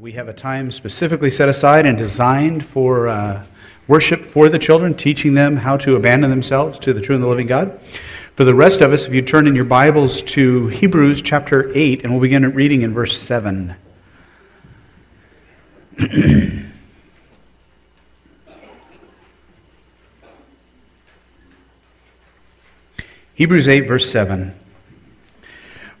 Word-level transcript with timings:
we 0.00 0.12
have 0.12 0.28
a 0.28 0.32
time 0.32 0.70
specifically 0.70 1.30
set 1.30 1.48
aside 1.48 1.86
and 1.86 1.96
designed 1.96 2.66
for 2.66 3.08
uh, 3.08 3.42
worship 3.88 4.22
for 4.22 4.50
the 4.50 4.58
children, 4.58 4.94
teaching 4.94 5.32
them 5.32 5.56
how 5.56 5.74
to 5.78 5.96
abandon 5.96 6.28
themselves 6.28 6.78
to 6.78 6.92
the 6.92 7.00
true 7.00 7.14
and 7.14 7.24
the 7.24 7.28
living 7.28 7.46
God. 7.46 7.80
For 8.34 8.44
the 8.44 8.54
rest 8.54 8.82
of 8.82 8.92
us, 8.92 9.06
if 9.06 9.14
you 9.14 9.22
turn 9.22 9.46
in 9.46 9.54
your 9.54 9.64
Bibles 9.64 10.20
to 10.22 10.66
Hebrews 10.66 11.22
chapter 11.22 11.72
8, 11.74 12.02
and 12.02 12.12
we'll 12.12 12.20
begin 12.20 12.44
reading 12.52 12.82
in 12.82 12.92
verse 12.92 13.18
7. 13.18 13.74
Hebrews 23.34 23.66
8, 23.66 23.80
verse 23.88 24.10
7. 24.10 24.52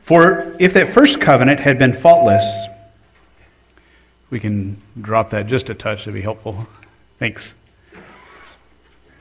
For 0.02 0.54
if 0.60 0.74
that 0.74 0.92
first 0.92 1.18
covenant 1.18 1.60
had 1.60 1.78
been 1.78 1.94
faultless, 1.94 2.44
we 4.30 4.40
can 4.40 4.80
drop 5.00 5.30
that 5.30 5.46
just 5.46 5.70
a 5.70 5.74
touch, 5.74 6.00
that'd 6.00 6.14
be 6.14 6.20
helpful. 6.20 6.66
Thanks. 7.18 7.54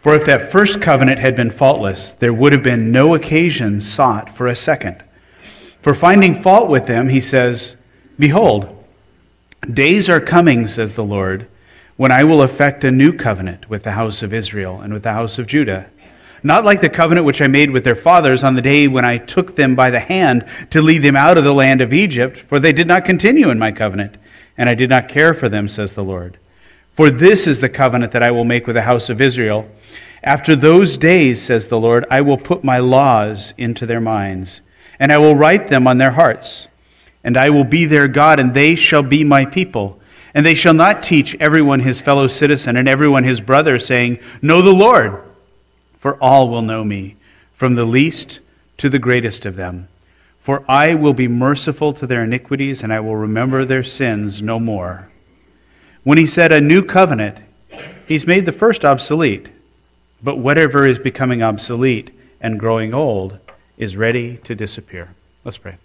For 0.02 0.14
if 0.14 0.26
that 0.26 0.52
first 0.52 0.82
covenant 0.82 1.20
had 1.20 1.36
been 1.36 1.52
faultless, 1.52 2.12
there 2.14 2.34
would 2.34 2.54
have 2.54 2.64
been 2.64 2.92
no 2.92 3.16
occasion 3.16 3.82
sought 3.82 4.36
for 4.36 4.48
a 4.48 4.56
second. 4.56 5.04
For 5.82 5.94
finding 5.94 6.42
fault 6.42 6.70
with 6.70 6.86
them, 6.86 7.10
he 7.10 7.22
says, 7.22 7.76
Behold, 8.18 8.84
days 9.72 10.10
are 10.10 10.20
coming, 10.20 10.68
says 10.68 10.96
the 10.96 11.04
Lord, 11.04 11.48
when 11.98 12.12
I 12.12 12.24
will 12.24 12.42
effect 12.42 12.84
a 12.84 12.92
new 12.92 13.14
covenant 13.14 13.70
with 13.70 13.84
the 13.84 13.92
house 13.92 14.22
of 14.22 14.34
Israel 14.34 14.82
and 14.82 14.94
with 14.94 15.04
the 15.04 15.14
house 15.14 15.40
of 15.40 15.48
Judah. 15.48 15.88
Not 16.44 16.66
like 16.66 16.82
the 16.82 16.90
covenant 16.90 17.26
which 17.26 17.42
I 17.42 17.48
made 17.48 17.72
with 17.72 17.84
their 17.84 17.96
fathers 17.96 18.44
on 18.44 18.56
the 18.56 18.62
day 18.62 18.88
when 18.88 19.06
I 19.06 19.18
took 19.18 19.56
them 19.56 19.76
by 19.76 19.90
the 19.90 20.00
hand 20.00 20.46
to 20.70 20.82
lead 20.82 21.02
them 21.02 21.16
out 21.16 21.38
of 21.38 21.44
the 21.44 21.54
land 21.54 21.82
of 21.82 21.94
Egypt, 21.94 22.38
for 22.38 22.60
they 22.60 22.74
did 22.74 22.88
not 22.88 23.06
continue 23.06 23.50
in 23.50 23.58
my 23.58 23.72
covenant 23.72 24.18
and 24.58 24.70
I 24.70 24.74
did 24.74 24.90
not 24.90 25.10
care 25.10 25.34
for 25.34 25.50
them, 25.50 25.68
says 25.68 25.94
the 25.94 26.04
Lord. 26.04 26.38
For 26.94 27.10
this 27.10 27.46
is 27.46 27.60
the 27.60 27.70
covenant 27.70 28.14
that 28.14 28.24
I 28.24 28.32
will 28.32 28.46
make 28.46 28.68
with 28.68 28.76
the 28.76 28.82
house 28.84 29.10
of 29.10 29.20
Israel. 29.20 29.70
After 30.24 30.56
those 30.56 30.98
days, 30.98 31.42
says 31.42 31.68
the 31.68 31.80
Lord, 31.80 32.06
I 32.10 32.22
will 32.22 32.38
put 32.38 32.64
my 32.64 32.80
laws 32.80 33.54
into 33.58 33.86
their 33.86 34.00
minds, 34.00 34.62
and 35.00 35.12
I 35.12 35.18
will 35.18 35.36
write 35.36 35.68
them 35.68 35.88
on 35.88 35.98
their 35.98 36.12
hearts. 36.12 36.68
And 37.24 37.38
I 37.38 37.50
will 37.50 37.64
be 37.64 37.86
their 37.86 38.08
God, 38.08 38.40
and 38.40 38.54
they 38.54 38.76
shall 38.76 39.04
be 39.04 39.24
my 39.24 39.46
people. 39.46 40.00
And 40.34 40.46
they 40.46 40.54
shall 40.54 40.74
not 40.74 41.04
teach 41.04 41.36
everyone 41.40 41.80
his 41.80 42.00
fellow 42.00 42.28
citizen 42.28 42.78
and 42.78 42.88
everyone 42.88 43.24
his 43.24 43.42
brother, 43.42 43.80
saying, 43.80 44.20
Know 44.42 44.62
the 44.62 44.74
Lord, 44.74 45.24
for 46.00 46.22
all 46.22 46.50
will 46.50 46.62
know 46.62 46.84
me, 46.84 47.16
from 47.56 47.76
the 47.76 47.86
least 47.86 48.40
to 48.78 48.90
the 48.90 49.00
greatest 49.00 49.46
of 49.46 49.56
them. 49.56 49.88
For 50.46 50.64
I 50.70 50.94
will 50.94 51.16
be 51.16 51.28
merciful 51.28 51.92
to 51.94 52.06
their 52.06 52.24
iniquities, 52.24 52.84
and 52.84 52.94
I 52.94 53.00
will 53.00 53.16
remember 53.16 53.66
their 53.66 53.82
sins 53.82 54.44
no 54.44 54.60
more. 54.60 55.10
When 56.04 56.20
he 56.20 56.28
said 56.28 56.52
a 56.52 56.62
new 56.62 56.84
covenant, 56.84 57.40
he's 58.08 58.28
made 58.28 58.46
the 58.46 58.52
first 58.52 58.86
obsolete. 58.86 59.48
But 60.22 60.38
whatever 60.38 60.88
is 60.88 61.00
becoming 61.00 61.42
obsolete 61.42 62.12
and 62.40 62.60
growing 62.60 62.94
old 62.94 63.40
is 63.80 63.98
ready 63.98 64.38
to 64.44 64.54
disappear. 64.54 65.16
Let's 65.44 65.58
pray. 65.58 65.78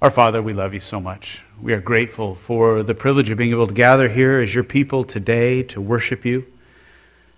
Our 0.00 0.12
Father, 0.12 0.40
we 0.40 0.52
love 0.52 0.72
you 0.72 0.78
so 0.78 1.00
much. 1.00 1.40
We 1.60 1.72
are 1.72 1.80
grateful 1.80 2.36
for 2.36 2.84
the 2.84 2.94
privilege 2.94 3.28
of 3.30 3.38
being 3.38 3.50
able 3.50 3.66
to 3.66 3.74
gather 3.74 4.08
here 4.08 4.38
as 4.38 4.54
your 4.54 4.62
people 4.62 5.02
today 5.02 5.64
to 5.64 5.80
worship 5.80 6.24
you 6.24 6.46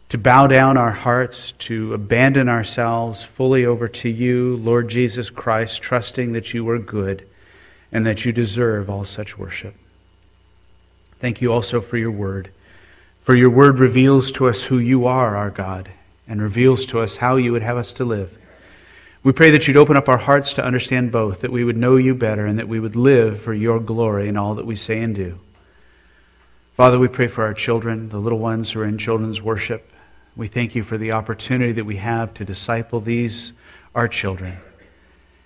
to 0.08 0.18
bow 0.18 0.46
down 0.46 0.78
our 0.78 0.90
hearts, 0.90 1.52
to 1.58 1.92
abandon 1.92 2.48
ourselves 2.48 3.22
fully 3.22 3.66
over 3.66 3.88
to 3.88 4.08
you, 4.08 4.56
Lord 4.56 4.88
Jesus 4.88 5.28
Christ, 5.28 5.82
trusting 5.82 6.32
that 6.32 6.54
you 6.54 6.68
are 6.70 6.78
good 6.78 7.26
and 7.92 8.06
that 8.06 8.24
you 8.24 8.32
deserve 8.32 8.88
all 8.88 9.04
such 9.04 9.36
worship. 9.36 9.74
Thank 11.20 11.42
you 11.42 11.52
also 11.52 11.80
for 11.80 11.98
your 11.98 12.10
word. 12.10 12.50
For 13.24 13.36
your 13.36 13.50
word 13.50 13.78
reveals 13.78 14.32
to 14.32 14.48
us 14.48 14.62
who 14.62 14.78
you 14.78 15.06
are, 15.06 15.36
our 15.36 15.50
God, 15.50 15.90
and 16.26 16.40
reveals 16.40 16.86
to 16.86 17.00
us 17.00 17.16
how 17.16 17.36
you 17.36 17.52
would 17.52 17.62
have 17.62 17.76
us 17.76 17.92
to 17.94 18.04
live. 18.04 18.32
We 19.22 19.32
pray 19.32 19.50
that 19.50 19.66
you'd 19.66 19.76
open 19.76 19.96
up 19.96 20.08
our 20.08 20.16
hearts 20.16 20.54
to 20.54 20.64
understand 20.64 21.12
both, 21.12 21.40
that 21.40 21.52
we 21.52 21.64
would 21.64 21.76
know 21.76 21.96
you 21.96 22.14
better, 22.14 22.46
and 22.46 22.58
that 22.58 22.68
we 22.68 22.80
would 22.80 22.96
live 22.96 23.42
for 23.42 23.52
your 23.52 23.80
glory 23.80 24.28
in 24.28 24.38
all 24.38 24.54
that 24.54 24.64
we 24.64 24.76
say 24.76 25.00
and 25.00 25.14
do. 25.14 25.38
Father, 26.76 26.98
we 26.98 27.08
pray 27.08 27.26
for 27.26 27.44
our 27.44 27.52
children, 27.52 28.08
the 28.08 28.18
little 28.18 28.38
ones 28.38 28.70
who 28.70 28.80
are 28.80 28.86
in 28.86 28.96
children's 28.96 29.42
worship. 29.42 29.90
We 30.38 30.46
thank 30.46 30.76
you 30.76 30.84
for 30.84 30.96
the 30.96 31.14
opportunity 31.14 31.72
that 31.72 31.84
we 31.84 31.96
have 31.96 32.32
to 32.34 32.44
disciple 32.44 33.00
these, 33.00 33.52
our 33.92 34.06
children. 34.06 34.56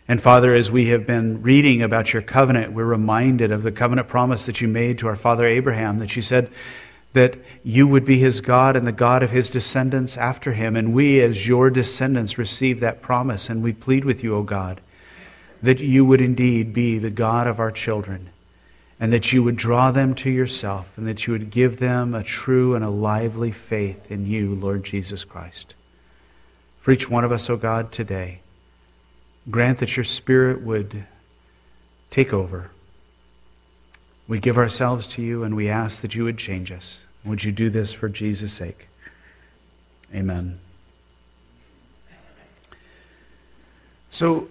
And 0.07 0.23
Father, 0.23 0.55
as 0.55 0.71
we 0.71 0.89
have 0.89 1.07
been 1.07 1.41
reading 1.41 1.81
about 1.81 2.13
your 2.13 2.21
covenant, 2.21 2.75
we're 2.75 2.85
reminded 2.85 3.53
of 3.53 3.63
the 3.63 3.73
covenant 3.73 4.09
promise 4.09 4.45
that 4.45 4.61
you 4.61 4.69
made 4.69 4.99
to 4.99 5.09
our 5.09 5.17
father 5.17 5.47
Abraham, 5.47 5.99
that 6.01 6.15
you 6.15 6.21
said 6.21 6.51
that 7.15 7.39
you 7.65 7.89
would 7.89 8.05
be 8.05 8.19
his 8.19 8.43
God 8.43 8.77
and 8.77 8.87
the 8.87 8.93
God 8.93 9.23
of 9.23 9.31
his 9.31 9.49
descendants 9.49 10.19
after 10.19 10.53
him. 10.53 10.77
And 10.77 10.93
we, 10.93 11.23
as 11.23 11.47
your 11.47 11.71
descendants, 11.71 12.37
receive 12.37 12.81
that 12.81 13.01
promise. 13.01 13.49
And 13.49 13.63
we 13.63 13.73
plead 13.73 14.05
with 14.05 14.23
you, 14.23 14.37
O 14.37 14.43
God, 14.43 14.83
that 15.63 15.81
you 15.81 16.05
would 16.05 16.21
indeed 16.21 16.75
be 16.75 16.99
the 16.99 17.09
God 17.09 17.47
of 17.47 17.61
our 17.61 17.73
children 17.73 18.29
and 19.03 19.13
that 19.13 19.33
you 19.33 19.43
would 19.43 19.57
draw 19.57 19.91
them 19.91 20.15
to 20.15 20.31
yourself, 20.31 20.87
and 20.97 21.09
that 21.09 21.27
you 21.27 21.33
would 21.33 21.51
give 21.51 21.81
them 21.81 22.15
a 22.15 22.23
true 22.23 22.77
and 22.77 22.85
a 22.85 22.89
lively 22.89 23.51
faith 23.51 24.13
in 24.13 24.25
you, 24.25 24.55
Lord 24.55 24.85
Jesus 24.85 25.25
Christ. 25.25 25.75
For 26.83 26.93
each 26.93 27.11
one 27.11 27.25
of 27.25 27.33
us, 27.33 27.51
O 27.51 27.55
oh 27.55 27.57
God, 27.57 27.91
today, 27.91 28.39
grant 29.51 29.81
that 29.81 29.97
your 29.97 30.05
Spirit 30.05 30.63
would 30.63 31.05
take 32.13 32.33
over. 32.33 32.71
We 34.29 34.39
give 34.39 34.57
ourselves 34.57 35.09
to 35.09 35.23
you, 35.23 35.43
and 35.43 35.57
we 35.57 35.69
ask 35.69 36.01
that 36.03 36.15
you 36.15 36.23
would 36.23 36.39
change 36.39 36.71
us. 36.71 37.01
Would 37.25 37.43
you 37.43 37.51
do 37.51 37.71
this 37.71 37.93
for 37.93 38.09
Jesus' 38.09 38.53
sake? 38.53 38.87
Amen. 40.15 40.61
So, 44.13 44.47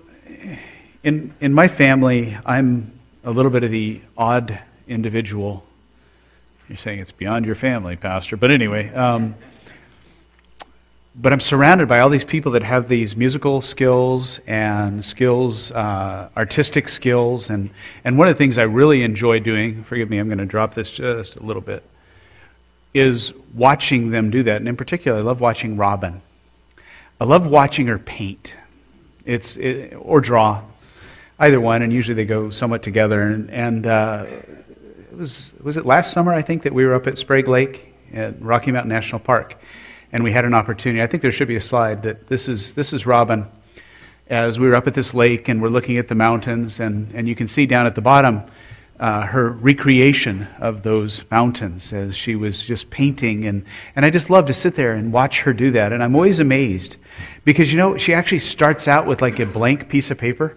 in, 1.03 1.33
in 1.39 1.53
my 1.53 1.69
family, 1.69 2.38
I'm 2.45 3.00
a 3.23 3.31
little 3.31 3.51
bit 3.51 3.63
of 3.63 3.71
the 3.71 4.01
odd 4.17 4.59
individual. 4.87 5.63
You're 6.67 6.77
saying 6.77 6.99
it's 6.99 7.11
beyond 7.11 7.45
your 7.45 7.55
family, 7.55 7.95
Pastor. 7.95 8.37
But 8.37 8.51
anyway, 8.51 8.91
um, 8.93 9.35
but 11.15 11.33
I'm 11.33 11.39
surrounded 11.39 11.87
by 11.87 11.99
all 11.99 12.09
these 12.09 12.23
people 12.23 12.53
that 12.53 12.63
have 12.63 12.87
these 12.87 13.15
musical 13.15 13.61
skills 13.61 14.39
and 14.47 15.03
skills, 15.03 15.71
uh, 15.71 16.29
artistic 16.37 16.87
skills. 16.87 17.49
And, 17.49 17.69
and 18.05 18.17
one 18.17 18.27
of 18.27 18.35
the 18.35 18.37
things 18.37 18.57
I 18.57 18.63
really 18.63 19.03
enjoy 19.03 19.39
doing, 19.39 19.83
forgive 19.83 20.09
me, 20.09 20.17
I'm 20.17 20.27
going 20.27 20.38
to 20.38 20.45
drop 20.45 20.73
this 20.73 20.89
just 20.89 21.35
a 21.35 21.43
little 21.43 21.61
bit, 21.61 21.83
is 22.93 23.33
watching 23.53 24.09
them 24.09 24.31
do 24.31 24.43
that. 24.43 24.57
And 24.57 24.67
in 24.67 24.77
particular, 24.77 25.19
I 25.19 25.21
love 25.21 25.41
watching 25.41 25.75
Robin. 25.77 26.21
I 27.19 27.25
love 27.25 27.45
watching 27.45 27.88
her 27.88 27.99
paint. 27.99 28.53
It's, 29.25 29.57
it, 29.57 29.93
or 29.99 30.21
draw 30.21 30.63
either 31.41 31.59
one, 31.59 31.81
and 31.81 31.91
usually 31.91 32.16
they 32.16 32.25
go 32.25 32.50
somewhat 32.52 32.84
together. 32.84 33.22
And, 33.24 33.50
and 33.50 33.88
uh, 33.88 34.25
it 34.28 35.18
was 35.18 35.52
was 35.62 35.75
it 35.75 35.85
last 35.85 36.13
summer 36.13 36.34
I 36.34 36.41
think 36.41 36.63
that 36.63 36.74
we 36.74 36.85
were 36.85 36.94
up 36.94 37.07
at 37.07 37.18
Sprague 37.18 37.47
Lake 37.47 37.94
at 38.13 38.41
Rocky 38.41 38.72
Mountain 38.72 38.90
National 38.90 39.19
Park, 39.19 39.57
and 40.12 40.24
we 40.24 40.31
had 40.31 40.46
an 40.46 40.53
opportunity. 40.53 41.03
I 41.03 41.07
think 41.07 41.22
there 41.22 41.31
should 41.31 41.47
be 41.47 41.57
a 41.57 41.62
slide 41.62 42.03
that 42.03 42.28
this 42.28 42.47
is 42.47 42.74
this 42.74 42.94
is 42.94 43.06
Robin 43.06 43.47
as 44.30 44.59
we 44.59 44.68
were 44.68 44.75
up 44.75 44.88
at 44.88 44.94
this 44.94 45.13
lake 45.13 45.50
and 45.50 45.62
we're 45.62 45.69
looking 45.69 45.97
at 45.97 46.07
the 46.07 46.16
mountains, 46.16 46.80
and, 46.80 47.12
and 47.13 47.28
you 47.28 47.35
can 47.35 47.47
see 47.47 47.66
down 47.66 47.85
at 47.85 47.96
the 47.96 48.01
bottom. 48.01 48.44
Uh, 49.00 49.25
her 49.25 49.50
recreation 49.50 50.47
of 50.59 50.84
those 50.84 51.24
mountains 51.31 51.91
as 51.91 52.16
she 52.16 52.35
was 52.35 52.62
just 52.62 52.88
painting. 52.91 53.46
And, 53.46 53.66
and 53.96 54.06
I 54.06 54.12
just 54.12 54.30
love 54.30 54.46
to 54.46 54.53
sit 54.53 54.75
there 54.75 54.94
and 54.94 55.12
watch 55.12 55.40
her 55.40 55.53
do 55.53 55.72
that. 55.72 55.91
And 55.91 56.03
I'm 56.03 56.13
always 56.13 56.38
amazed 56.38 56.97
because, 57.44 57.72
you 57.72 57.80
know, 57.80 57.97
she 57.97 58.13
actually 58.13 58.41
starts 58.41 58.88
out 58.88 59.07
with 59.07 59.19
like 59.19 59.40
a 59.40 59.47
blank 59.47 59.90
piece 59.90 60.12
of 60.12 60.19
paper. 60.19 60.56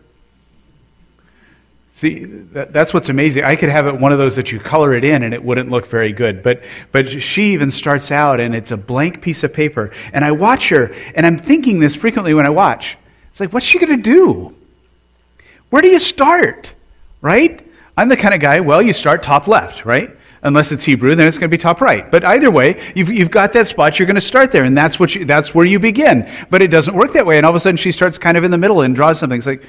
See, 1.96 2.24
that, 2.24 2.72
that's 2.72 2.92
what's 2.92 3.08
amazing. 3.08 3.44
I 3.44 3.54
could 3.54 3.68
have 3.68 3.86
it 3.86 3.98
one 3.98 4.10
of 4.10 4.18
those 4.18 4.34
that 4.34 4.50
you 4.50 4.58
color 4.58 4.94
it 4.94 5.04
in 5.04 5.22
and 5.22 5.32
it 5.32 5.42
wouldn't 5.42 5.70
look 5.70 5.86
very 5.86 6.12
good. 6.12 6.42
But, 6.42 6.62
but 6.90 7.22
she 7.22 7.52
even 7.52 7.70
starts 7.70 8.10
out 8.10 8.40
and 8.40 8.54
it's 8.54 8.72
a 8.72 8.76
blank 8.76 9.22
piece 9.22 9.44
of 9.44 9.52
paper. 9.52 9.92
And 10.12 10.24
I 10.24 10.32
watch 10.32 10.68
her 10.70 10.92
and 11.14 11.24
I'm 11.24 11.38
thinking 11.38 11.78
this 11.78 11.94
frequently 11.94 12.34
when 12.34 12.46
I 12.46 12.50
watch. 12.50 12.98
It's 13.30 13.38
like, 13.38 13.52
what's 13.52 13.64
she 13.64 13.78
going 13.78 13.96
to 13.96 14.02
do? 14.02 14.54
Where 15.70 15.82
do 15.82 15.88
you 15.88 16.00
start? 16.00 16.72
Right? 17.20 17.64
I'm 17.96 18.08
the 18.08 18.16
kind 18.16 18.34
of 18.34 18.40
guy, 18.40 18.58
well, 18.58 18.82
you 18.82 18.92
start 18.92 19.22
top 19.22 19.46
left, 19.46 19.84
right? 19.84 20.16
Unless 20.42 20.72
it's 20.72 20.84
Hebrew, 20.84 21.14
then 21.14 21.28
it's 21.28 21.38
going 21.38 21.48
to 21.48 21.56
be 21.56 21.60
top 21.60 21.80
right. 21.80 22.10
But 22.10 22.24
either 22.24 22.50
way, 22.50 22.92
you've, 22.94 23.08
you've 23.08 23.30
got 23.30 23.52
that 23.52 23.68
spot, 23.68 23.98
you're 23.98 24.06
going 24.06 24.16
to 24.16 24.20
start 24.20 24.52
there, 24.52 24.64
and 24.64 24.76
that's, 24.76 25.00
what 25.00 25.14
you, 25.14 25.24
that's 25.24 25.54
where 25.54 25.64
you 25.64 25.78
begin. 25.78 26.30
But 26.50 26.60
it 26.60 26.68
doesn't 26.68 26.94
work 26.94 27.12
that 27.14 27.24
way, 27.24 27.38
and 27.38 27.46
all 27.46 27.50
of 27.50 27.56
a 27.56 27.60
sudden 27.60 27.76
she 27.76 27.92
starts 27.92 28.18
kind 28.18 28.36
of 28.36 28.44
in 28.44 28.50
the 28.50 28.58
middle 28.58 28.82
and 28.82 28.94
draws 28.94 29.20
something. 29.20 29.38
It's 29.38 29.46
like, 29.46 29.64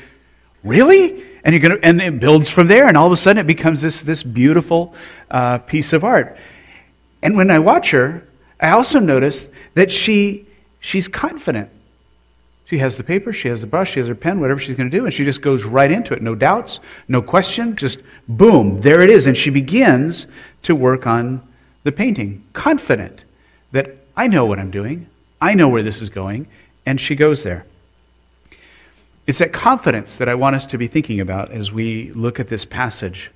really? 0.66 1.24
And, 1.44 1.54
you're 1.54 1.62
gonna, 1.62 1.80
and 1.84 2.02
it 2.02 2.20
builds 2.20 2.50
from 2.50 2.68
there, 2.68 2.88
and 2.88 2.98
all 2.98 3.06
of 3.06 3.14
a 3.14 3.18
sudden 3.18 3.40
it 3.40 3.48
becomes 3.48 3.80
this, 3.80 4.02
this 4.02 4.24
beautiful 4.24 4.96
uh, 5.30 5.60
piece 5.60 5.94
of 5.94 6.04
art. 6.04 6.38
And 7.22 7.36
when 7.36 7.52
I 7.52 7.60
watch 7.60 7.92
her, 7.92 8.28
I 8.60 8.72
also 8.72 9.00
notice 9.00 9.48
that 9.76 9.92
she, 9.92 10.48
she's 10.80 11.08
confident. 11.08 11.70
She 12.66 12.80
has 12.80 12.98
the 12.98 13.04
paper, 13.04 13.32
she 13.32 13.48
has 13.48 13.62
the 13.62 13.68
brush, 13.68 13.94
she 13.94 14.00
has 14.00 14.08
her 14.08 14.16
pen, 14.16 14.40
whatever 14.40 14.60
she's 14.60 14.76
going 14.76 14.90
to 14.90 14.98
do, 14.98 15.06
and 15.06 15.14
she 15.14 15.24
just 15.24 15.42
goes 15.42 15.64
right 15.64 15.92
into 15.92 16.16
it. 16.16 16.22
No 16.24 16.34
doubts, 16.34 16.80
no 17.08 17.22
question, 17.22 17.76
just 17.76 18.00
boom, 18.28 18.82
there 18.82 19.02
it 19.02 19.12
is. 19.12 19.28
And 19.28 19.38
she 19.38 19.52
begins 19.52 20.26
to 20.64 20.74
work 20.74 21.06
on 21.06 21.48
the 21.84 21.92
painting, 21.92 22.44
confident 22.54 23.22
that 23.72 23.96
I 24.18 24.28
know 24.28 24.48
what 24.48 24.58
I'm 24.58 24.72
doing, 24.72 25.08
I 25.40 25.54
know 25.54 25.70
where 25.70 25.84
this 25.84 26.02
is 26.02 26.10
going, 26.10 26.48
and 26.88 27.00
she 27.00 27.16
goes 27.16 27.44
there. 27.44 27.66
It's 29.28 29.40
that 29.40 29.54
confidence 29.54 30.18
that 30.18 30.30
I 30.30 30.36
want 30.36 30.56
us 30.56 30.68
to 30.68 30.78
be 30.78 30.88
thinking 30.88 31.20
about 31.20 31.52
as 31.52 31.72
we 31.72 32.12
look 32.12 32.40
at 32.40 32.48
this 32.48 32.64
passage. 32.64 33.32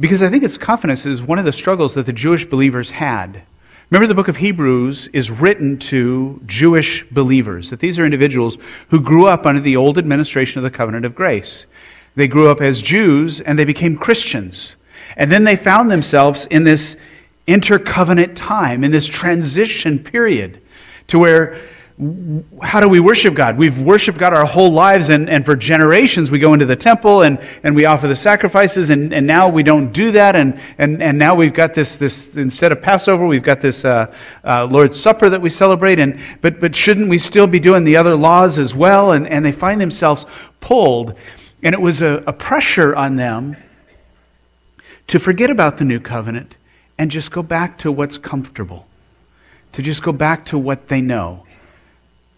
Because 0.00 0.22
I 0.22 0.30
think 0.30 0.44
its 0.44 0.56
confidence 0.56 1.04
is 1.04 1.20
one 1.20 1.38
of 1.38 1.44
the 1.44 1.52
struggles 1.52 1.94
that 1.94 2.06
the 2.06 2.12
Jewish 2.12 2.46
believers 2.46 2.90
had. 2.90 3.42
Remember, 3.90 4.06
the 4.06 4.14
book 4.14 4.28
of 4.28 4.36
Hebrews 4.36 5.08
is 5.12 5.30
written 5.30 5.78
to 5.78 6.40
Jewish 6.46 7.04
believers, 7.10 7.70
that 7.70 7.80
these 7.80 7.98
are 7.98 8.04
individuals 8.04 8.58
who 8.90 9.00
grew 9.00 9.26
up 9.26 9.46
under 9.46 9.60
the 9.60 9.76
old 9.76 9.98
administration 9.98 10.58
of 10.58 10.62
the 10.62 10.76
covenant 10.76 11.04
of 11.04 11.14
grace. 11.14 11.66
They 12.14 12.26
grew 12.26 12.48
up 12.48 12.60
as 12.60 12.82
Jews 12.82 13.40
and 13.40 13.58
they 13.58 13.64
became 13.64 13.96
Christians. 13.96 14.76
And 15.16 15.32
then 15.32 15.44
they 15.44 15.56
found 15.56 15.90
themselves 15.90 16.46
in 16.46 16.64
this 16.64 16.96
intercovenant 17.46 18.36
time, 18.36 18.84
in 18.84 18.90
this 18.90 19.06
transition 19.06 19.98
period, 19.98 20.60
to 21.08 21.18
where 21.18 21.58
how 22.62 22.78
do 22.78 22.88
we 22.88 23.00
worship 23.00 23.34
God? 23.34 23.58
We've 23.58 23.76
worshiped 23.80 24.18
God 24.18 24.32
our 24.32 24.46
whole 24.46 24.70
lives, 24.70 25.08
and, 25.08 25.28
and 25.28 25.44
for 25.44 25.56
generations 25.56 26.30
we 26.30 26.38
go 26.38 26.52
into 26.52 26.64
the 26.64 26.76
temple 26.76 27.22
and, 27.22 27.40
and 27.64 27.74
we 27.74 27.86
offer 27.86 28.06
the 28.06 28.14
sacrifices, 28.14 28.90
and, 28.90 29.12
and 29.12 29.26
now 29.26 29.48
we 29.48 29.64
don't 29.64 29.92
do 29.92 30.12
that, 30.12 30.36
and, 30.36 30.60
and, 30.78 31.02
and 31.02 31.18
now 31.18 31.34
we've 31.34 31.52
got 31.52 31.74
this, 31.74 31.96
this 31.96 32.36
instead 32.36 32.70
of 32.70 32.80
Passover, 32.80 33.26
we've 33.26 33.42
got 33.42 33.60
this 33.60 33.84
uh, 33.84 34.14
uh, 34.44 34.64
Lord's 34.66 34.98
Supper 34.98 35.28
that 35.28 35.42
we 35.42 35.50
celebrate, 35.50 35.98
and, 35.98 36.20
but, 36.40 36.60
but 36.60 36.74
shouldn't 36.76 37.08
we 37.08 37.18
still 37.18 37.48
be 37.48 37.58
doing 37.58 37.82
the 37.82 37.96
other 37.96 38.14
laws 38.14 38.58
as 38.58 38.76
well? 38.76 39.12
And, 39.12 39.26
and 39.26 39.44
they 39.44 39.52
find 39.52 39.80
themselves 39.80 40.24
pulled, 40.60 41.14
and 41.64 41.74
it 41.74 41.80
was 41.80 42.00
a, 42.00 42.22
a 42.28 42.32
pressure 42.32 42.94
on 42.94 43.16
them 43.16 43.56
to 45.08 45.18
forget 45.18 45.50
about 45.50 45.78
the 45.78 45.84
new 45.84 45.98
covenant 45.98 46.54
and 46.96 47.10
just 47.10 47.32
go 47.32 47.42
back 47.42 47.78
to 47.78 47.90
what's 47.90 48.18
comfortable, 48.18 48.86
to 49.72 49.82
just 49.82 50.00
go 50.04 50.12
back 50.12 50.44
to 50.46 50.58
what 50.58 50.86
they 50.86 51.00
know. 51.00 51.44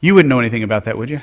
You 0.01 0.15
wouldn't 0.15 0.31
know 0.31 0.41
anything 0.41 0.63
about 0.63 0.85
that, 0.85 0.97
would 0.97 1.11
you? 1.11 1.21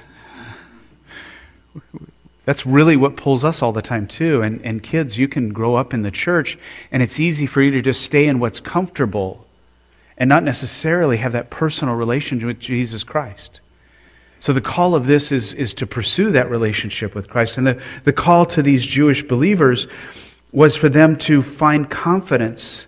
That's 2.45 2.65
really 2.65 2.95
what 2.95 3.17
pulls 3.17 3.43
us 3.43 3.61
all 3.61 3.73
the 3.73 3.81
time, 3.81 4.07
too. 4.07 4.41
And, 4.41 4.61
and 4.63 4.81
kids, 4.81 5.17
you 5.17 5.27
can 5.27 5.49
grow 5.49 5.75
up 5.75 5.93
in 5.93 6.03
the 6.03 6.11
church, 6.11 6.57
and 6.91 7.03
it's 7.03 7.19
easy 7.19 7.45
for 7.45 7.61
you 7.61 7.71
to 7.71 7.81
just 7.81 8.01
stay 8.01 8.25
in 8.25 8.39
what's 8.39 8.59
comfortable 8.59 9.45
and 10.17 10.29
not 10.29 10.43
necessarily 10.43 11.17
have 11.17 11.33
that 11.33 11.49
personal 11.49 11.95
relationship 11.95 12.47
with 12.47 12.59
Jesus 12.59 13.03
Christ. 13.03 13.59
So 14.39 14.53
the 14.53 14.61
call 14.61 14.95
of 14.95 15.07
this 15.07 15.31
is, 15.31 15.53
is 15.53 15.73
to 15.75 15.87
pursue 15.87 16.31
that 16.31 16.49
relationship 16.49 17.15
with 17.15 17.27
Christ. 17.27 17.57
And 17.57 17.67
the, 17.67 17.81
the 18.03 18.13
call 18.13 18.45
to 18.47 18.61
these 18.61 18.85
Jewish 18.85 19.23
believers 19.23 19.87
was 20.51 20.75
for 20.75 20.89
them 20.89 21.17
to 21.17 21.41
find 21.41 21.89
confidence 21.89 22.85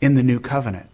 in 0.00 0.14
the 0.14 0.22
new 0.22 0.40
covenant. 0.40 0.87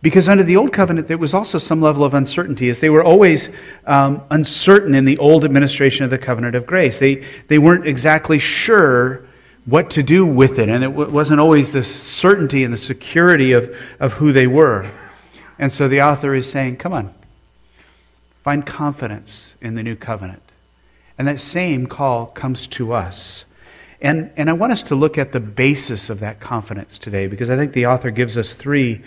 Because 0.00 0.28
under 0.28 0.44
the 0.44 0.56
Old 0.56 0.72
Covenant, 0.72 1.08
there 1.08 1.18
was 1.18 1.34
also 1.34 1.58
some 1.58 1.80
level 1.80 2.04
of 2.04 2.14
uncertainty, 2.14 2.70
as 2.70 2.78
they 2.78 2.88
were 2.88 3.02
always 3.02 3.48
um, 3.84 4.22
uncertain 4.30 4.94
in 4.94 5.04
the 5.04 5.18
old 5.18 5.44
administration 5.44 6.04
of 6.04 6.10
the 6.10 6.18
covenant 6.18 6.54
of 6.54 6.66
grace. 6.66 7.00
They, 7.00 7.24
they 7.48 7.58
weren't 7.58 7.86
exactly 7.86 8.38
sure 8.38 9.26
what 9.64 9.90
to 9.90 10.02
do 10.04 10.24
with 10.24 10.60
it, 10.60 10.70
and 10.70 10.84
it 10.84 10.88
w- 10.88 11.10
wasn't 11.10 11.40
always 11.40 11.72
the 11.72 11.82
certainty 11.82 12.62
and 12.62 12.72
the 12.72 12.78
security 12.78 13.52
of, 13.52 13.76
of 13.98 14.12
who 14.12 14.32
they 14.32 14.46
were. 14.46 14.88
And 15.58 15.72
so 15.72 15.88
the 15.88 16.02
author 16.02 16.32
is 16.32 16.48
saying, 16.48 16.76
come 16.76 16.92
on, 16.92 17.12
find 18.44 18.64
confidence 18.64 19.52
in 19.60 19.74
the 19.74 19.82
new 19.82 19.96
covenant. 19.96 20.42
And 21.18 21.26
that 21.26 21.40
same 21.40 21.88
call 21.88 22.26
comes 22.26 22.68
to 22.68 22.92
us. 22.92 23.44
And, 24.00 24.30
and 24.36 24.48
I 24.48 24.52
want 24.52 24.72
us 24.72 24.84
to 24.84 24.94
look 24.94 25.18
at 25.18 25.32
the 25.32 25.40
basis 25.40 26.08
of 26.08 26.20
that 26.20 26.38
confidence 26.38 26.98
today, 26.98 27.26
because 27.26 27.50
I 27.50 27.56
think 27.56 27.72
the 27.72 27.86
author 27.86 28.12
gives 28.12 28.38
us 28.38 28.54
three 28.54 29.02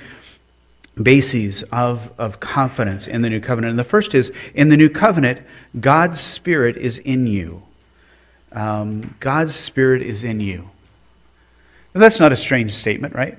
bases 1.04 1.64
of, 1.72 2.12
of 2.18 2.40
confidence 2.40 3.08
in 3.08 3.22
the 3.22 3.30
new 3.30 3.40
covenant. 3.40 3.72
And 3.72 3.80
the 3.80 3.84
first 3.84 4.16
is 4.16 4.32
in 4.54 4.70
the 4.70 4.78
new 4.78 4.90
covenant, 4.90 5.42
God's 5.80 6.20
Spirit 6.20 6.78
is 6.78 6.98
in 6.98 7.28
you. 7.28 7.64
Um, 8.52 9.16
God's 9.20 9.56
Spirit 9.56 10.02
is 10.02 10.24
in 10.24 10.40
you. 10.40 10.70
Now, 11.94 12.02
that's 12.02 12.20
not 12.20 12.32
a 12.32 12.38
strange 12.38 12.74
statement, 12.76 13.16
right? 13.16 13.38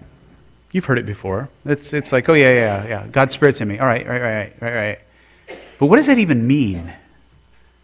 You've 0.73 0.85
heard 0.85 0.99
it 0.99 1.07
before. 1.07 1.49
It's, 1.65 1.93
it's 1.93 2.13
like, 2.13 2.29
oh, 2.29 2.35
yeah, 2.35 2.51
yeah, 2.51 2.87
yeah. 2.87 3.07
God's 3.07 3.35
Spirit's 3.35 3.61
in 3.61 3.69
me. 3.69 3.79
All 3.79 3.87
right, 3.87 4.07
right, 4.07 4.21
right, 4.23 4.53
right, 4.61 4.75
right. 4.75 4.99
But 5.79 5.87
what 5.87 5.97
does 5.97 6.07
that 6.07 6.19
even 6.19 6.47
mean? 6.47 6.93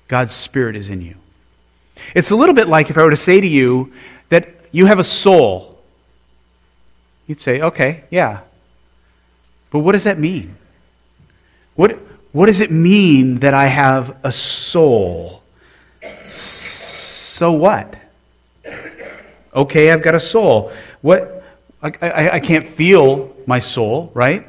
God's 0.09 0.35
Spirit 0.35 0.77
is 0.77 0.89
in 0.89 1.03
you. 1.03 1.15
It's 2.15 2.31
a 2.31 2.37
little 2.37 2.55
bit 2.55 2.69
like 2.69 2.91
if 2.91 2.97
I 2.97 3.03
were 3.03 3.11
to 3.11 3.17
say 3.17 3.41
to 3.41 3.47
you 3.47 3.93
that 4.31 4.49
you 4.73 4.87
have 4.87 4.99
a 4.99 5.05
soul. 5.05 5.79
You'd 7.27 7.41
say, 7.41 7.61
okay, 7.61 8.05
yeah, 8.11 8.41
but 9.71 9.81
what 9.81 9.93
does 9.93 10.05
that 10.05 10.19
mean? 10.19 10.57
What, 11.75 11.99
what 12.33 12.47
does 12.47 12.61
it 12.61 12.71
mean 12.71 13.41
that 13.41 13.55
I 13.55 13.67
have 13.67 14.17
a 14.23 14.33
soul? 14.33 15.43
So 16.29 17.53
what? 17.53 17.97
Okay, 19.55 19.91
I've 19.91 20.03
got 20.03 20.15
a 20.15 20.21
soul. 20.21 20.73
What? 21.03 21.45
I, 21.83 21.93
I, 22.03 22.31
I 22.35 22.41
can't 22.41 22.67
feel 22.67 23.35
my 23.47 23.61
soul, 23.61 24.11
right? 24.15 24.47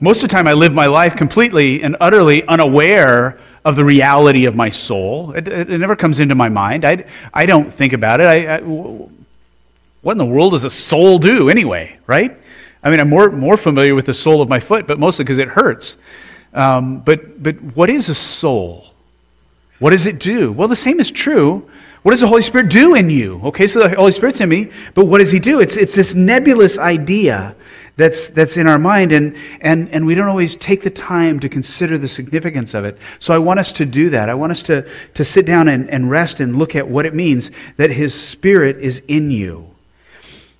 Most 0.00 0.22
of 0.22 0.28
the 0.28 0.34
time, 0.34 0.46
I 0.46 0.52
live 0.52 0.72
my 0.72 0.86
life 0.86 1.16
completely 1.16 1.82
and 1.82 1.96
utterly 2.00 2.46
unaware 2.46 3.38
of 3.64 3.76
the 3.76 3.84
reality 3.84 4.44
of 4.46 4.54
my 4.54 4.70
soul. 4.70 5.32
It, 5.32 5.48
it, 5.48 5.70
it 5.70 5.78
never 5.78 5.96
comes 5.96 6.20
into 6.20 6.34
my 6.34 6.48
mind. 6.48 6.84
I, 6.84 7.04
I 7.32 7.46
don't 7.46 7.72
think 7.72 7.92
about 7.92 8.20
it. 8.20 8.26
I, 8.26 8.56
I, 8.56 8.60
what 8.60 10.12
in 10.12 10.18
the 10.18 10.26
world 10.26 10.52
does 10.52 10.64
a 10.64 10.70
soul 10.70 11.18
do 11.18 11.48
anyway, 11.48 11.96
right? 12.06 12.36
I 12.84 12.90
mean, 12.90 13.00
I'm 13.00 13.08
more, 13.08 13.30
more 13.30 13.56
familiar 13.56 13.94
with 13.94 14.06
the 14.06 14.14
sole 14.14 14.42
of 14.42 14.48
my 14.48 14.60
foot, 14.60 14.86
but 14.86 14.98
mostly 14.98 15.24
because 15.24 15.38
it 15.38 15.48
hurts. 15.48 15.96
Um, 16.52 17.00
but, 17.00 17.42
but 17.42 17.60
what 17.74 17.88
is 17.90 18.10
a 18.10 18.14
soul? 18.14 18.92
What 19.78 19.90
does 19.90 20.06
it 20.06 20.20
do? 20.20 20.52
Well, 20.52 20.68
the 20.68 20.76
same 20.76 21.00
is 21.00 21.10
true. 21.10 21.68
What 22.02 22.12
does 22.12 22.20
the 22.20 22.28
Holy 22.28 22.42
Spirit 22.42 22.68
do 22.68 22.94
in 22.94 23.08
you? 23.08 23.40
Okay, 23.44 23.66
so 23.66 23.80
the 23.80 23.96
Holy 23.96 24.12
Spirit's 24.12 24.40
in 24.42 24.50
me, 24.50 24.70
but 24.92 25.06
what 25.06 25.18
does 25.18 25.32
He 25.32 25.40
do? 25.40 25.60
It's, 25.60 25.76
it's 25.76 25.94
this 25.94 26.14
nebulous 26.14 26.76
idea 26.76 27.56
that's, 27.96 28.28
that's 28.28 28.58
in 28.58 28.68
our 28.68 28.78
mind, 28.78 29.12
and, 29.12 29.36
and, 29.62 29.88
and 29.88 30.04
we 30.04 30.14
don't 30.14 30.28
always 30.28 30.54
take 30.56 30.82
the 30.82 30.90
time 30.90 31.40
to 31.40 31.48
consider 31.48 31.96
the 31.96 32.08
significance 32.08 32.74
of 32.74 32.84
it. 32.84 32.98
So 33.20 33.32
I 33.32 33.38
want 33.38 33.58
us 33.60 33.72
to 33.72 33.86
do 33.86 34.10
that. 34.10 34.28
I 34.28 34.34
want 34.34 34.52
us 34.52 34.62
to, 34.64 34.86
to 35.14 35.24
sit 35.24 35.46
down 35.46 35.68
and, 35.68 35.88
and 35.88 36.10
rest 36.10 36.40
and 36.40 36.56
look 36.56 36.76
at 36.76 36.86
what 36.86 37.06
it 37.06 37.14
means 37.14 37.50
that 37.78 37.90
His 37.90 38.14
Spirit 38.14 38.76
is 38.78 39.00
in 39.08 39.30
you. 39.30 39.73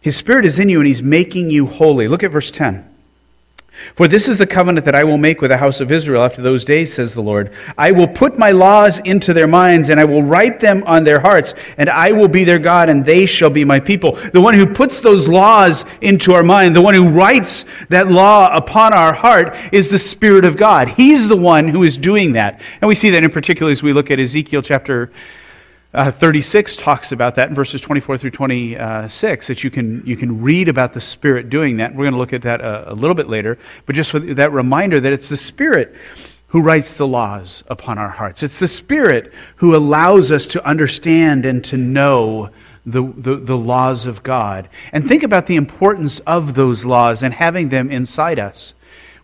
His 0.04 0.16
Spirit 0.16 0.44
is 0.44 0.58
in 0.58 0.68
you 0.68 0.80
and 0.80 0.86
He's 0.86 1.02
making 1.02 1.48
you 1.48 1.64
holy. 1.64 2.08
Look 2.08 2.23
at 2.23 2.30
verse 2.30 2.50
10. 2.50 2.90
For 3.94 4.06
this 4.06 4.28
is 4.28 4.37
the 4.37 4.46
covenant 4.46 4.84
that 4.84 4.94
I 4.94 5.02
will 5.02 5.16
make 5.16 5.40
with 5.40 5.50
the 5.50 5.56
house 5.56 5.80
of 5.80 5.90
Israel 5.90 6.23
after 6.23 6.42
those 6.42 6.62
days, 6.62 6.92
says 6.92 7.14
the 7.14 7.23
Lord. 7.23 7.54
I 7.78 7.90
will 7.90 8.06
put 8.06 8.38
my 8.38 8.50
laws 8.50 8.99
into 8.99 9.32
their 9.32 9.46
minds, 9.46 9.88
and 9.88 9.99
I 9.99 10.04
will 10.04 10.23
write 10.23 10.61
them 10.61 10.84
on 10.84 11.04
their 11.04 11.20
hearts, 11.20 11.54
and 11.78 11.88
I 11.88 12.12
will 12.12 12.28
be 12.28 12.44
their 12.44 12.58
God, 12.58 12.90
and 12.90 13.02
they 13.02 13.25
shall 13.25 13.49
be 13.49 13.64
my 13.64 13.80
people. 13.80 14.12
The 14.34 14.42
one 14.42 14.52
who 14.52 14.66
puts 14.66 15.00
those 15.00 15.26
laws 15.26 15.87
into 16.02 16.34
our 16.34 16.42
mind, 16.42 16.76
the 16.76 16.82
one 16.82 16.94
who 16.94 17.08
writes 17.08 17.64
that 17.88 18.11
law 18.11 18.54
upon 18.54 18.92
our 18.92 19.14
heart, 19.14 19.56
is 19.73 19.88
the 19.88 19.99
Spirit 19.99 20.44
of 20.44 20.58
God. 20.58 20.88
He's 20.88 21.28
the 21.28 21.37
one 21.37 21.66
who 21.66 21.82
is 21.82 21.96
doing 21.96 22.34
that. 22.34 22.61
And 22.82 22.88
we 22.90 22.94
see 22.94 23.08
that 23.08 23.25
in 23.25 23.30
particular 23.30 23.73
as 23.73 23.82
we 23.82 23.94
look 23.94 24.11
at 24.11 24.20
Ezekiel 24.20 24.61
chapter 24.61 25.11
uh, 25.94 26.10
36 26.10 26.76
talks 26.76 27.12
about 27.12 27.36
that 27.36 27.48
in 27.48 27.54
verses 27.54 27.80
24 27.80 28.18
through 28.18 28.30
26, 28.30 29.46
that 29.46 29.62
you 29.62 29.70
can, 29.70 30.02
you 30.04 30.16
can 30.16 30.42
read 30.42 30.68
about 30.68 30.92
the 30.92 31.00
Spirit 31.00 31.48
doing 31.48 31.76
that. 31.76 31.94
We're 31.94 32.04
going 32.04 32.14
to 32.14 32.18
look 32.18 32.32
at 32.32 32.42
that 32.42 32.60
a, 32.60 32.92
a 32.92 32.94
little 32.94 33.14
bit 33.14 33.28
later, 33.28 33.58
but 33.86 33.94
just 33.94 34.10
for 34.10 34.18
that 34.18 34.52
reminder 34.52 35.00
that 35.00 35.12
it's 35.12 35.28
the 35.28 35.36
Spirit 35.36 35.94
who 36.48 36.60
writes 36.60 36.96
the 36.96 37.06
laws 37.06 37.62
upon 37.68 37.98
our 37.98 38.08
hearts. 38.08 38.42
It's 38.42 38.58
the 38.58 38.68
Spirit 38.68 39.32
who 39.56 39.76
allows 39.76 40.30
us 40.30 40.46
to 40.48 40.66
understand 40.66 41.46
and 41.46 41.64
to 41.64 41.76
know 41.76 42.50
the, 42.86 43.02
the, 43.16 43.36
the, 43.36 43.56
laws 43.56 44.06
of 44.06 44.22
God. 44.22 44.68
And 44.92 45.08
think 45.08 45.22
about 45.22 45.46
the 45.46 45.56
importance 45.56 46.20
of 46.26 46.54
those 46.54 46.84
laws 46.84 47.22
and 47.22 47.32
having 47.32 47.70
them 47.70 47.90
inside 47.90 48.38
us. 48.38 48.74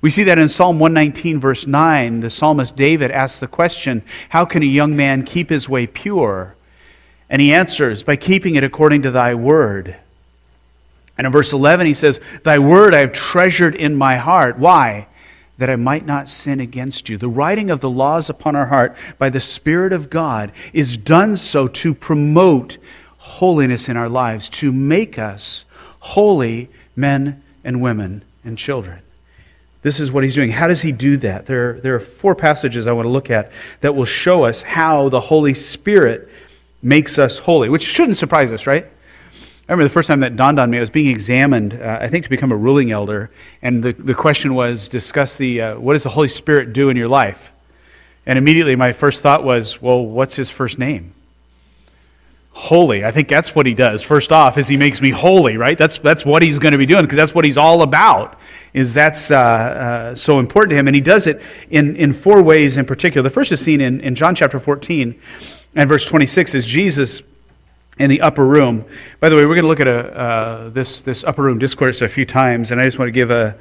We 0.01 0.11
see 0.11 0.25
that 0.25 0.39
in 0.39 0.49
Psalm 0.49 0.79
119, 0.79 1.41
verse 1.41 1.67
9. 1.67 2.21
The 2.21 2.31
psalmist 2.31 2.75
David 2.75 3.11
asks 3.11 3.39
the 3.39 3.47
question 3.47 4.03
How 4.31 4.45
can 4.45 4.63
a 4.63 4.67
young 4.67 4.97
man 4.97 5.25
keep 5.25 5.51
his 5.51 5.69
way 5.69 5.87
pure? 5.87 6.57
And 7.31 7.41
he 7.41 7.55
answers, 7.55 8.03
By 8.03 8.17
keeping 8.17 8.57
it 8.57 8.65
according 8.65 9.03
to 9.03 9.13
thy 9.13 9.35
word. 9.35 9.97
And 11.17 11.27
in 11.27 11.33
verse 11.33 11.53
11, 11.53 11.87
he 11.87 11.95
says, 11.95 12.21
Thy 12.43 12.59
word 12.59 12.95
I 12.95 12.99
have 12.99 13.13
treasured 13.13 13.77
in 13.77 13.95
my 13.95 14.17
heart. 14.17 14.59
Why? 14.59 15.07
That 15.59 15.71
I 15.71 15.77
might 15.77 16.05
not 16.05 16.29
sin 16.29 16.59
against 16.61 17.09
you. 17.09 17.17
The 17.17 17.29
writing 17.29 17.71
of 17.71 17.81
the 17.81 17.91
laws 17.91 18.29
upon 18.29 18.57
our 18.57 18.67
heart 18.67 18.97
by 19.19 19.31
the 19.31 19.41
Spirit 19.41 19.93
of 19.93 20.11
God 20.11 20.51
is 20.73 20.97
done 20.97 21.37
so 21.37 21.69
to 21.69 21.95
promote 21.95 22.79
holiness 23.19 23.89
in 23.89 23.97
our 23.97 24.09
lives, 24.09 24.49
to 24.49 24.73
make 24.73 25.19
us 25.19 25.67
holy 26.01 26.69
men 26.97 27.43
and 27.63 27.81
women 27.81 28.23
and 28.45 28.59
children. 28.59 29.01
This 29.83 30.01
is 30.01 30.11
what 30.11 30.25
he's 30.25 30.35
doing. 30.35 30.51
How 30.51 30.69
does 30.69 30.81
he 30.81 30.93
do 30.93 31.17
that? 31.19 31.47
There, 31.47 31.81
there 31.81 31.95
are 31.95 32.01
four 32.01 32.35
passages 32.35 32.87
I 32.87 32.93
want 32.93 33.07
to 33.07 33.11
look 33.11 33.31
at 33.31 33.53
that 33.83 33.95
will 33.95 34.05
show 34.05 34.45
us 34.45 34.61
how 34.63 35.09
the 35.09 35.21
Holy 35.21 35.55
Spirit 35.55 36.29
makes 36.83 37.19
us 37.19 37.39
holy, 37.39 37.69
which 37.69 37.85
shouldn't 37.85 38.19
surprise 38.19 38.53
us, 38.53 38.67
right? 38.67 38.85
I 38.85 39.73
remember 39.73 39.89
the 39.89 39.95
first 39.95 40.09
time 40.09 40.21
that 40.21 40.35
dawned 40.35 40.59
on 40.59 40.69
me, 40.69 40.79
I 40.79 40.81
was 40.81 40.91
being 40.91 41.09
examined, 41.09 41.75
uh, 41.75 41.99
I 42.01 42.09
think, 42.09 42.25
to 42.25 42.31
become 42.31 42.51
a 42.51 42.57
ruling 42.57 42.91
elder, 42.91 43.31
and 43.63 43.83
the, 43.83 43.93
the 43.93 44.15
question 44.15 44.55
was 44.55 44.89
discuss 44.89 45.37
the 45.37 45.61
uh, 45.61 45.79
what 45.79 45.93
does 45.93 46.03
the 46.03 46.09
Holy 46.09 46.29
Spirit 46.29 46.73
do 46.73 46.89
in 46.89 46.97
your 46.97 47.09
life? 47.09 47.51
And 48.27 48.39
immediately 48.39 48.77
my 48.77 48.93
first 48.93 49.23
thought 49.23 49.45
was, 49.45 49.81
well, 49.81 50.05
what's 50.05 50.35
his 50.35 50.51
first 50.51 50.79
name? 50.79 51.15
Holy. 52.53 53.05
I 53.05 53.13
think 53.13 53.29
that's 53.29 53.55
what 53.55 53.65
he 53.65 53.75
does. 53.75 54.03
First 54.03 54.33
off, 54.33 54.59
is 54.59 54.67
he 54.67 54.77
makes 54.77 55.01
me 55.01 55.11
holy, 55.11 55.57
right? 55.57 55.79
That's, 55.79 55.99
that's 55.99 56.27
what 56.27 56.43
he's 56.43 56.59
going 56.59 56.73
to 56.73 56.79
be 56.79 56.85
doing 56.85 57.05
because 57.05 57.17
that's 57.17 57.35
what 57.35 57.45
he's 57.45 57.57
all 57.57 57.83
about. 57.83 58.39
Is 58.75 58.93
that's 58.93 59.31
uh, 59.31 59.37
uh, 59.37 60.15
so 60.15 60.39
important 60.39 60.71
to 60.71 60.77
him, 60.77 60.87
and 60.89 60.95
he 60.95 61.01
does 61.01 61.27
it 61.27 61.41
in, 61.71 61.97
in 61.97 62.13
four 62.13 62.43
ways 62.43 62.77
in 62.77 62.85
particular. 62.85 63.23
The 63.29 63.33
first 63.33 63.51
is 63.53 63.61
seen 63.61 63.81
in, 63.81 64.01
in 64.01 64.15
John 64.15 64.35
chapter 64.35 64.61
14 64.61 65.19
and 65.75 65.89
verse 65.89 66.05
26 66.05 66.55
is 66.55 66.67
Jesus 66.67 67.23
in 67.99 68.11
the 68.11 68.23
upper 68.23 68.45
room. 68.45 68.85
By 69.21 69.29
the 69.29 69.37
way, 69.37 69.45
we're 69.45 69.55
going 69.55 69.63
to 69.63 69.69
look 69.69 69.81
at 69.81 69.87
a, 69.87 70.19
uh, 70.19 70.69
this, 70.71 71.03
this 71.03 71.23
upper 71.23 71.43
room 71.43 71.59
discourse 71.59 72.01
a 72.01 72.09
few 72.09 72.25
times, 72.25 72.71
and 72.71 72.81
I 72.81 72.85
just 72.85 72.99
want 72.99 73.09
to 73.09 73.13
give 73.13 73.31
a, 73.31 73.57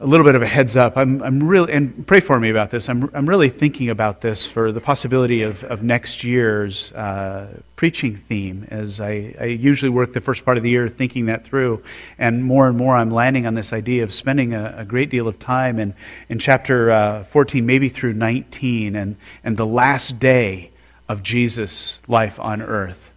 a 0.00 0.06
little 0.06 0.24
bit 0.24 0.34
of 0.34 0.40
a 0.40 0.46
heads 0.46 0.76
up. 0.76 0.96
I'm, 0.96 1.22
I'm 1.22 1.46
really, 1.46 1.72
and 1.72 2.06
pray 2.06 2.20
for 2.20 2.40
me 2.40 2.48
about 2.48 2.70
this. 2.70 2.88
I'm, 2.88 3.10
I'm 3.12 3.28
really 3.28 3.50
thinking 3.50 3.90
about 3.90 4.22
this 4.22 4.46
for 4.46 4.72
the 4.72 4.80
possibility 4.80 5.42
of, 5.42 5.62
of 5.64 5.82
next 5.82 6.24
year's 6.24 6.90
uh, 6.92 7.48
preaching 7.76 8.16
theme 8.16 8.66
as 8.70 9.00
I, 9.00 9.34
I 9.38 9.44
usually 9.44 9.90
work 9.90 10.14
the 10.14 10.22
first 10.22 10.44
part 10.44 10.56
of 10.56 10.62
the 10.62 10.70
year 10.70 10.88
thinking 10.88 11.26
that 11.26 11.44
through. 11.44 11.84
And 12.18 12.42
more 12.42 12.66
and 12.66 12.78
more 12.78 12.96
I'm 12.96 13.10
landing 13.10 13.46
on 13.46 13.54
this 13.54 13.74
idea 13.74 14.02
of 14.02 14.14
spending 14.14 14.54
a, 14.54 14.76
a 14.78 14.84
great 14.86 15.10
deal 15.10 15.28
of 15.28 15.38
time 15.38 15.78
in, 15.78 15.94
in 16.30 16.38
chapter 16.38 16.90
uh, 16.90 17.24
14, 17.24 17.66
maybe 17.66 17.90
through 17.90 18.14
19, 18.14 18.96
and, 18.96 19.16
and 19.44 19.56
the 19.58 19.66
last 19.66 20.18
day 20.18 20.70
of 21.10 21.24
Jesus' 21.24 21.98
life 22.06 22.38
on 22.38 22.62
earth 22.62 23.10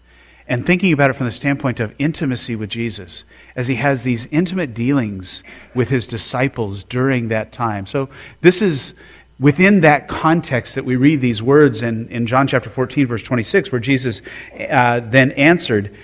and 0.47 0.65
thinking 0.65 0.93
about 0.93 1.11
it 1.11 1.13
from 1.13 1.27
the 1.27 1.31
standpoint 1.31 1.79
of 1.79 1.93
intimacy 1.99 2.55
with 2.55 2.71
Jesus, 2.71 3.23
as 3.55 3.67
he 3.67 3.75
has 3.75 4.01
these 4.01 4.25
intimate 4.31 4.73
dealings 4.73 5.43
with 5.75 5.89
his 5.89 6.07
disciples 6.07 6.83
during 6.83 7.27
that 7.27 7.51
time. 7.51 7.85
So, 7.85 8.09
this 8.41 8.63
is 8.63 8.95
within 9.39 9.81
that 9.81 10.07
context 10.07 10.73
that 10.73 10.83
we 10.83 10.95
read 10.95 11.21
these 11.21 11.43
words 11.43 11.83
in, 11.83 12.09
in 12.09 12.25
John 12.25 12.47
chapter 12.47 12.67
14, 12.67 13.05
verse 13.05 13.21
26, 13.21 13.71
where 13.71 13.79
Jesus 13.79 14.23
uh, 14.71 14.99
then 15.01 15.31
answered, 15.33 15.95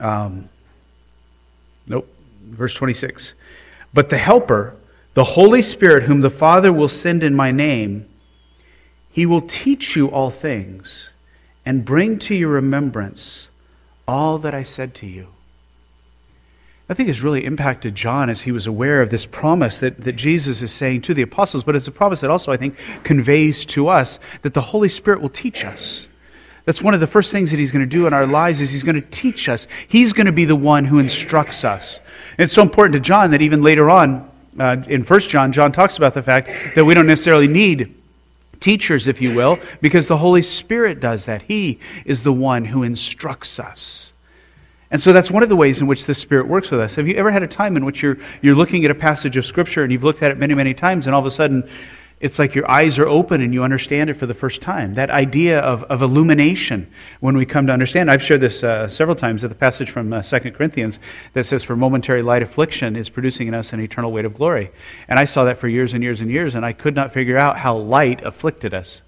um, 0.00 0.50
nope, 1.86 2.06
verse 2.44 2.74
26. 2.74 3.32
But 3.94 4.10
the 4.10 4.18
Helper, 4.18 4.76
the 5.14 5.24
Holy 5.24 5.62
Spirit, 5.62 6.02
whom 6.02 6.20
the 6.20 6.28
Father 6.28 6.74
will 6.74 6.90
send 6.90 7.22
in 7.22 7.34
my 7.34 7.52
name, 7.52 8.06
he 9.16 9.24
will 9.24 9.40
teach 9.40 9.96
you 9.96 10.10
all 10.10 10.28
things 10.28 11.08
and 11.64 11.86
bring 11.86 12.18
to 12.18 12.34
your 12.34 12.50
remembrance 12.50 13.48
all 14.06 14.36
that 14.36 14.54
I 14.54 14.62
said 14.62 14.94
to 14.96 15.06
you. 15.06 15.28
I 16.90 16.92
think 16.92 17.08
has 17.08 17.22
really 17.22 17.46
impacted 17.46 17.94
John 17.94 18.28
as 18.28 18.42
he 18.42 18.52
was 18.52 18.66
aware 18.66 19.00
of 19.00 19.08
this 19.08 19.24
promise 19.24 19.78
that, 19.78 20.04
that 20.04 20.16
Jesus 20.16 20.60
is 20.60 20.70
saying 20.70 21.00
to 21.00 21.14
the 21.14 21.22
apostles, 21.22 21.64
but 21.64 21.74
it's 21.74 21.88
a 21.88 21.92
promise 21.92 22.20
that 22.20 22.30
also, 22.30 22.52
I 22.52 22.58
think, 22.58 22.76
conveys 23.04 23.64
to 23.64 23.88
us 23.88 24.18
that 24.42 24.52
the 24.52 24.60
Holy 24.60 24.90
Spirit 24.90 25.22
will 25.22 25.30
teach 25.30 25.64
us. 25.64 26.08
That's 26.66 26.82
one 26.82 26.92
of 26.92 27.00
the 27.00 27.06
first 27.06 27.32
things 27.32 27.50
that 27.52 27.58
he's 27.58 27.70
going 27.70 27.88
to 27.88 27.90
do 27.90 28.06
in 28.06 28.12
our 28.12 28.26
lives 28.26 28.60
is 28.60 28.70
he's 28.70 28.84
going 28.84 29.00
to 29.00 29.08
teach 29.08 29.48
us. 29.48 29.66
He's 29.88 30.12
going 30.12 30.26
to 30.26 30.32
be 30.32 30.44
the 30.44 30.54
one 30.54 30.84
who 30.84 30.98
instructs 30.98 31.64
us. 31.64 32.00
And 32.36 32.44
it's 32.44 32.52
so 32.52 32.60
important 32.60 32.92
to 32.92 33.00
John 33.00 33.30
that 33.30 33.40
even 33.40 33.62
later 33.62 33.88
on, 33.88 34.30
uh, 34.60 34.76
in 34.86 35.04
1 35.04 35.20
John, 35.20 35.54
John 35.54 35.72
talks 35.72 35.96
about 35.96 36.12
the 36.12 36.22
fact 36.22 36.50
that 36.74 36.84
we 36.84 36.92
don't 36.92 37.06
necessarily 37.06 37.48
need 37.48 37.95
teachers, 38.60 39.08
if 39.08 39.20
you 39.20 39.34
will, 39.34 39.58
because 39.80 40.08
the 40.08 40.16
Holy 40.16 40.42
Spirit 40.42 41.00
does 41.00 41.24
that. 41.26 41.42
He 41.42 41.78
is 42.04 42.22
the 42.22 42.32
one 42.32 42.64
who 42.64 42.82
instructs 42.82 43.58
us. 43.58 44.12
And 44.90 45.02
so 45.02 45.12
that's 45.12 45.30
one 45.30 45.42
of 45.42 45.48
the 45.48 45.56
ways 45.56 45.80
in 45.80 45.86
which 45.86 46.06
the 46.06 46.14
Spirit 46.14 46.46
works 46.46 46.70
with 46.70 46.80
us. 46.80 46.94
Have 46.94 47.08
you 47.08 47.14
ever 47.16 47.30
had 47.30 47.42
a 47.42 47.48
time 47.48 47.76
in 47.76 47.84
which 47.84 48.02
you're, 48.02 48.18
you're 48.40 48.54
looking 48.54 48.84
at 48.84 48.90
a 48.90 48.94
passage 48.94 49.36
of 49.36 49.44
Scripture 49.44 49.82
and 49.82 49.92
you've 49.92 50.04
looked 50.04 50.22
at 50.22 50.30
it 50.30 50.38
many, 50.38 50.54
many 50.54 50.74
times, 50.74 51.06
and 51.06 51.14
all 51.14 51.20
of 51.20 51.26
a 51.26 51.30
sudden 51.30 51.68
it's 52.18 52.38
like 52.38 52.54
your 52.54 52.70
eyes 52.70 52.98
are 52.98 53.06
open 53.06 53.42
and 53.42 53.52
you 53.52 53.62
understand 53.62 54.08
it 54.08 54.14
for 54.14 54.24
the 54.24 54.34
first 54.34 54.62
time. 54.62 54.94
That 54.94 55.10
idea 55.10 55.60
of, 55.60 55.82
of 55.84 56.00
illumination 56.00 56.90
when 57.20 57.36
we 57.36 57.44
come 57.44 57.66
to 57.66 57.72
understand. 57.74 58.10
I've 58.10 58.22
shared 58.22 58.40
this 58.40 58.64
uh, 58.64 58.88
several 58.88 59.14
times 59.14 59.44
at 59.44 59.50
the 59.50 59.56
passage 59.56 59.90
from 59.90 60.10
uh, 60.12 60.22
2 60.22 60.52
Corinthians 60.52 60.98
that 61.34 61.44
says, 61.44 61.62
For 61.62 61.76
momentary 61.76 62.22
light 62.22 62.42
affliction 62.42 62.96
is 62.96 63.10
producing 63.10 63.48
in 63.48 63.54
us 63.54 63.74
an 63.74 63.80
eternal 63.80 64.12
weight 64.12 64.24
of 64.24 64.32
glory. 64.32 64.70
And 65.08 65.18
I 65.18 65.26
saw 65.26 65.44
that 65.44 65.58
for 65.58 65.68
years 65.68 65.92
and 65.92 66.02
years 66.02 66.22
and 66.22 66.30
years, 66.30 66.54
and 66.54 66.64
I 66.64 66.72
could 66.72 66.94
not 66.94 67.12
figure 67.12 67.36
out 67.36 67.58
how 67.58 67.76
light 67.76 68.24
afflicted 68.24 68.72
us. 68.72 69.02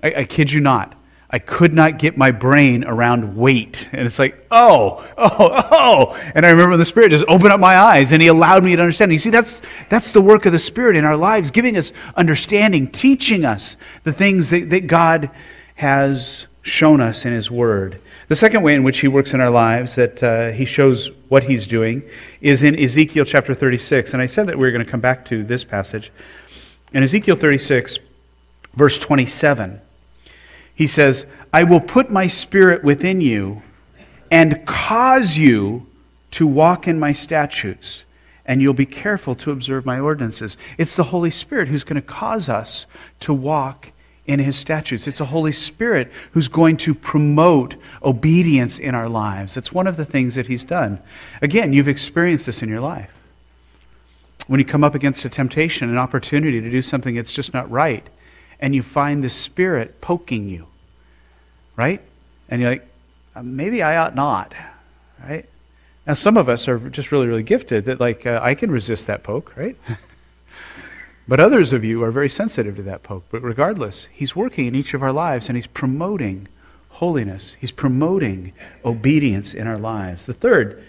I, 0.00 0.14
I 0.18 0.24
kid 0.26 0.52
you 0.52 0.60
not. 0.60 0.94
I 1.32 1.38
could 1.38 1.72
not 1.72 1.98
get 1.98 2.16
my 2.16 2.32
brain 2.32 2.84
around 2.84 3.36
weight. 3.36 3.88
And 3.92 4.04
it's 4.04 4.18
like, 4.18 4.46
oh, 4.50 5.06
oh, 5.18 5.68
oh. 5.70 6.32
And 6.34 6.44
I 6.44 6.50
remember 6.50 6.76
the 6.76 6.84
Spirit 6.84 7.12
just 7.12 7.24
opened 7.28 7.52
up 7.52 7.60
my 7.60 7.78
eyes 7.78 8.10
and 8.10 8.20
He 8.20 8.26
allowed 8.26 8.64
me 8.64 8.74
to 8.74 8.82
understand. 8.82 9.12
You 9.12 9.18
see, 9.18 9.30
that's, 9.30 9.62
that's 9.88 10.12
the 10.12 10.20
work 10.20 10.44
of 10.46 10.52
the 10.52 10.58
Spirit 10.58 10.96
in 10.96 11.04
our 11.04 11.16
lives, 11.16 11.52
giving 11.52 11.76
us 11.76 11.92
understanding, 12.16 12.88
teaching 12.88 13.44
us 13.44 13.76
the 14.02 14.12
things 14.12 14.50
that, 14.50 14.70
that 14.70 14.88
God 14.88 15.30
has 15.76 16.46
shown 16.62 17.00
us 17.00 17.24
in 17.24 17.32
His 17.32 17.48
Word. 17.48 18.00
The 18.26 18.36
second 18.36 18.62
way 18.62 18.74
in 18.74 18.82
which 18.82 18.98
He 18.98 19.08
works 19.08 19.32
in 19.32 19.40
our 19.40 19.50
lives, 19.50 19.94
that 19.94 20.22
uh, 20.22 20.50
He 20.50 20.64
shows 20.64 21.10
what 21.28 21.44
He's 21.44 21.64
doing, 21.64 22.02
is 22.40 22.64
in 22.64 22.78
Ezekiel 22.78 23.24
chapter 23.24 23.54
36. 23.54 24.12
And 24.14 24.20
I 24.20 24.26
said 24.26 24.48
that 24.48 24.58
we 24.58 24.66
were 24.66 24.72
going 24.72 24.84
to 24.84 24.90
come 24.90 25.00
back 25.00 25.24
to 25.26 25.44
this 25.44 25.62
passage. 25.62 26.10
In 26.92 27.04
Ezekiel 27.04 27.36
36, 27.36 28.00
verse 28.74 28.98
27 28.98 29.80
he 30.80 30.86
says, 30.86 31.26
I 31.52 31.64
will 31.64 31.82
put 31.82 32.08
my 32.08 32.26
spirit 32.26 32.82
within 32.82 33.20
you 33.20 33.60
and 34.30 34.64
cause 34.64 35.36
you 35.36 35.86
to 36.30 36.46
walk 36.46 36.88
in 36.88 36.98
my 36.98 37.12
statutes, 37.12 38.04
and 38.46 38.62
you'll 38.62 38.72
be 38.72 38.86
careful 38.86 39.34
to 39.34 39.50
observe 39.50 39.84
my 39.84 40.00
ordinances. 40.00 40.56
It's 40.78 40.96
the 40.96 41.02
Holy 41.02 41.30
Spirit 41.30 41.68
who's 41.68 41.84
going 41.84 42.00
to 42.00 42.08
cause 42.08 42.48
us 42.48 42.86
to 43.20 43.34
walk 43.34 43.90
in 44.24 44.40
his 44.40 44.56
statutes. 44.56 45.06
It's 45.06 45.18
the 45.18 45.26
Holy 45.26 45.52
Spirit 45.52 46.10
who's 46.30 46.48
going 46.48 46.78
to 46.78 46.94
promote 46.94 47.74
obedience 48.02 48.78
in 48.78 48.94
our 48.94 49.10
lives. 49.10 49.58
It's 49.58 49.72
one 49.72 49.86
of 49.86 49.98
the 49.98 50.06
things 50.06 50.34
that 50.36 50.46
he's 50.46 50.64
done. 50.64 50.98
Again, 51.42 51.74
you've 51.74 51.88
experienced 51.88 52.46
this 52.46 52.62
in 52.62 52.70
your 52.70 52.80
life. 52.80 53.12
When 54.46 54.58
you 54.58 54.64
come 54.64 54.82
up 54.82 54.94
against 54.94 55.26
a 55.26 55.28
temptation, 55.28 55.90
an 55.90 55.98
opportunity 55.98 56.58
to 56.58 56.70
do 56.70 56.80
something 56.80 57.16
that's 57.16 57.32
just 57.32 57.52
not 57.52 57.70
right, 57.70 58.06
and 58.60 58.74
you 58.74 58.82
find 58.82 59.22
the 59.22 59.28
Spirit 59.28 60.00
poking 60.00 60.48
you 60.48 60.68
right? 61.80 62.02
And 62.50 62.60
you're 62.60 62.72
like, 62.72 62.86
uh, 63.34 63.42
maybe 63.42 63.82
I 63.82 63.96
ought 63.96 64.14
not, 64.14 64.52
right? 65.26 65.46
Now, 66.06 66.12
some 66.12 66.36
of 66.36 66.50
us 66.50 66.68
are 66.68 66.78
just 66.90 67.10
really, 67.10 67.26
really 67.26 67.42
gifted 67.42 67.86
that, 67.86 67.98
like, 67.98 68.26
uh, 68.26 68.38
I 68.42 68.54
can 68.54 68.70
resist 68.70 69.06
that 69.06 69.22
poke, 69.22 69.56
right? 69.56 69.78
but 71.28 71.40
others 71.40 71.72
of 71.72 71.82
you 71.82 72.02
are 72.02 72.10
very 72.10 72.28
sensitive 72.28 72.76
to 72.76 72.82
that 72.82 73.02
poke. 73.02 73.24
But 73.30 73.42
regardless, 73.42 74.06
He's 74.12 74.36
working 74.36 74.66
in 74.66 74.74
each 74.74 74.92
of 74.92 75.02
our 75.02 75.10
lives 75.10 75.48
and 75.48 75.56
He's 75.56 75.66
promoting 75.66 76.48
holiness. 76.90 77.56
He's 77.58 77.70
promoting 77.70 78.52
obedience 78.84 79.54
in 79.54 79.66
our 79.66 79.78
lives. 79.78 80.26
The 80.26 80.34
third 80.34 80.84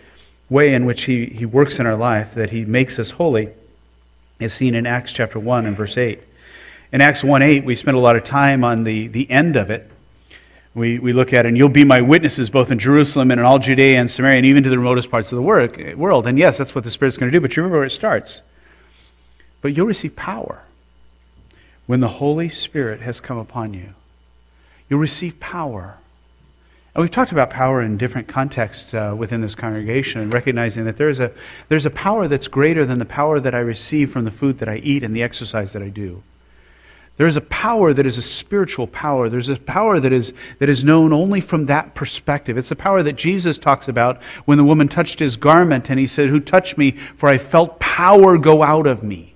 way 0.50 0.74
in 0.74 0.83
which 0.83 1.03
He, 1.03 1.27
he 1.27 1.45
works 1.45 1.79
in 1.79 1.86
our 1.86 1.95
life, 1.95 2.36
that 2.36 2.50
He 2.50 2.65
makes 2.65 3.00
us 3.00 3.12
holy, 3.12 3.48
is 4.41 4.53
seen 4.53 4.75
in 4.75 4.86
Acts 4.86 5.13
chapter 5.13 5.39
1 5.39 5.67
and 5.67 5.77
verse 5.77 5.98
8. 5.98 6.19
In 6.91 7.00
Acts 7.00 7.24
1 7.24 7.41
8, 7.41 7.63
we 7.63 7.77
spent 7.77 7.95
a 7.95 8.01
lot 8.01 8.17
of 8.17 8.25
time 8.25 8.65
on 8.65 8.83
the, 8.83 9.07
the 9.07 9.31
end 9.31 9.55
of 9.55 9.69
it 9.69 9.89
we, 10.73 10.99
we 10.99 11.11
look 11.11 11.33
at, 11.33 11.45
and 11.45 11.57
you'll 11.57 11.69
be 11.69 11.83
my 11.83 11.99
witnesses 11.99 12.49
both 12.49 12.71
in 12.71 12.79
Jerusalem 12.79 13.31
and 13.31 13.39
in 13.39 13.45
all 13.45 13.59
Judea 13.59 13.99
and 13.99 14.09
Samaria 14.09 14.37
and 14.37 14.45
even 14.45 14.63
to 14.63 14.69
the 14.69 14.77
remotest 14.77 15.11
parts 15.11 15.31
of 15.31 15.35
the 15.35 15.41
world. 15.41 16.27
And 16.27 16.39
yes, 16.39 16.57
that's 16.57 16.73
what 16.73 16.83
the 16.83 16.91
Spirit's 16.91 17.17
going 17.17 17.29
to 17.29 17.35
do, 17.35 17.41
but 17.41 17.55
you 17.55 17.61
remember 17.61 17.79
where 17.79 17.87
it 17.87 17.91
starts. 17.91 18.41
But 19.61 19.75
you'll 19.75 19.87
receive 19.87 20.15
power 20.15 20.63
when 21.87 21.99
the 21.99 22.07
Holy 22.07 22.49
Spirit 22.49 23.01
has 23.01 23.19
come 23.19 23.37
upon 23.37 23.73
you. 23.73 23.89
You'll 24.89 24.99
receive 24.99 25.39
power. 25.39 25.97
And 26.95 27.01
we've 27.01 27.11
talked 27.11 27.33
about 27.33 27.49
power 27.49 27.81
in 27.81 27.97
different 27.97 28.29
contexts 28.29 28.93
uh, 28.93 29.13
within 29.17 29.41
this 29.41 29.55
congregation 29.55 30.21
and 30.21 30.33
recognizing 30.33 30.85
that 30.85 30.97
there's 30.97 31.19
a, 31.19 31.31
there's 31.67 31.85
a 31.85 31.89
power 31.89 32.29
that's 32.29 32.47
greater 32.47 32.85
than 32.85 32.97
the 32.97 33.05
power 33.05 33.41
that 33.41 33.53
I 33.53 33.59
receive 33.59 34.11
from 34.11 34.23
the 34.23 34.31
food 34.31 34.59
that 34.59 34.69
I 34.69 34.77
eat 34.77 35.03
and 35.03 35.13
the 35.13 35.23
exercise 35.23 35.73
that 35.73 35.81
I 35.81 35.89
do. 35.89 36.23
There 37.18 37.27
is 37.27 37.38
a 37.38 37.41
power 37.41 37.94
that 37.94 38.06
is 38.06 38.18
a 38.18 38.22
spiritual 38.22 38.88
power. 38.88 39.30
There's 39.30 39.50
a 39.50 39.58
power 39.58 40.00
that 40.00 40.12
is, 40.12 40.34
that 40.60 40.70
is 40.70 40.84
known 40.84 41.13
only 41.13 41.41
from 41.41 41.68
that 41.68 41.94
perspective. 41.94 42.58
It's 42.58 42.70
the 42.70 42.75
power 42.75 43.03
that 43.03 43.13
Jesus 43.13 43.58
talks 43.58 43.88
about 43.88 44.22
when 44.46 44.58
the 44.58 44.63
woman 44.63 44.88
touched 44.88 45.20
his 45.20 45.36
garment 45.38 45.89
and 45.89 46.00
he 46.00 46.08
said, 46.08 46.30
Who 46.30 46.39
touched 46.39 46.77
me? 46.77 46.91
For 47.18 47.30
I 47.30 47.38
felt 47.38 47.80
power 47.80 48.38
go 48.38 48.63
out 48.63 48.88
of 48.88 49.03
me. 49.03 49.32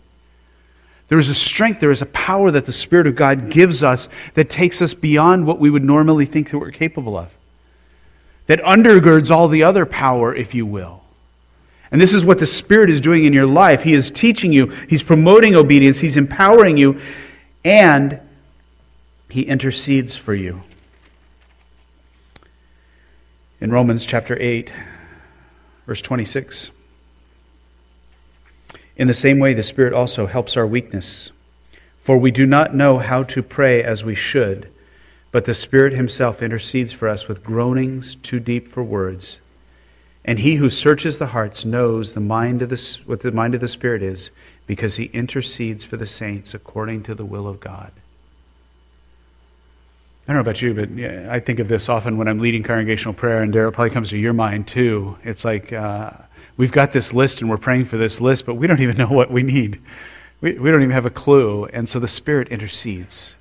There 1.08 1.20
is 1.20 1.29
a 1.29 1.36
strength, 1.36 1.79
there 1.79 1.91
is 1.91 2.01
a 2.01 2.08
power 2.08 2.50
that 2.50 2.65
the 2.65 2.74
Spirit 2.74 3.05
of 3.08 3.15
God 3.15 3.51
gives 3.51 3.84
us 3.84 4.10
that 4.34 4.50
takes 4.50 4.82
us 4.82 4.94
beyond 4.94 5.46
what 5.46 5.60
we 5.60 5.70
would 5.70 5.84
normally 5.84 6.25
think 6.25 6.50
that 6.50 6.58
we're 6.58 6.72
capable 6.72 7.15
of, 7.17 7.32
that 8.48 8.60
undergirds 8.62 9.29
all 9.29 9.48
the 9.48 9.63
other 9.63 9.86
power, 9.86 10.34
if 10.34 10.55
you 10.55 10.65
will. 10.65 11.03
And 11.91 12.01
this 12.01 12.13
is 12.13 12.25
what 12.25 12.39
the 12.39 12.48
Spirit 12.48 12.89
is 12.89 13.00
doing 13.00 13.25
in 13.25 13.34
your 13.34 13.46
life. 13.46 13.84
He 13.84 13.94
is 13.94 14.10
teaching 14.10 14.51
you, 14.51 14.67
He's 14.89 15.03
promoting 15.03 15.55
obedience, 15.55 16.00
He's 16.00 16.17
empowering 16.17 16.75
you, 16.75 17.00
and 17.65 18.19
He 19.27 19.41
intercedes 19.41 20.15
for 20.15 20.36
you. 20.36 20.62
In 23.60 23.72
Romans 23.72 24.05
chapter 24.05 24.39
8, 24.39 24.72
verse 25.88 26.01
26. 26.01 26.69
In 28.98 29.07
the 29.07 29.13
same 29.13 29.39
way, 29.39 29.55
the 29.55 29.63
Spirit 29.63 29.93
also 29.93 30.27
helps 30.27 30.55
our 30.55 30.67
weakness. 30.67 31.31
For 32.00 32.17
we 32.17 32.29
do 32.29 32.45
not 32.45 32.75
know 32.75 33.00
how 33.00 33.24
to 33.24 33.41
pray 33.41 33.84
as 33.84 34.05
we 34.05 34.13
should, 34.13 34.69
but 35.31 35.45
the 35.45 35.55
Spirit 35.55 35.93
Himself 35.93 36.43
intercedes 36.43 36.93
for 36.93 37.10
us 37.10 37.27
with 37.27 37.43
groanings 37.43 38.15
too 38.22 38.39
deep 38.39 38.67
for 38.67 38.84
words. 38.84 39.38
And 40.24 40.38
He 40.38 40.55
who 40.57 40.69
searches 40.69 41.17
the 41.17 41.27
hearts 41.27 41.65
knows 41.65 42.13
the 42.13 42.19
mind 42.19 42.62
of 42.62 42.69
the, 42.69 42.98
what 43.07 43.22
the 43.22 43.31
mind 43.31 43.55
of 43.55 43.62
the 43.62 43.67
Spirit 43.67 44.03
is, 44.03 44.29
because 44.67 44.95
He 44.95 45.05
intercedes 45.05 45.84
for 45.84 45.98
the 45.98 46.07
saints 46.07 46.53
according 46.53 47.03
to 47.03 47.15
the 47.15 47.25
will 47.25 47.48
of 47.48 47.60
God. 47.60 47.91
I 50.27 50.34
don't 50.34 50.38
know 50.38 50.50
about 50.50 50.62
you, 50.62 50.74
but 50.74 50.89
I 51.29 51.39
think 51.39 51.60
of 51.60 51.67
this 51.67 51.88
often 51.88 52.17
when 52.17 52.27
I'm 52.27 52.39
leading 52.39 52.63
congregational 52.63 53.13
prayer, 53.13 53.43
and 53.43 53.53
Daryl 53.53 53.72
probably 53.72 53.93
comes 53.93 54.10
to 54.10 54.17
your 54.17 54.34
mind 54.34 54.67
too. 54.67 55.17
It's 55.24 55.45
like 55.45 55.72
uh, 55.72 56.12
we've 56.57 56.72
got 56.72 56.93
this 56.93 57.13
list 57.13 57.41
and 57.41 57.50
we're 57.50 57.57
praying 57.57 57.86
for 57.86 57.98
this 57.98 58.19
list, 58.19 58.45
but 58.48 58.55
we 58.55 58.65
don't 58.65 58.81
even 58.81 58.98
know 59.00 59.07
what 59.07 59.29
we 59.29 59.43
need. 59.43 59.79
We, 60.41 60.53
we 60.53 60.72
don't 60.72 60.81
even 60.81 60.93
have 60.93 61.05
a 61.05 61.12
clue. 61.12 61.65
And 61.65 61.88
so 61.88 62.00
the 62.00 62.07
Spirit 62.07 62.48
intercedes. 62.48 63.34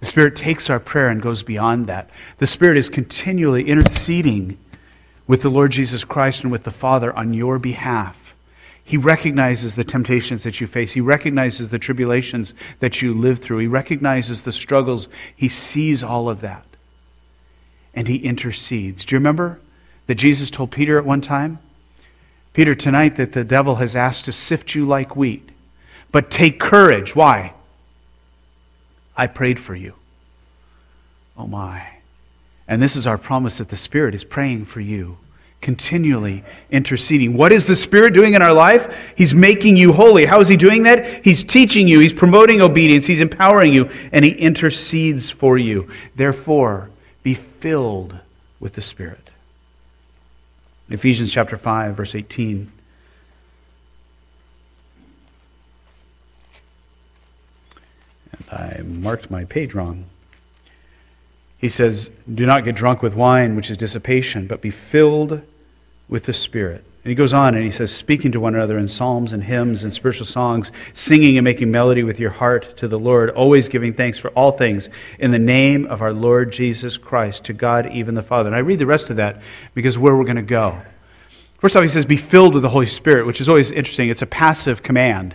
The 0.00 0.06
Spirit 0.06 0.36
takes 0.36 0.70
our 0.70 0.78
prayer 0.78 1.08
and 1.08 1.20
goes 1.20 1.42
beyond 1.42 1.88
that. 1.88 2.10
The 2.38 2.46
Spirit 2.46 2.76
is 2.76 2.88
continually 2.88 3.68
interceding 3.68 4.58
with 5.26 5.42
the 5.42 5.48
Lord 5.48 5.72
Jesus 5.72 6.04
Christ 6.04 6.42
and 6.42 6.52
with 6.52 6.62
the 6.62 6.70
Father 6.70 7.16
on 7.16 7.34
your 7.34 7.58
behalf. 7.58 8.16
He 8.84 8.98
recognizes 8.98 9.74
the 9.74 9.84
temptations 9.84 10.42
that 10.42 10.60
you 10.60 10.66
face. 10.66 10.92
He 10.92 11.00
recognizes 11.00 11.70
the 11.70 11.78
tribulations 11.78 12.52
that 12.80 13.00
you 13.00 13.14
live 13.14 13.38
through. 13.38 13.58
He 13.58 13.66
recognizes 13.66 14.42
the 14.42 14.52
struggles. 14.52 15.08
He 15.34 15.48
sees 15.48 16.02
all 16.02 16.28
of 16.28 16.42
that. 16.42 16.66
And 17.94 18.06
he 18.06 18.16
intercedes. 18.16 19.04
Do 19.04 19.14
you 19.14 19.18
remember 19.18 19.58
that 20.06 20.16
Jesus 20.16 20.50
told 20.50 20.70
Peter 20.70 20.98
at 20.98 21.06
one 21.06 21.22
time? 21.22 21.58
Peter, 22.52 22.74
tonight 22.74 23.16
that 23.16 23.32
the 23.32 23.42
devil 23.42 23.76
has 23.76 23.96
asked 23.96 24.26
to 24.26 24.32
sift 24.32 24.74
you 24.74 24.84
like 24.84 25.16
wheat. 25.16 25.48
But 26.12 26.30
take 26.30 26.60
courage. 26.60 27.16
Why? 27.16 27.54
I 29.16 29.28
prayed 29.28 29.58
for 29.58 29.74
you. 29.74 29.94
Oh 31.38 31.46
my. 31.46 31.88
And 32.68 32.82
this 32.82 32.96
is 32.96 33.06
our 33.06 33.18
promise 33.18 33.58
that 33.58 33.70
the 33.70 33.76
Spirit 33.76 34.14
is 34.14 34.24
praying 34.24 34.66
for 34.66 34.80
you 34.80 35.16
continually 35.64 36.44
interceding. 36.70 37.34
What 37.34 37.50
is 37.50 37.66
the 37.66 37.74
Spirit 37.74 38.12
doing 38.12 38.34
in 38.34 38.42
our 38.42 38.52
life? 38.52 38.94
He's 39.16 39.32
making 39.34 39.76
you 39.76 39.92
holy. 39.94 40.26
How 40.26 40.40
is 40.40 40.46
He 40.46 40.56
doing 40.56 40.82
that? 40.82 41.24
He's 41.24 41.42
teaching 41.42 41.88
you, 41.88 42.00
He's 42.00 42.12
promoting 42.12 42.60
obedience, 42.60 43.06
He's 43.06 43.22
empowering 43.22 43.72
you, 43.72 43.90
and 44.12 44.24
He 44.24 44.30
intercedes 44.30 45.30
for 45.30 45.56
you. 45.56 45.88
Therefore, 46.14 46.90
be 47.22 47.34
filled 47.34 48.16
with 48.60 48.74
the 48.74 48.82
Spirit. 48.82 49.30
Ephesians 50.90 51.32
chapter 51.32 51.56
5, 51.56 51.96
verse 51.96 52.14
18. 52.14 52.70
And 58.32 58.50
I 58.50 58.82
marked 58.84 59.30
my 59.30 59.44
page 59.44 59.72
wrong. 59.72 60.04
He 61.56 61.70
says, 61.70 62.10
Do 62.32 62.44
not 62.44 62.64
get 62.64 62.74
drunk 62.74 63.00
with 63.00 63.14
wine, 63.14 63.56
which 63.56 63.70
is 63.70 63.78
dissipation, 63.78 64.46
but 64.46 64.60
be 64.60 64.70
filled 64.70 65.40
with 66.08 66.24
the 66.24 66.32
Spirit. 66.32 66.84
And 67.04 67.10
he 67.10 67.14
goes 67.14 67.34
on 67.34 67.54
and 67.54 67.62
he 67.62 67.70
says, 67.70 67.94
speaking 67.94 68.32
to 68.32 68.40
one 68.40 68.54
another 68.54 68.78
in 68.78 68.88
psalms 68.88 69.34
and 69.34 69.44
hymns 69.44 69.84
and 69.84 69.92
spiritual 69.92 70.24
songs, 70.24 70.72
singing 70.94 71.36
and 71.36 71.44
making 71.44 71.70
melody 71.70 72.02
with 72.02 72.18
your 72.18 72.30
heart 72.30 72.78
to 72.78 72.88
the 72.88 72.98
Lord, 72.98 73.28
always 73.28 73.68
giving 73.68 73.92
thanks 73.92 74.18
for 74.18 74.30
all 74.30 74.52
things 74.52 74.88
in 75.18 75.30
the 75.30 75.38
name 75.38 75.84
of 75.84 76.00
our 76.00 76.14
Lord 76.14 76.50
Jesus 76.50 76.96
Christ, 76.96 77.44
to 77.44 77.52
God 77.52 77.92
even 77.92 78.14
the 78.14 78.22
Father. 78.22 78.46
And 78.46 78.56
I 78.56 78.60
read 78.60 78.78
the 78.78 78.86
rest 78.86 79.10
of 79.10 79.16
that 79.16 79.42
because 79.74 79.98
where 79.98 80.16
we're 80.16 80.24
going 80.24 80.36
to 80.36 80.42
go. 80.42 80.80
First 81.58 81.76
off, 81.76 81.82
he 81.82 81.88
says, 81.88 82.06
be 82.06 82.16
filled 82.16 82.54
with 82.54 82.62
the 82.62 82.70
Holy 82.70 82.86
Spirit, 82.86 83.26
which 83.26 83.42
is 83.42 83.50
always 83.50 83.70
interesting. 83.70 84.08
It's 84.08 84.22
a 84.22 84.26
passive 84.26 84.82
command. 84.82 85.34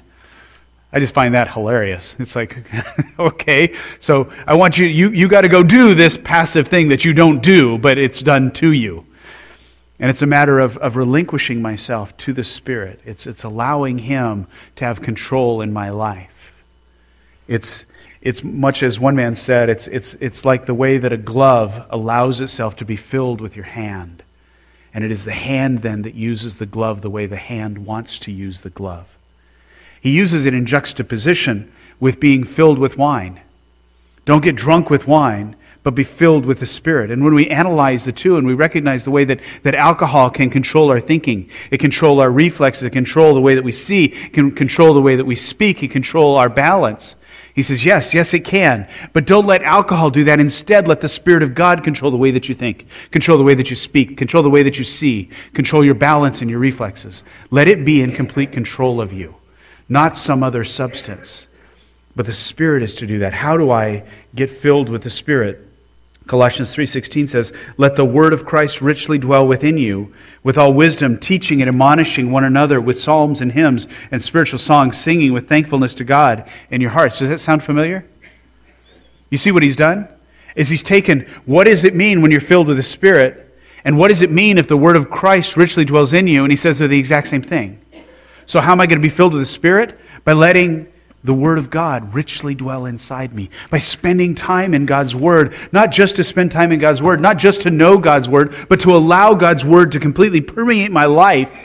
I 0.91 0.99
just 0.99 1.13
find 1.13 1.35
that 1.35 1.53
hilarious. 1.53 2.15
It's 2.17 2.35
like, 2.35 2.65
okay, 3.19 3.75
so 3.99 4.31
I 4.47 4.55
want 4.55 4.79
you, 4.79 4.87
you, 4.87 5.11
you 5.11 5.27
got 5.27 5.41
to 5.41 5.49
go 5.49 5.61
do 5.61 5.93
this 5.93 6.17
passive 6.17 6.67
thing 6.67 6.87
that 6.87 7.05
you 7.05 7.13
don't 7.13 7.43
do, 7.43 7.77
but 7.77 7.99
it's 7.99 8.21
done 8.21 8.51
to 8.53 8.71
you. 8.71 9.05
And 9.99 10.09
it's 10.09 10.21
a 10.21 10.27
matter 10.27 10.59
of, 10.59 10.77
of 10.77 10.95
relinquishing 10.95 11.61
myself 11.61 12.15
to 12.17 12.33
the 12.33 12.43
Spirit. 12.43 13.01
It's, 13.05 13.27
it's 13.27 13.43
allowing 13.43 13.97
Him 13.97 14.47
to 14.77 14.85
have 14.85 15.01
control 15.01 15.61
in 15.61 15.73
my 15.73 15.89
life. 15.89 16.53
It's, 17.47 17.83
it's 18.21 18.43
much 18.43 18.83
as 18.83 18.99
one 18.99 19.15
man 19.15 19.35
said, 19.35 19.69
it's, 19.69 19.87
it's, 19.87 20.13
it's 20.21 20.45
like 20.45 20.65
the 20.65 20.73
way 20.73 20.97
that 20.97 21.11
a 21.11 21.17
glove 21.17 21.85
allows 21.89 22.39
itself 22.39 22.77
to 22.77 22.85
be 22.85 22.95
filled 22.95 23.41
with 23.41 23.55
your 23.55 23.65
hand. 23.65 24.23
And 24.93 25.03
it 25.03 25.11
is 25.11 25.25
the 25.25 25.31
hand 25.31 25.79
then 25.81 26.03
that 26.03 26.15
uses 26.15 26.57
the 26.57 26.65
glove 26.65 27.01
the 27.01 27.09
way 27.09 27.25
the 27.25 27.37
hand 27.37 27.85
wants 27.85 28.19
to 28.19 28.31
use 28.31 28.61
the 28.61 28.69
glove. 28.69 29.07
He 30.01 30.11
uses 30.11 30.45
it 30.45 30.53
in 30.53 30.65
juxtaposition 30.65 31.71
with 31.99 32.19
being 32.19 32.43
filled 32.43 32.79
with 32.79 32.97
wine. 32.97 33.41
Don't 34.25 34.43
get 34.43 34.55
drunk 34.55 34.89
with 34.89 35.07
wine, 35.07 35.55
but 35.83 35.95
be 35.95 36.03
filled 36.03 36.45
with 36.45 36.59
the 36.59 36.65
Spirit. 36.65 37.09
And 37.09 37.23
when 37.23 37.33
we 37.33 37.47
analyze 37.47 38.03
the 38.03 38.11
two 38.11 38.37
and 38.37 38.45
we 38.45 38.53
recognize 38.53 39.03
the 39.03 39.11
way 39.11 39.23
that, 39.25 39.39
that 39.63 39.75
alcohol 39.75 40.29
can 40.29 40.49
control 40.49 40.91
our 40.91 40.99
thinking, 40.99 41.49
it 41.71 41.79
control 41.79 42.19
our 42.19 42.29
reflexes, 42.29 42.83
it 42.83 42.89
control 42.91 43.33
the 43.33 43.41
way 43.41 43.55
that 43.55 43.63
we 43.63 43.71
see, 43.71 44.05
it 44.05 44.33
can 44.33 44.51
control 44.51 44.93
the 44.93 45.01
way 45.01 45.15
that 45.15 45.25
we 45.25 45.35
speak, 45.35 45.81
it 45.81 45.89
control 45.89 46.37
our 46.37 46.49
balance. 46.49 47.15
He 47.55 47.63
says, 47.63 47.83
yes, 47.83 48.13
yes, 48.13 48.33
it 48.33 48.45
can. 48.45 48.87
But 49.13 49.25
don't 49.25 49.45
let 49.45 49.63
alcohol 49.63 50.09
do 50.09 50.25
that. 50.25 50.39
Instead, 50.39 50.87
let 50.87 51.01
the 51.01 51.09
Spirit 51.09 51.43
of 51.43 51.55
God 51.55 51.83
control 51.83 52.11
the 52.11 52.17
way 52.17 52.31
that 52.31 52.47
you 52.47 52.55
think, 52.55 52.85
control 53.11 53.37
the 53.37 53.43
way 53.43 53.55
that 53.55 53.69
you 53.69 53.75
speak, 53.75 54.17
control 54.17 54.43
the 54.43 54.49
way 54.49 54.63
that 54.63 54.77
you 54.77 54.83
see, 54.83 55.29
control 55.53 55.83
your 55.83 55.95
balance 55.95 56.41
and 56.41 56.49
your 56.49 56.59
reflexes. 56.59 57.23
Let 57.51 57.67
it 57.67 57.85
be 57.85 58.01
in 58.01 58.13
complete 58.13 58.51
control 58.51 59.01
of 59.01 59.11
you, 59.11 59.35
not 59.87 60.17
some 60.17 60.43
other 60.43 60.63
substance. 60.63 61.47
But 62.15 62.25
the 62.25 62.33
Spirit 62.33 62.83
is 62.83 62.95
to 62.95 63.07
do 63.07 63.19
that. 63.19 63.33
How 63.33 63.55
do 63.57 63.71
I 63.71 64.03
get 64.35 64.51
filled 64.51 64.89
with 64.89 65.03
the 65.03 65.09
Spirit? 65.09 65.68
Colossians 66.29 66.71
3:16 66.71 67.27
says, 67.27 67.51
"Let 67.77 67.95
the 67.95 68.05
word 68.05 68.33
of 68.33 68.45
Christ 68.45 68.81
richly 68.81 69.17
dwell 69.17 69.47
within 69.47 69.79
you, 69.79 70.13
with 70.43 70.59
all 70.59 70.71
wisdom, 70.71 71.17
teaching 71.17 71.59
and 71.59 71.67
admonishing 71.67 72.29
one 72.29 72.43
another 72.43 72.79
with 72.79 72.99
psalms 72.99 73.41
and 73.41 73.51
hymns 73.51 73.87
and 74.11 74.23
spiritual 74.23 74.59
songs, 74.59 74.95
singing 74.95 75.33
with 75.33 75.49
thankfulness 75.49 75.95
to 75.95 76.03
God 76.03 76.43
in 76.69 76.81
your 76.81 76.91
hearts." 76.91 77.17
Does 77.17 77.29
that 77.29 77.39
sound 77.39 77.63
familiar? 77.63 78.05
You 79.31 79.39
see 79.39 79.49
what 79.49 79.63
he's 79.63 79.75
done? 79.75 80.07
Is 80.55 80.69
he's 80.69 80.83
taken 80.83 81.25
what 81.45 81.65
does 81.65 81.83
it 81.83 81.95
mean 81.95 82.21
when 82.21 82.29
you're 82.29 82.41
filled 82.41 82.67
with 82.67 82.77
the 82.77 82.83
Spirit, 82.83 83.51
and 83.83 83.97
what 83.97 84.09
does 84.09 84.21
it 84.21 84.29
mean 84.29 84.59
if 84.59 84.67
the 84.67 84.77
word 84.77 84.97
of 84.97 85.09
Christ 85.09 85.57
richly 85.57 85.83
dwells 85.83 86.13
in 86.13 86.27
you? 86.27 86.43
And 86.43 86.51
he 86.51 86.57
says 86.57 86.77
they're 86.77 86.87
the 86.87 86.99
exact 86.99 87.29
same 87.29 87.41
thing. 87.41 87.79
So 88.45 88.59
how 88.61 88.73
am 88.73 88.81
I 88.81 88.85
going 88.85 88.99
to 88.99 89.01
be 89.01 89.09
filled 89.09 89.33
with 89.33 89.41
the 89.41 89.47
Spirit? 89.47 89.97
By 90.25 90.33
letting 90.33 90.85
the 91.23 91.33
Word 91.33 91.57
of 91.57 91.69
God 91.69 92.13
richly 92.13 92.55
dwell 92.55 92.85
inside 92.85 93.33
me 93.33 93.49
by 93.69 93.79
spending 93.79 94.35
time 94.35 94.73
in 94.73 94.85
God's 94.85 95.15
Word, 95.15 95.53
not 95.71 95.91
just 95.91 96.15
to 96.15 96.23
spend 96.23 96.51
time 96.51 96.71
in 96.71 96.79
God's 96.79 97.01
Word, 97.01 97.19
not 97.19 97.37
just 97.37 97.61
to 97.61 97.69
know 97.69 97.97
God's 97.97 98.29
Word, 98.29 98.55
but 98.69 98.79
to 98.81 98.91
allow 98.91 99.33
God's 99.33 99.65
Word 99.65 99.91
to 99.91 99.99
completely 99.99 100.39
permeate 100.41 100.91
my 100.91 101.05
life 101.05 101.55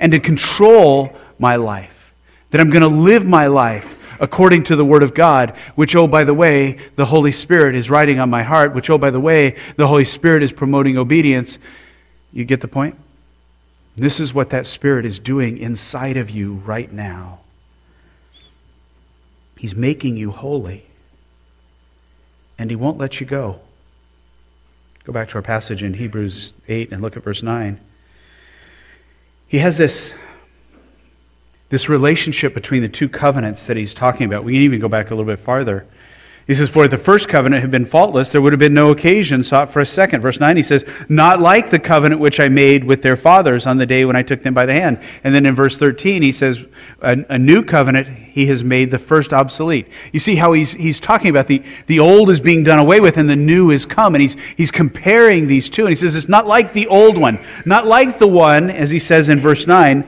and 0.00 0.10
to 0.12 0.18
control 0.18 1.16
my 1.38 1.56
life. 1.56 2.12
That 2.50 2.60
I'm 2.60 2.70
going 2.70 2.82
to 2.82 2.88
live 2.88 3.24
my 3.24 3.46
life 3.46 3.96
according 4.20 4.64
to 4.64 4.76
the 4.76 4.84
Word 4.84 5.02
of 5.02 5.14
God, 5.14 5.56
which, 5.74 5.94
oh, 5.94 6.06
by 6.06 6.24
the 6.24 6.34
way, 6.34 6.78
the 6.96 7.06
Holy 7.06 7.32
Spirit 7.32 7.74
is 7.74 7.90
writing 7.90 8.18
on 8.18 8.30
my 8.30 8.42
heart, 8.42 8.74
which, 8.74 8.90
oh, 8.90 8.98
by 8.98 9.10
the 9.10 9.20
way, 9.20 9.56
the 9.76 9.86
Holy 9.86 10.04
Spirit 10.04 10.42
is 10.42 10.52
promoting 10.52 10.98
obedience. 10.98 11.58
You 12.32 12.44
get 12.44 12.60
the 12.60 12.68
point? 12.68 12.96
This 13.96 14.18
is 14.18 14.34
what 14.34 14.50
that 14.50 14.66
Spirit 14.66 15.04
is 15.04 15.20
doing 15.20 15.58
inside 15.58 16.16
of 16.16 16.30
you 16.30 16.54
right 16.54 16.92
now. 16.92 17.40
He's 19.56 19.74
making 19.74 20.16
you 20.16 20.30
holy. 20.30 20.86
And 22.58 22.70
He 22.70 22.76
won't 22.76 22.98
let 22.98 23.20
you 23.20 23.26
go. 23.26 23.60
Go 25.04 25.12
back 25.12 25.28
to 25.30 25.34
our 25.34 25.42
passage 25.42 25.82
in 25.82 25.94
Hebrews 25.94 26.54
8 26.66 26.92
and 26.92 27.02
look 27.02 27.16
at 27.16 27.22
verse 27.22 27.42
9. 27.42 27.78
He 29.46 29.58
has 29.58 29.76
this, 29.76 30.12
this 31.68 31.88
relationship 31.88 32.54
between 32.54 32.82
the 32.82 32.88
two 32.88 33.08
covenants 33.08 33.66
that 33.66 33.76
he's 33.76 33.94
talking 33.94 34.26
about. 34.26 34.44
We 34.44 34.54
can 34.54 34.62
even 34.62 34.80
go 34.80 34.88
back 34.88 35.10
a 35.10 35.14
little 35.14 35.30
bit 35.30 35.38
farther. 35.40 35.86
He 36.46 36.54
says, 36.54 36.68
For 36.68 36.84
if 36.84 36.90
the 36.90 36.98
first 36.98 37.28
covenant 37.28 37.62
had 37.62 37.70
been 37.70 37.86
faultless, 37.86 38.30
there 38.30 38.42
would 38.42 38.52
have 38.52 38.60
been 38.60 38.74
no 38.74 38.90
occasion 38.90 39.42
sought 39.42 39.72
for 39.72 39.80
a 39.80 39.86
second. 39.86 40.20
Verse 40.20 40.38
9, 40.38 40.56
he 40.56 40.62
says, 40.62 40.84
Not 41.08 41.40
like 41.40 41.70
the 41.70 41.78
covenant 41.78 42.20
which 42.20 42.38
I 42.38 42.48
made 42.48 42.84
with 42.84 43.00
their 43.00 43.16
fathers 43.16 43.66
on 43.66 43.78
the 43.78 43.86
day 43.86 44.04
when 44.04 44.14
I 44.14 44.22
took 44.22 44.42
them 44.42 44.52
by 44.52 44.66
the 44.66 44.74
hand. 44.74 45.00
And 45.22 45.34
then 45.34 45.46
in 45.46 45.54
verse 45.54 45.78
13, 45.78 46.20
he 46.20 46.32
says, 46.32 46.58
A, 47.00 47.24
a 47.30 47.38
new 47.38 47.64
covenant 47.64 48.08
he 48.08 48.46
has 48.46 48.62
made 48.62 48.90
the 48.90 48.98
first 48.98 49.32
obsolete. 49.32 49.88
You 50.12 50.20
see 50.20 50.34
how 50.34 50.52
he's, 50.52 50.72
he's 50.72 51.00
talking 51.00 51.30
about 51.30 51.46
the, 51.46 51.62
the 51.86 52.00
old 52.00 52.28
is 52.28 52.40
being 52.40 52.62
done 52.62 52.78
away 52.78 53.00
with 53.00 53.16
and 53.16 53.28
the 53.28 53.36
new 53.36 53.70
is 53.70 53.86
come. 53.86 54.14
And 54.14 54.20
he's, 54.20 54.36
he's 54.56 54.70
comparing 54.70 55.46
these 55.46 55.70
two. 55.70 55.82
And 55.82 55.90
he 55.90 55.96
says, 55.96 56.14
It's 56.14 56.28
not 56.28 56.46
like 56.46 56.74
the 56.74 56.88
old 56.88 57.16
one, 57.16 57.38
not 57.64 57.86
like 57.86 58.18
the 58.18 58.28
one, 58.28 58.68
as 58.70 58.90
he 58.90 58.98
says 58.98 59.30
in 59.30 59.40
verse 59.40 59.66
9 59.66 60.06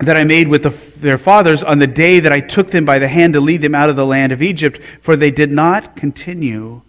that 0.00 0.16
I 0.16 0.24
made 0.24 0.48
with 0.48 0.62
the, 0.62 0.70
their 0.98 1.18
fathers 1.18 1.62
on 1.62 1.78
the 1.78 1.86
day 1.86 2.20
that 2.20 2.32
I 2.32 2.40
took 2.40 2.70
them 2.70 2.84
by 2.84 2.98
the 2.98 3.08
hand 3.08 3.34
to 3.34 3.40
lead 3.40 3.60
them 3.60 3.74
out 3.74 3.90
of 3.90 3.96
the 3.96 4.06
land 4.06 4.32
of 4.32 4.40
Egypt, 4.40 4.80
for 5.02 5.14
they 5.14 5.30
did 5.30 5.52
not 5.52 5.94
continue 5.94 6.80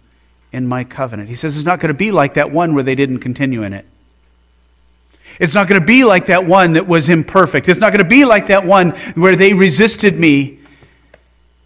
in 0.52 0.66
my 0.66 0.84
covenant. 0.84 1.28
He 1.28 1.36
says 1.36 1.56
it's 1.56 1.66
not 1.66 1.80
going 1.80 1.92
to 1.92 1.98
be 1.98 2.10
like 2.10 2.34
that 2.34 2.50
one 2.50 2.74
where 2.74 2.82
they 2.84 2.94
didn't 2.94 3.18
continue 3.20 3.62
in 3.62 3.74
it. 3.74 3.86
It's 5.38 5.54
not 5.54 5.68
going 5.68 5.80
to 5.80 5.86
be 5.86 6.04
like 6.04 6.26
that 6.26 6.46
one 6.46 6.74
that 6.74 6.86
was 6.86 7.08
imperfect. 7.08 7.68
It's 7.68 7.80
not 7.80 7.92
going 7.92 8.02
to 8.02 8.08
be 8.08 8.24
like 8.24 8.48
that 8.48 8.64
one 8.64 8.90
where 9.14 9.36
they 9.36 9.52
resisted 9.52 10.18
me 10.18 10.58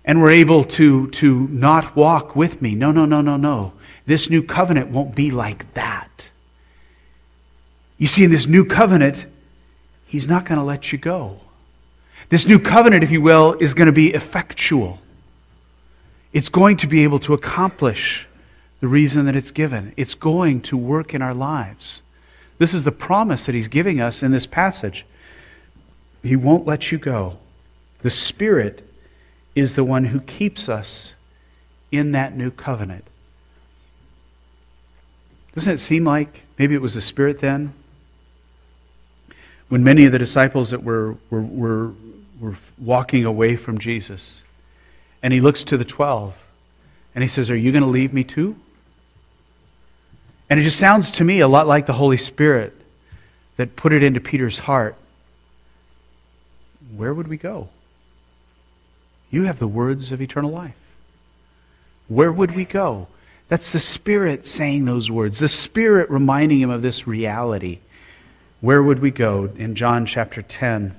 and 0.05 0.21
were 0.21 0.31
able 0.31 0.65
to, 0.65 1.09
to 1.11 1.49
not 1.49 1.97
walk 1.97 2.37
with 2.37 2.63
me. 2.63 2.75
No, 2.75 2.93
no, 2.93 3.05
no, 3.05 3.21
no, 3.21 3.37
no. 3.37 3.73
This 4.07 4.31
new 4.31 4.43
covenant 4.43 4.91
won't 4.91 5.15
be 5.15 5.33
like 5.33 5.73
that. 5.75 6.09
You 7.99 8.07
see, 8.07 8.23
in 8.25 8.31
this 8.31 8.47
new 8.47 8.65
covenant, 8.65 9.27
He's 10.07 10.29
not 10.29 10.47
going 10.47 10.59
to 10.59 10.65
let 10.65 10.93
you 10.93 10.99
go. 10.99 11.41
This 12.29 12.47
new 12.47 12.59
covenant, 12.59 13.05
if 13.05 13.11
you 13.11 13.21
will, 13.21 13.55
is 13.55 13.75
going 13.75 13.87
to 13.87 13.93
be 13.93 14.13
effectual. 14.13 15.01
It's 16.33 16.49
going 16.49 16.77
to 16.79 16.87
be 16.87 17.05
able 17.05 17.19
to 17.21 17.35
accomplish 17.35 18.27
the 18.81 18.89
reason 18.89 19.27
that 19.27 19.37
it's 19.37 19.51
given. 19.51 19.93
It's 19.97 20.15
going 20.15 20.61
to 20.63 20.77
work 20.77 21.15
in 21.15 21.23
our 21.23 21.35
lives. 21.35 22.03
This 22.59 22.75
is 22.75 22.85
the 22.85 22.93
promise 22.93 23.47
that 23.47 23.55
he's 23.55 23.69
giving 23.69 24.01
us 24.01 24.23
in 24.23 24.33
this 24.33 24.47
passage. 24.47 25.05
He 26.23 26.37
won't 26.37 26.67
let 26.67 26.91
you 26.91 26.99
go. 26.99 27.39
The 28.03 28.11
Spirit 28.11 28.89
is 29.55 29.75
the 29.75 29.85
one 29.85 30.05
who 30.05 30.21
keeps 30.21 30.69
us 30.69 31.15
in 31.91 32.13
that 32.13 32.37
new 32.37 32.51
covenant. 32.51 33.05
Doesn't 35.55 35.75
it 35.75 35.79
seem 35.79 36.05
like 36.05 36.43
maybe 36.59 36.75
it 36.75 36.83
was 36.83 36.95
the 36.95 37.01
Spirit 37.01 37.41
then 37.41 37.73
when 39.69 39.83
many 39.83 40.05
of 40.05 40.13
the 40.13 40.19
disciples 40.19 40.71
that 40.71 40.83
were, 40.83 41.17
were, 41.31 41.43
were, 41.43 41.93
were 42.41 42.57
walking 42.79 43.25
away 43.25 43.57
from 43.57 43.79
Jesus, 43.79 44.43
and 45.23 45.33
he 45.33 45.41
looks 45.41 45.65
to 45.65 45.77
the 45.77 45.85
12 45.85 46.37
and 47.15 47.23
he 47.25 47.29
says, 47.29 47.51
Are 47.51 47.57
you 47.57 47.73
going 47.73 47.83
to 47.83 47.91
leave 47.91 48.13
me 48.13 48.23
too? 48.23 48.57
And 50.49 50.61
it 50.61 50.63
just 50.63 50.79
sounds 50.79 51.11
to 51.13 51.25
me 51.25 51.41
a 51.41 51.49
lot 51.49 51.67
like 51.67 51.87
the 51.87 51.93
Holy 51.93 52.19
Spirit 52.19 52.75
that 53.57 53.75
put 53.75 53.93
it 53.93 54.03
into 54.03 54.21
Peter's 54.21 54.59
heart. 54.59 54.95
Where 56.95 57.13
would 57.13 57.27
we 57.27 57.37
go? 57.37 57.69
You 59.31 59.45
have 59.45 59.59
the 59.59 59.67
words 59.67 60.13
of 60.13 60.23
eternal 60.23 60.51
life. 60.51 60.77
Where 62.07 62.31
would 62.31 62.55
we 62.55 62.65
go? 62.65 63.09
That's 63.49 63.73
the 63.73 63.81
Spirit 63.81 64.47
saying 64.47 64.85
those 64.85 65.11
words, 65.11 65.39
the 65.39 65.49
Spirit 65.49 66.11
reminding 66.11 66.61
him 66.61 66.71
of 66.71 66.83
this 66.83 67.07
reality. 67.07 67.79
Where 68.61 68.83
would 68.83 69.01
we 69.01 69.11
go? 69.11 69.51
In 69.57 69.75
John 69.75 70.07
chapter 70.07 70.41
10, 70.41 70.95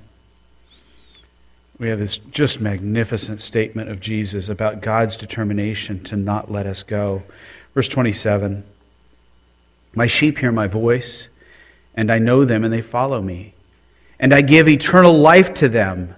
we 1.78 1.88
have 1.88 1.98
this 1.98 2.18
just 2.18 2.60
magnificent 2.60 3.40
statement 3.40 3.90
of 3.90 4.00
Jesus 4.00 4.48
about 4.48 4.80
God's 4.80 5.16
determination 5.16 6.02
to 6.04 6.16
not 6.16 6.50
let 6.50 6.66
us 6.66 6.82
go. 6.82 7.22
Verse 7.74 7.88
27 7.88 8.64
My 9.94 10.06
sheep 10.06 10.38
hear 10.38 10.52
my 10.52 10.66
voice, 10.66 11.26
and 11.94 12.10
I 12.12 12.18
know 12.18 12.44
them, 12.44 12.64
and 12.64 12.72
they 12.72 12.80
follow 12.80 13.20
me. 13.20 13.54
And 14.20 14.32
I 14.32 14.40
give 14.40 14.68
eternal 14.68 15.18
life 15.18 15.54
to 15.54 15.68
them, 15.68 16.14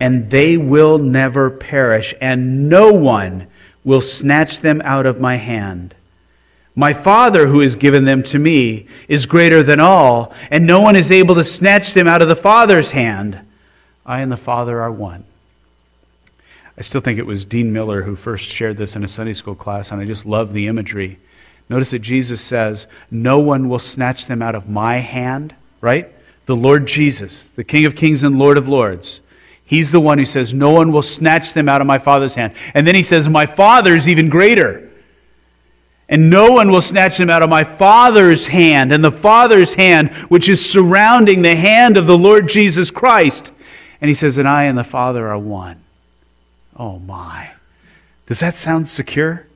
and 0.00 0.30
they 0.30 0.56
will 0.56 0.98
never 0.98 1.50
perish, 1.50 2.14
and 2.20 2.68
no 2.68 2.92
one 2.92 3.48
will 3.84 4.00
snatch 4.00 4.60
them 4.60 4.82
out 4.84 5.06
of 5.06 5.20
my 5.20 5.36
hand. 5.36 5.94
My 6.74 6.94
Father, 6.94 7.46
who 7.46 7.60
has 7.60 7.76
given 7.76 8.04
them 8.04 8.22
to 8.24 8.38
me, 8.38 8.86
is 9.06 9.26
greater 9.26 9.62
than 9.62 9.78
all, 9.78 10.32
and 10.50 10.66
no 10.66 10.80
one 10.80 10.96
is 10.96 11.10
able 11.10 11.34
to 11.34 11.44
snatch 11.44 11.92
them 11.92 12.08
out 12.08 12.22
of 12.22 12.28
the 12.28 12.36
Father's 12.36 12.90
hand. 12.90 13.38
I 14.06 14.20
and 14.20 14.32
the 14.32 14.36
Father 14.36 14.80
are 14.80 14.90
one. 14.90 15.24
I 16.78 16.82
still 16.82 17.02
think 17.02 17.18
it 17.18 17.26
was 17.26 17.44
Dean 17.44 17.72
Miller 17.72 18.02
who 18.02 18.16
first 18.16 18.48
shared 18.48 18.78
this 18.78 18.96
in 18.96 19.04
a 19.04 19.08
Sunday 19.08 19.34
school 19.34 19.54
class, 19.54 19.90
and 19.90 20.00
I 20.00 20.06
just 20.06 20.24
love 20.24 20.52
the 20.52 20.66
imagery. 20.66 21.18
Notice 21.68 21.90
that 21.90 21.98
Jesus 21.98 22.40
says, 22.40 22.86
No 23.10 23.38
one 23.38 23.68
will 23.68 23.78
snatch 23.78 24.26
them 24.26 24.40
out 24.40 24.54
of 24.54 24.68
my 24.68 24.96
hand, 24.96 25.54
right? 25.82 26.10
The 26.46 26.56
Lord 26.56 26.86
Jesus, 26.86 27.48
the 27.54 27.64
King 27.64 27.84
of 27.84 27.94
kings 27.94 28.22
and 28.22 28.38
Lord 28.38 28.56
of 28.56 28.66
lords. 28.66 29.20
He's 29.64 29.90
the 29.90 30.00
one 30.00 30.18
who 30.18 30.26
says, 30.26 30.54
No 30.54 30.70
one 30.70 30.90
will 30.90 31.02
snatch 31.02 31.52
them 31.52 31.68
out 31.68 31.82
of 31.82 31.86
my 31.86 31.98
Father's 31.98 32.34
hand. 32.34 32.54
And 32.72 32.86
then 32.86 32.94
he 32.94 33.02
says, 33.02 33.28
My 33.28 33.44
Father 33.44 33.94
is 33.94 34.08
even 34.08 34.30
greater 34.30 34.90
and 36.12 36.28
no 36.28 36.52
one 36.52 36.70
will 36.70 36.82
snatch 36.82 37.16
them 37.16 37.30
out 37.30 37.42
of 37.42 37.48
my 37.48 37.64
Father's 37.64 38.46
hand, 38.46 38.92
and 38.92 39.02
the 39.02 39.10
Father's 39.10 39.72
hand, 39.72 40.10
which 40.28 40.46
is 40.46 40.62
surrounding 40.62 41.40
the 41.40 41.56
hand 41.56 41.96
of 41.96 42.06
the 42.06 42.18
Lord 42.18 42.50
Jesus 42.50 42.90
Christ. 42.90 43.50
And 43.98 44.10
he 44.10 44.14
says, 44.14 44.36
And 44.36 44.46
I 44.46 44.64
and 44.64 44.76
the 44.76 44.84
Father 44.84 45.26
are 45.26 45.38
one. 45.38 45.82
Oh 46.76 46.98
my. 46.98 47.52
Does 48.26 48.40
that 48.40 48.58
sound 48.58 48.90
secure? 48.90 49.46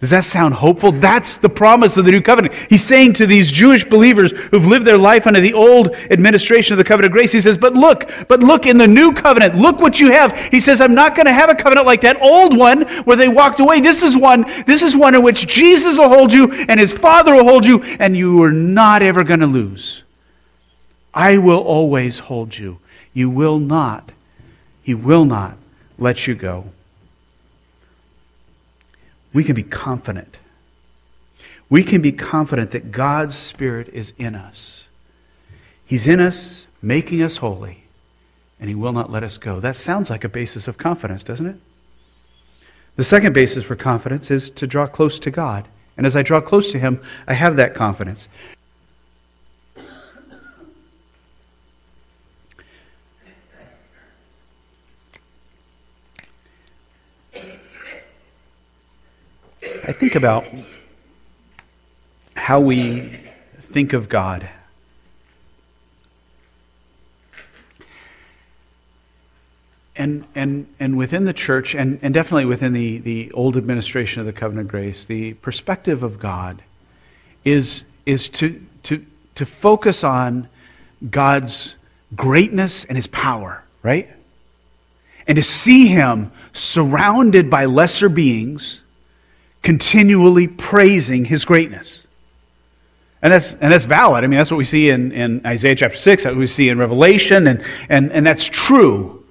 Does 0.00 0.10
that 0.10 0.26
sound 0.26 0.52
hopeful? 0.52 0.92
That's 0.92 1.38
the 1.38 1.48
promise 1.48 1.96
of 1.96 2.04
the 2.04 2.10
new 2.10 2.20
covenant. 2.20 2.54
He's 2.68 2.84
saying 2.84 3.14
to 3.14 3.26
these 3.26 3.50
Jewish 3.50 3.82
believers 3.82 4.30
who've 4.50 4.66
lived 4.66 4.86
their 4.86 4.98
life 4.98 5.26
under 5.26 5.40
the 5.40 5.54
old 5.54 5.94
administration 6.10 6.74
of 6.74 6.78
the 6.78 6.84
covenant 6.84 7.12
of 7.12 7.16
grace, 7.16 7.32
he 7.32 7.40
says, 7.40 7.56
But 7.56 7.72
look, 7.72 8.10
but 8.28 8.40
look 8.40 8.66
in 8.66 8.76
the 8.76 8.86
new 8.86 9.14
covenant. 9.14 9.56
Look 9.56 9.80
what 9.80 9.98
you 9.98 10.12
have. 10.12 10.36
He 10.50 10.60
says, 10.60 10.82
I'm 10.82 10.94
not 10.94 11.14
going 11.14 11.24
to 11.24 11.32
have 11.32 11.48
a 11.48 11.54
covenant 11.54 11.86
like 11.86 12.02
that 12.02 12.20
old 12.20 12.54
one 12.54 12.82
where 13.04 13.16
they 13.16 13.28
walked 13.28 13.58
away. 13.58 13.80
This 13.80 14.02
is 14.02 14.18
one, 14.18 14.44
this 14.66 14.82
is 14.82 14.94
one 14.94 15.14
in 15.14 15.22
which 15.22 15.46
Jesus 15.46 15.96
will 15.96 16.10
hold 16.10 16.30
you 16.30 16.52
and 16.52 16.78
his 16.78 16.92
Father 16.92 17.34
will 17.34 17.44
hold 17.44 17.64
you, 17.64 17.82
and 17.82 18.14
you 18.14 18.42
are 18.42 18.52
not 18.52 19.02
ever 19.02 19.24
going 19.24 19.40
to 19.40 19.46
lose. 19.46 20.02
I 21.14 21.38
will 21.38 21.60
always 21.60 22.18
hold 22.18 22.56
you. 22.56 22.78
You 23.14 23.30
will 23.30 23.58
not. 23.58 24.12
He 24.82 24.94
will 24.94 25.24
not 25.24 25.56
let 25.98 26.26
you 26.26 26.34
go 26.34 26.66
we 29.36 29.44
can 29.44 29.54
be 29.54 29.62
confident. 29.62 30.38
We 31.68 31.84
can 31.84 32.00
be 32.00 32.10
confident 32.10 32.70
that 32.70 32.90
God's 32.90 33.36
Spirit 33.36 33.90
is 33.92 34.14
in 34.16 34.34
us. 34.34 34.84
He's 35.84 36.06
in 36.06 36.20
us, 36.20 36.64
making 36.80 37.20
us 37.20 37.36
holy, 37.36 37.84
and 38.58 38.70
He 38.70 38.74
will 38.74 38.94
not 38.94 39.12
let 39.12 39.22
us 39.22 39.36
go. 39.36 39.60
That 39.60 39.76
sounds 39.76 40.08
like 40.08 40.24
a 40.24 40.30
basis 40.30 40.68
of 40.68 40.78
confidence, 40.78 41.22
doesn't 41.22 41.48
it? 41.48 41.56
The 42.96 43.04
second 43.04 43.34
basis 43.34 43.62
for 43.62 43.76
confidence 43.76 44.30
is 44.30 44.48
to 44.52 44.66
draw 44.66 44.86
close 44.86 45.18
to 45.18 45.30
God. 45.30 45.68
And 45.98 46.06
as 46.06 46.16
I 46.16 46.22
draw 46.22 46.40
close 46.40 46.72
to 46.72 46.78
Him, 46.78 47.02
I 47.28 47.34
have 47.34 47.56
that 47.56 47.74
confidence. 47.74 48.28
Think 59.98 60.14
about 60.14 60.46
how 62.34 62.60
we 62.60 63.18
think 63.72 63.94
of 63.94 64.10
God. 64.10 64.46
And, 69.96 70.26
and, 70.34 70.66
and 70.78 70.98
within 70.98 71.24
the 71.24 71.32
church, 71.32 71.74
and, 71.74 71.98
and 72.02 72.12
definitely 72.12 72.44
within 72.44 72.74
the, 72.74 72.98
the 72.98 73.32
old 73.32 73.56
administration 73.56 74.20
of 74.20 74.26
the 74.26 74.34
covenant 74.34 74.68
grace, 74.68 75.04
the 75.04 75.32
perspective 75.34 76.02
of 76.02 76.18
God 76.18 76.62
is, 77.44 77.82
is 78.04 78.28
to, 78.28 78.62
to, 78.82 79.04
to 79.36 79.46
focus 79.46 80.04
on 80.04 80.48
God's 81.10 81.74
greatness 82.14 82.84
and 82.84 82.98
his 82.98 83.06
power, 83.06 83.64
right? 83.82 84.10
And 85.26 85.36
to 85.36 85.42
see 85.42 85.86
him 85.86 86.32
surrounded 86.52 87.48
by 87.48 87.64
lesser 87.64 88.10
beings 88.10 88.80
continually 89.66 90.46
praising 90.46 91.24
his 91.24 91.44
greatness. 91.44 92.00
And 93.20 93.32
that's, 93.32 93.54
and 93.54 93.72
that's 93.72 93.84
valid. 93.84 94.22
I 94.22 94.28
mean, 94.28 94.38
that's 94.38 94.48
what 94.48 94.58
we 94.58 94.64
see 94.64 94.90
in, 94.90 95.10
in 95.10 95.44
Isaiah 95.44 95.74
chapter 95.74 95.96
6, 95.96 96.22
that 96.22 96.36
we 96.36 96.46
see 96.46 96.68
in 96.68 96.78
Revelation, 96.78 97.48
and, 97.48 97.64
and, 97.88 98.12
and 98.12 98.24
that's 98.24 98.44
true. 98.44 99.24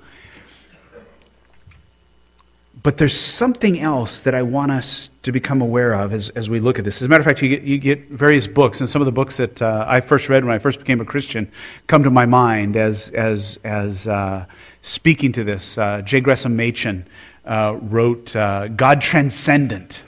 But 2.83 2.97
there's 2.97 3.17
something 3.17 3.79
else 3.79 4.19
that 4.19 4.35
I 4.35 4.41
want 4.41 4.73
us 4.73 5.09
to 5.23 5.31
become 5.31 5.61
aware 5.61 5.93
of 5.93 6.11
as, 6.11 6.27
as 6.31 6.49
we 6.49 6.59
look 6.59 6.79
at 6.79 6.83
this. 6.83 6.97
As 6.97 7.03
a 7.03 7.07
matter 7.07 7.21
of 7.21 7.25
fact, 7.25 7.41
you 7.41 7.47
get, 7.47 7.61
you 7.61 7.77
get 7.77 8.09
various 8.09 8.45
books, 8.45 8.81
and 8.81 8.89
some 8.89 9.01
of 9.01 9.05
the 9.05 9.13
books 9.13 9.37
that 9.37 9.61
uh, 9.61 9.85
I 9.87 10.01
first 10.01 10.27
read 10.27 10.43
when 10.43 10.53
I 10.53 10.59
first 10.59 10.79
became 10.79 10.99
a 10.99 11.05
Christian 11.05 11.49
come 11.87 12.03
to 12.03 12.11
my 12.11 12.25
mind 12.25 12.75
as, 12.75 13.07
as, 13.11 13.57
as 13.63 14.05
uh, 14.05 14.45
speaking 14.81 15.31
to 15.31 15.45
this. 15.45 15.77
Uh, 15.77 16.01
J. 16.01 16.19
Gresham 16.19 16.57
Machen 16.57 17.07
uh, 17.45 17.77
wrote 17.81 18.35
uh, 18.35 18.67
God 18.67 18.99
Transcendent, 18.99 20.01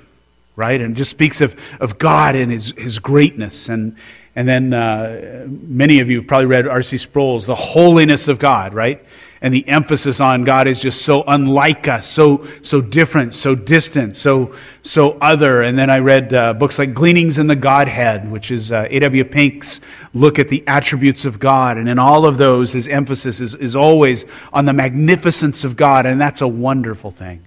right? 0.57 0.81
And 0.81 0.97
just 0.97 1.11
speaks 1.11 1.39
of, 1.39 1.55
of 1.79 1.97
God 1.97 2.35
and 2.35 2.51
his, 2.51 2.73
his 2.77 2.99
greatness. 2.99 3.69
And, 3.69 3.95
and 4.35 4.45
then 4.45 4.73
uh, 4.73 5.45
many 5.47 6.01
of 6.01 6.09
you 6.09 6.17
have 6.17 6.27
probably 6.27 6.47
read 6.47 6.67
R.C. 6.67 6.97
Sproul's 6.97 7.45
The 7.45 7.55
Holiness 7.55 8.27
of 8.27 8.39
God, 8.39 8.73
right? 8.73 9.01
and 9.41 9.53
the 9.53 9.67
emphasis 9.67 10.19
on 10.19 10.43
God 10.43 10.67
is 10.67 10.81
just 10.81 11.03
so 11.03 11.23
unlike 11.27 11.87
us, 11.87 12.07
so 12.07 12.47
so 12.63 12.81
different, 12.81 13.33
so 13.33 13.55
distant, 13.55 14.15
so 14.17 14.55
so 14.83 15.17
other. 15.21 15.61
And 15.61 15.77
then 15.77 15.89
I 15.89 15.99
read 15.99 16.33
uh, 16.33 16.53
books 16.53 16.79
like 16.79 16.93
Gleanings 16.93 17.37
in 17.37 17.47
the 17.47 17.55
Godhead, 17.55 18.29
which 18.31 18.51
is 18.51 18.71
uh, 18.71 18.87
A.W. 18.89 19.23
Pink's 19.25 19.79
look 20.13 20.39
at 20.39 20.49
the 20.49 20.63
attributes 20.67 21.25
of 21.25 21.39
God, 21.39 21.77
and 21.77 21.87
in 21.87 21.99
all 21.99 22.25
of 22.25 22.37
those, 22.37 22.73
his 22.73 22.87
emphasis 22.87 23.39
is, 23.39 23.55
is 23.55 23.75
always 23.75 24.25
on 24.51 24.65
the 24.65 24.73
magnificence 24.73 25.63
of 25.63 25.75
God, 25.75 26.05
and 26.05 26.19
that's 26.19 26.41
a 26.41 26.47
wonderful 26.47 27.11
thing. 27.11 27.46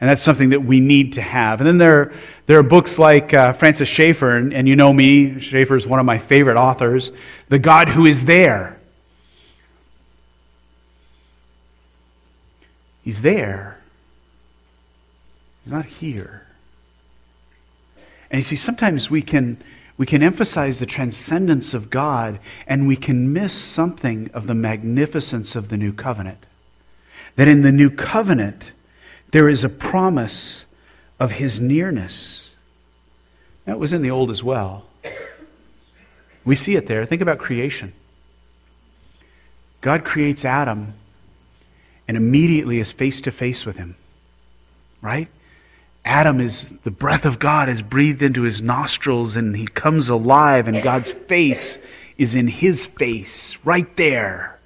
And 0.00 0.08
that's 0.08 0.22
something 0.22 0.50
that 0.50 0.64
we 0.64 0.80
need 0.80 1.14
to 1.14 1.22
have. 1.22 1.60
And 1.60 1.68
then 1.68 1.78
there, 1.78 2.12
there 2.46 2.58
are 2.58 2.62
books 2.62 2.98
like 2.98 3.34
uh, 3.34 3.52
Francis 3.52 3.88
Schaeffer, 3.88 4.36
and, 4.36 4.54
and 4.54 4.66
you 4.66 4.74
know 4.74 4.92
me, 4.92 5.40
Schaeffer 5.40 5.76
is 5.76 5.86
one 5.86 6.00
of 6.00 6.06
my 6.06 6.18
favorite 6.18 6.56
authors, 6.56 7.10
The 7.48 7.58
God 7.58 7.88
Who 7.88 8.06
Is 8.06 8.24
There 8.24 8.80
He's 13.02 13.22
there. 13.22 13.78
He's 15.64 15.72
not 15.72 15.86
here. 15.86 16.46
And 18.30 18.38
you 18.38 18.44
see, 18.44 18.56
sometimes 18.56 19.10
we 19.10 19.22
can, 19.22 19.60
we 19.96 20.06
can 20.06 20.22
emphasize 20.22 20.78
the 20.78 20.86
transcendence 20.86 21.74
of 21.74 21.90
God 21.90 22.38
and 22.66 22.86
we 22.86 22.96
can 22.96 23.32
miss 23.32 23.52
something 23.52 24.30
of 24.32 24.46
the 24.46 24.54
magnificence 24.54 25.56
of 25.56 25.68
the 25.68 25.76
new 25.76 25.92
covenant. 25.92 26.38
That 27.36 27.48
in 27.48 27.62
the 27.62 27.72
new 27.72 27.90
covenant, 27.90 28.72
there 29.32 29.48
is 29.48 29.64
a 29.64 29.68
promise 29.68 30.64
of 31.18 31.32
his 31.32 31.60
nearness. 31.60 32.48
That 33.64 33.78
was 33.78 33.92
in 33.92 34.02
the 34.02 34.10
old 34.10 34.30
as 34.30 34.42
well. 34.42 34.84
We 36.44 36.56
see 36.56 36.76
it 36.76 36.86
there. 36.86 37.04
Think 37.06 37.22
about 37.22 37.38
creation. 37.38 37.92
God 39.80 40.04
creates 40.04 40.44
Adam 40.44 40.94
and 42.08 42.16
immediately 42.16 42.80
is 42.80 42.90
face 42.90 43.20
to 43.22 43.30
face 43.30 43.64
with 43.64 43.76
him. 43.76 43.96
Right? 45.00 45.28
Adam 46.04 46.40
is, 46.40 46.66
the 46.82 46.90
breath 46.90 47.24
of 47.24 47.38
God 47.38 47.68
is 47.68 47.82
breathed 47.82 48.22
into 48.22 48.42
his 48.42 48.60
nostrils 48.60 49.36
and 49.36 49.54
he 49.56 49.66
comes 49.66 50.08
alive, 50.08 50.66
and 50.66 50.82
God's 50.82 51.12
face 51.12 51.78
is 52.16 52.34
in 52.34 52.48
his 52.48 52.86
face, 52.86 53.56
right 53.64 53.96
there. 53.96 54.58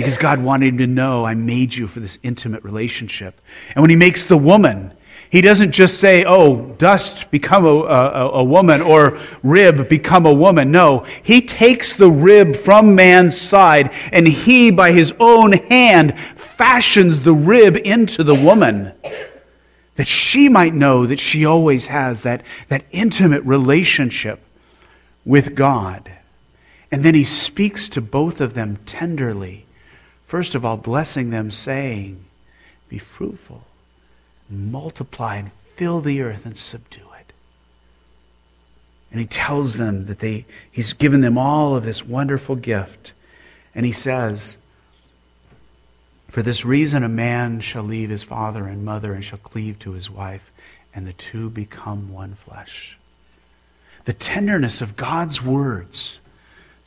Because 0.00 0.16
God 0.16 0.40
wanted 0.40 0.68
him 0.68 0.78
to 0.78 0.86
know, 0.86 1.24
I 1.24 1.34
made 1.34 1.74
you 1.74 1.86
for 1.86 2.00
this 2.00 2.18
intimate 2.22 2.64
relationship. 2.64 3.40
And 3.74 3.82
when 3.82 3.90
he 3.90 3.96
makes 3.96 4.24
the 4.24 4.38
woman, 4.38 4.92
he 5.30 5.42
doesn't 5.42 5.72
just 5.72 6.00
say, 6.00 6.24
oh, 6.24 6.56
dust, 6.78 7.30
become 7.30 7.66
a, 7.66 7.68
a, 7.68 8.30
a, 8.30 8.44
woman, 8.44 8.80
or 8.80 9.20
rib, 9.42 9.88
become 9.88 10.26
a 10.26 10.32
woman. 10.32 10.72
No, 10.72 11.06
he 11.22 11.42
takes 11.42 11.94
the 11.94 12.10
rib 12.10 12.56
from 12.56 12.94
man's 12.94 13.40
side, 13.40 13.92
and 14.10 14.26
he, 14.26 14.70
by 14.70 14.90
his 14.90 15.12
own 15.20 15.52
hand, 15.52 16.18
fashions 16.36 17.22
the 17.22 17.34
rib 17.34 17.76
into 17.76 18.24
the 18.24 18.34
woman 18.34 18.92
that 19.96 20.06
she 20.06 20.48
might 20.48 20.72
know 20.72 21.06
that 21.06 21.20
she 21.20 21.44
always 21.44 21.86
has 21.86 22.22
that, 22.22 22.42
that 22.68 22.86
intimate 22.90 23.44
relationship 23.44 24.40
with 25.24 25.54
God. 25.54 26.10
And 26.90 27.04
then 27.04 27.14
he 27.14 27.24
speaks 27.24 27.88
to 27.90 28.00
both 28.00 28.40
of 28.40 28.54
them 28.54 28.78
tenderly. 28.86 29.66
First 30.30 30.54
of 30.54 30.64
all, 30.64 30.76
blessing 30.76 31.30
them, 31.30 31.50
saying, 31.50 32.24
Be 32.88 32.98
fruitful 32.98 33.64
multiply 34.48 35.36
and 35.36 35.50
fill 35.74 36.00
the 36.00 36.20
earth 36.20 36.44
and 36.44 36.56
subdue 36.56 37.08
it. 37.18 37.32
And 39.10 39.20
he 39.20 39.26
tells 39.26 39.76
them 39.76 40.06
that 40.06 40.20
they, 40.20 40.46
he's 40.70 40.92
given 40.92 41.20
them 41.20 41.36
all 41.36 41.74
of 41.74 41.84
this 41.84 42.06
wonderful 42.06 42.54
gift. 42.54 43.10
And 43.74 43.84
he 43.84 43.92
says, 43.92 44.56
For 46.28 46.42
this 46.42 46.64
reason 46.64 47.02
a 47.02 47.08
man 47.08 47.60
shall 47.60 47.82
leave 47.82 48.10
his 48.10 48.22
father 48.22 48.66
and 48.66 48.84
mother 48.84 49.14
and 49.14 49.24
shall 49.24 49.38
cleave 49.38 49.80
to 49.80 49.92
his 49.92 50.08
wife, 50.08 50.48
and 50.94 51.08
the 51.08 51.12
two 51.12 51.50
become 51.50 52.12
one 52.12 52.36
flesh. 52.44 52.96
The 54.04 54.12
tenderness 54.12 54.80
of 54.80 54.96
God's 54.96 55.42
words 55.42 56.20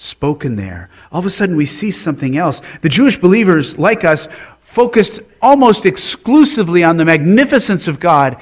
spoken 0.04 0.56
there. 0.56 0.90
All 1.12 1.20
of 1.20 1.26
a 1.26 1.30
sudden, 1.30 1.56
we 1.56 1.66
see 1.66 1.92
something 1.92 2.38
else. 2.38 2.62
The 2.82 2.90
Jewish 2.90 3.18
believers, 3.18 3.78
like 3.78 4.04
us, 4.04 4.28
focused 4.62 5.22
almost 5.42 5.86
exclusively 5.86 6.84
on 6.84 6.98
the 6.98 7.06
magnificence 7.06 7.88
of 7.88 8.00
God 8.00 8.38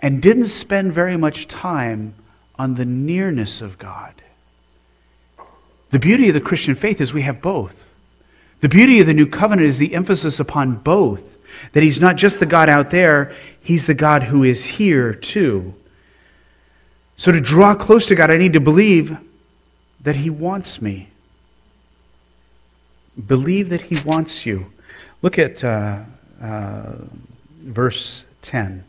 and 0.00 0.20
didn't 0.20 0.48
spend 0.48 0.92
very 0.92 1.16
much 1.16 1.48
time 1.48 2.14
on 2.58 2.74
the 2.74 2.84
nearness 2.84 3.60
of 3.60 3.78
God. 3.78 4.12
The 5.90 5.98
beauty 5.98 6.28
of 6.28 6.34
the 6.34 6.40
Christian 6.40 6.74
faith 6.74 7.00
is 7.00 7.12
we 7.12 7.22
have 7.22 7.40
both. 7.40 7.76
The 8.60 8.68
beauty 8.68 9.00
of 9.00 9.06
the 9.06 9.14
new 9.14 9.26
covenant 9.26 9.68
is 9.68 9.78
the 9.78 9.94
emphasis 9.94 10.40
upon 10.40 10.76
both. 10.76 11.22
That 11.72 11.82
he's 11.82 12.00
not 12.00 12.16
just 12.16 12.40
the 12.40 12.46
God 12.46 12.68
out 12.68 12.90
there, 12.90 13.34
he's 13.60 13.86
the 13.86 13.94
God 13.94 14.24
who 14.24 14.42
is 14.42 14.64
here 14.64 15.14
too. 15.14 15.74
So 17.16 17.30
to 17.30 17.40
draw 17.40 17.74
close 17.74 18.06
to 18.06 18.14
God, 18.14 18.30
I 18.30 18.36
need 18.36 18.54
to 18.54 18.60
believe 18.60 19.16
that 20.04 20.16
he 20.16 20.30
wants 20.30 20.80
me. 20.80 21.08
Believe 23.26 23.68
that 23.68 23.82
He 23.82 24.00
wants 24.00 24.44
you. 24.44 24.66
Look 25.22 25.38
at 25.38 25.62
uh, 25.62 26.00
uh, 26.42 26.92
verse 27.62 28.24
10. 28.42 28.84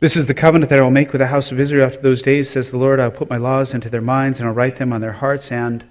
This 0.00 0.16
is 0.16 0.26
the 0.26 0.34
covenant 0.34 0.70
that 0.70 0.80
I 0.80 0.82
will 0.82 0.90
make 0.90 1.12
with 1.12 1.20
the 1.20 1.28
house 1.28 1.52
of 1.52 1.60
Israel 1.60 1.86
after 1.86 2.00
those 2.00 2.22
days, 2.22 2.50
says 2.50 2.70
the 2.70 2.78
Lord. 2.78 2.98
I 2.98 3.04
will 3.08 3.16
put 3.16 3.30
my 3.30 3.36
laws 3.36 3.74
into 3.74 3.88
their 3.88 4.00
minds, 4.00 4.40
and 4.40 4.48
I'll 4.48 4.54
write 4.54 4.78
them 4.78 4.92
on 4.92 5.00
their 5.00 5.12
hearts, 5.12 5.52
and 5.52 5.84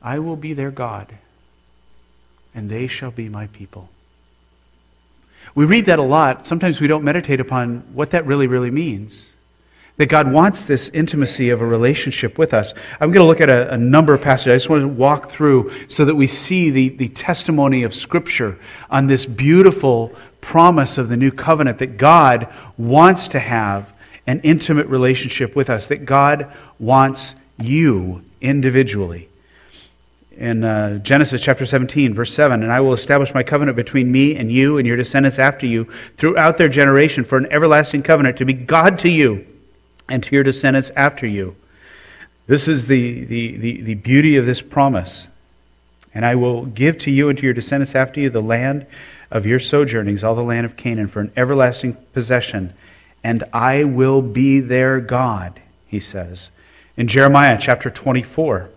I 0.00 0.18
will 0.18 0.36
be 0.36 0.54
their 0.54 0.70
God, 0.70 1.12
and 2.54 2.70
they 2.70 2.86
shall 2.86 3.10
be 3.10 3.28
my 3.28 3.48
people. 3.48 3.88
We 5.54 5.66
read 5.66 5.86
that 5.86 5.98
a 5.98 6.02
lot. 6.02 6.46
Sometimes 6.46 6.80
we 6.80 6.86
don't 6.86 7.04
meditate 7.04 7.40
upon 7.40 7.80
what 7.92 8.12
that 8.12 8.24
really, 8.24 8.46
really 8.46 8.70
means. 8.70 9.31
That 9.98 10.06
God 10.06 10.32
wants 10.32 10.64
this 10.64 10.88
intimacy 10.88 11.50
of 11.50 11.60
a 11.60 11.66
relationship 11.66 12.38
with 12.38 12.54
us. 12.54 12.72
I'm 12.98 13.12
going 13.12 13.24
to 13.24 13.26
look 13.26 13.40
at 13.42 13.50
a, 13.50 13.74
a, 13.74 13.76
number 13.76 14.14
of 14.14 14.22
passages. 14.22 14.52
I 14.52 14.56
just 14.56 14.70
want 14.70 14.82
to 14.82 14.88
walk 14.88 15.30
through 15.30 15.70
so 15.88 16.04
that 16.06 16.14
we 16.14 16.26
see 16.26 16.70
the, 16.70 16.88
the 16.90 17.08
testimony 17.10 17.82
of 17.82 17.94
Scripture 17.94 18.58
on 18.90 19.06
this 19.06 19.26
beautiful 19.26 20.12
promise 20.40 20.98
of 20.98 21.08
the 21.08 21.16
new 21.16 21.30
covenant 21.30 21.78
that 21.78 21.98
God 21.98 22.52
wants 22.78 23.28
to 23.28 23.38
have 23.38 23.92
an 24.26 24.40
intimate 24.40 24.86
relationship 24.86 25.56
with 25.56 25.68
us, 25.68 25.86
that 25.86 26.04
God 26.04 26.52
wants 26.78 27.34
you 27.58 28.22
individually. 28.40 29.28
In 30.36 30.64
uh, 30.64 30.98
Genesis 30.98 31.40
chapter 31.42 31.66
17, 31.66 32.14
verse 32.14 32.32
7, 32.32 32.62
and 32.62 32.72
I 32.72 32.80
will 32.80 32.94
establish 32.94 33.34
my 33.34 33.42
covenant 33.42 33.76
between 33.76 34.10
me 34.10 34.36
and 34.36 34.50
you 34.50 34.78
and 34.78 34.86
your 34.86 34.96
descendants 34.96 35.38
after 35.38 35.66
you 35.66 35.86
throughout 36.16 36.56
their 36.56 36.68
generation 36.68 37.22
for 37.22 37.36
an 37.36 37.46
everlasting 37.52 38.02
covenant 38.02 38.38
to 38.38 38.44
be 38.44 38.54
God 38.54 38.98
to 39.00 39.10
you 39.10 39.46
and 40.12 40.22
to 40.22 40.34
your 40.34 40.44
descendants 40.44 40.90
after 40.94 41.26
you. 41.26 41.56
This 42.46 42.68
is 42.68 42.86
the, 42.86 43.24
the, 43.24 43.56
the, 43.56 43.80
the, 43.80 43.94
beauty 43.94 44.36
of 44.36 44.44
this 44.44 44.60
promise. 44.60 45.26
And 46.14 46.22
I 46.26 46.34
will 46.34 46.66
give 46.66 46.98
to 46.98 47.10
you 47.10 47.30
and 47.30 47.38
to 47.38 47.44
your 47.44 47.54
descendants 47.54 47.94
after 47.94 48.20
you 48.20 48.28
the 48.28 48.42
land 48.42 48.84
of 49.30 49.46
your 49.46 49.58
sojournings, 49.58 50.22
all 50.22 50.34
the 50.34 50.42
land 50.42 50.66
of 50.66 50.76
Canaan, 50.76 51.08
for 51.08 51.20
an 51.20 51.32
everlasting 51.34 51.94
possession. 52.12 52.74
And 53.24 53.44
I 53.54 53.84
will 53.84 54.20
be 54.20 54.60
their 54.60 55.00
God, 55.00 55.58
he 55.86 55.98
says. 55.98 56.50
In 56.98 57.08
Jeremiah 57.08 57.56
chapter 57.58 57.88
24, 57.88 58.68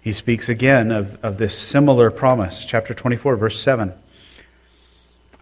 he 0.00 0.14
speaks 0.14 0.48
again 0.48 0.92
of, 0.92 1.22
of 1.22 1.36
this 1.36 1.58
similar 1.58 2.10
promise. 2.10 2.64
Chapter 2.64 2.94
24, 2.94 3.36
verse 3.36 3.60
7. 3.60 3.92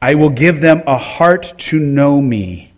I 0.00 0.16
will 0.16 0.31
give 0.31 0.61
them 0.61 0.83
a 0.85 0.98
heart 0.98 1.55
to 1.59 1.78
know 1.78 2.20
me 2.20 2.71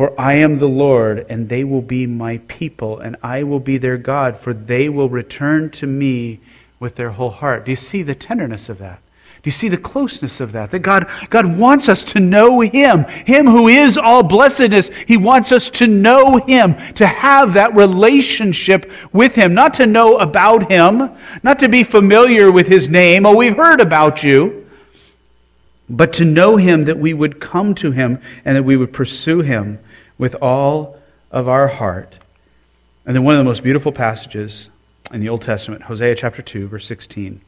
for 0.00 0.18
I 0.18 0.36
am 0.36 0.56
the 0.56 0.66
Lord, 0.66 1.26
and 1.28 1.46
they 1.46 1.62
will 1.62 1.82
be 1.82 2.06
my 2.06 2.38
people, 2.48 3.00
and 3.00 3.16
I 3.22 3.42
will 3.42 3.60
be 3.60 3.76
their 3.76 3.98
God, 3.98 4.38
for 4.38 4.54
they 4.54 4.88
will 4.88 5.10
return 5.10 5.68
to 5.72 5.86
me 5.86 6.40
with 6.78 6.94
their 6.94 7.10
whole 7.10 7.28
heart. 7.28 7.66
Do 7.66 7.70
you 7.70 7.76
see 7.76 8.02
the 8.02 8.14
tenderness 8.14 8.70
of 8.70 8.78
that? 8.78 9.02
Do 9.42 9.48
you 9.48 9.50
see 9.50 9.68
the 9.68 9.76
closeness 9.76 10.40
of 10.40 10.52
that? 10.52 10.70
That 10.70 10.78
God, 10.78 11.10
God 11.28 11.54
wants 11.54 11.90
us 11.90 12.02
to 12.04 12.18
know 12.18 12.60
Him, 12.60 13.04
Him 13.04 13.44
who 13.44 13.68
is 13.68 13.98
all 13.98 14.22
blessedness. 14.22 14.88
He 15.06 15.18
wants 15.18 15.52
us 15.52 15.68
to 15.68 15.86
know 15.86 16.38
Him, 16.38 16.76
to 16.94 17.06
have 17.06 17.52
that 17.52 17.76
relationship 17.76 18.90
with 19.12 19.34
Him, 19.34 19.52
not 19.52 19.74
to 19.74 19.86
know 19.86 20.16
about 20.16 20.70
Him, 20.70 21.10
not 21.42 21.58
to 21.58 21.68
be 21.68 21.84
familiar 21.84 22.50
with 22.50 22.68
His 22.68 22.88
name. 22.88 23.26
Oh, 23.26 23.36
we've 23.36 23.54
heard 23.54 23.82
about 23.82 24.22
you. 24.22 24.66
But 25.90 26.14
to 26.14 26.24
know 26.24 26.56
Him, 26.56 26.86
that 26.86 26.98
we 26.98 27.12
would 27.12 27.38
come 27.38 27.74
to 27.74 27.90
Him 27.90 28.18
and 28.46 28.56
that 28.56 28.62
we 28.62 28.78
would 28.78 28.94
pursue 28.94 29.42
Him 29.42 29.78
with 30.20 30.34
all 30.42 30.98
of 31.30 31.48
our 31.48 31.66
heart. 31.66 32.14
And 33.06 33.16
then 33.16 33.24
one 33.24 33.34
of 33.34 33.38
the 33.38 33.44
most 33.44 33.62
beautiful 33.62 33.90
passages 33.90 34.68
in 35.14 35.20
the 35.20 35.30
Old 35.30 35.40
Testament, 35.40 35.82
Hosea 35.82 36.14
chapter 36.14 36.42
2, 36.42 36.68
verse 36.68 36.86
16. 36.86 37.40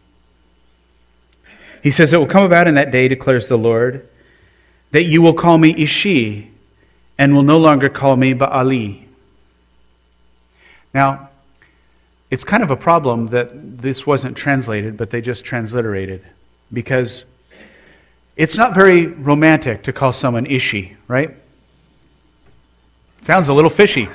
He 1.82 1.90
says, 1.90 2.14
It 2.14 2.16
will 2.16 2.26
come 2.26 2.44
about 2.44 2.66
in 2.66 2.76
that 2.76 2.90
day, 2.90 3.08
declares 3.08 3.46
the 3.46 3.58
Lord, 3.58 4.08
that 4.92 5.02
you 5.02 5.20
will 5.20 5.34
call 5.34 5.58
me 5.58 5.74
Ishi 5.76 6.50
and 7.18 7.34
will 7.34 7.42
no 7.42 7.58
longer 7.58 7.90
call 7.90 8.16
me 8.16 8.32
Baali. 8.32 9.02
Now, 10.94 11.28
it's 12.30 12.42
kind 12.42 12.62
of 12.62 12.70
a 12.70 12.76
problem 12.76 13.26
that 13.28 13.82
this 13.82 14.06
wasn't 14.06 14.34
translated, 14.34 14.96
but 14.96 15.10
they 15.10 15.20
just 15.20 15.44
transliterated 15.44 16.22
because 16.72 17.26
it's 18.34 18.56
not 18.56 18.74
very 18.74 19.08
romantic 19.08 19.82
to 19.82 19.92
call 19.92 20.14
someone 20.14 20.46
Ishi, 20.46 20.96
right? 21.06 21.36
Sounds 23.22 23.48
a 23.48 23.54
little 23.54 23.70
fishy. 23.70 24.08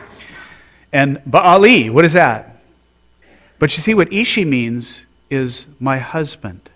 And 0.91 1.17
Baali, 1.29 1.89
what 1.89 2.05
is 2.05 2.13
that? 2.13 2.61
But 3.59 3.75
you 3.75 3.81
see, 3.81 3.93
what 3.93 4.11
Ishi 4.11 4.45
means 4.45 5.03
is 5.29 5.65
my 5.79 5.97
husband. 5.97 6.69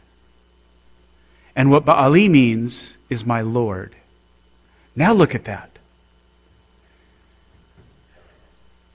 And 1.55 1.69
what 1.69 1.85
Baali 1.85 2.29
means 2.29 2.95
is 3.09 3.25
my 3.25 3.41
Lord. 3.41 3.95
Now 4.95 5.13
look 5.13 5.35
at 5.35 5.45
that. 5.45 5.69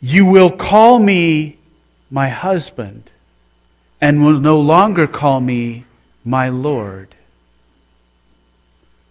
You 0.01 0.27
will 0.27 0.51
call 0.51 0.99
me 0.99 1.59
my 2.11 2.29
husband 2.29 3.11
and 4.01 4.25
will 4.25 4.39
no 4.39 4.61
longer 4.61 5.07
call 5.07 5.41
me 5.41 5.85
my 6.25 6.49
Lord. 6.49 7.15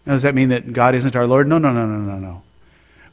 Now, 0.05 0.13
does 0.13 0.21
that 0.21 0.35
mean 0.35 0.49
that 0.49 0.71
God 0.71 0.93
isn't 0.93 1.15
our 1.15 1.25
Lord? 1.25 1.47
No, 1.47 1.57
no, 1.57 1.73
no, 1.73 1.85
no, 1.85 1.97
no, 1.97 2.17
no. 2.19 2.41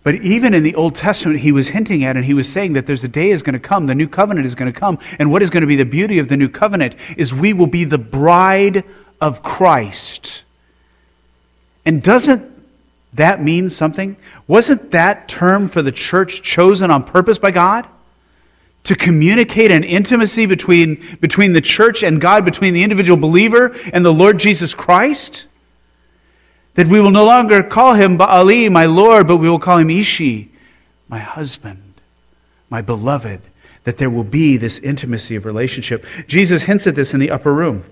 But 0.02 0.16
even 0.16 0.52
in 0.52 0.64
the 0.64 0.74
Old 0.74 0.96
Testament, 0.96 1.40
he 1.40 1.52
was 1.52 1.68
hinting 1.68 2.02
at 2.04 2.16
and 2.16 2.24
he 2.24 2.34
was 2.34 2.50
saying 2.50 2.72
that 2.72 2.86
there's 2.86 3.04
a 3.04 3.08
day 3.08 3.30
is 3.30 3.42
going 3.42 3.52
to 3.52 3.60
come, 3.60 3.86
the 3.86 3.94
new 3.94 4.08
covenant 4.08 4.46
is 4.46 4.54
going 4.54 4.72
to 4.72 4.78
come. 4.78 4.98
And 5.18 5.30
what 5.30 5.42
is 5.42 5.50
going 5.50 5.60
to 5.60 5.66
be 5.66 5.76
the 5.76 5.84
beauty 5.84 6.18
of 6.18 6.28
the 6.28 6.36
new 6.36 6.48
covenant 6.48 6.96
is 7.16 7.32
we 7.32 7.52
will 7.52 7.68
be 7.68 7.84
the 7.84 7.98
bride 7.98 8.84
of 9.20 9.42
Christ. 9.42 10.42
And 11.84 12.02
doesn't 12.02 12.50
that 13.14 13.42
mean 13.42 13.70
something? 13.70 14.16
Wasn't 14.48 14.90
that 14.90 15.28
term 15.28 15.68
for 15.68 15.82
the 15.82 15.92
church 15.92 16.42
chosen 16.42 16.90
on 16.90 17.04
purpose 17.04 17.38
by 17.38 17.52
God? 17.52 17.86
To 18.84 18.96
communicate 18.96 19.70
an 19.70 19.84
intimacy 19.84 20.46
between, 20.46 21.18
between 21.20 21.52
the 21.52 21.60
church 21.60 22.02
and 22.02 22.20
God, 22.20 22.44
between 22.44 22.74
the 22.74 22.82
individual 22.82 23.16
believer 23.16 23.76
and 23.92 24.04
the 24.04 24.12
Lord 24.12 24.38
Jesus 24.38 24.74
Christ? 24.74 25.46
That 26.74 26.86
we 26.86 27.00
will 27.00 27.10
no 27.10 27.24
longer 27.24 27.62
call 27.62 27.94
him 27.94 28.16
Baali, 28.18 28.70
my 28.70 28.86
Lord, 28.86 29.26
but 29.26 29.36
we 29.36 29.50
will 29.50 29.58
call 29.58 29.78
him 29.78 29.90
Ishi, 29.90 30.50
my 31.08 31.18
husband, 31.18 32.00
my 32.70 32.80
beloved. 32.80 33.40
That 33.84 33.98
there 33.98 34.10
will 34.10 34.24
be 34.24 34.56
this 34.56 34.78
intimacy 34.78 35.36
of 35.36 35.44
relationship. 35.44 36.06
Jesus 36.26 36.62
hints 36.62 36.86
at 36.86 36.94
this 36.94 37.14
in 37.14 37.20
the 37.20 37.30
upper 37.30 37.52
room 37.52 37.84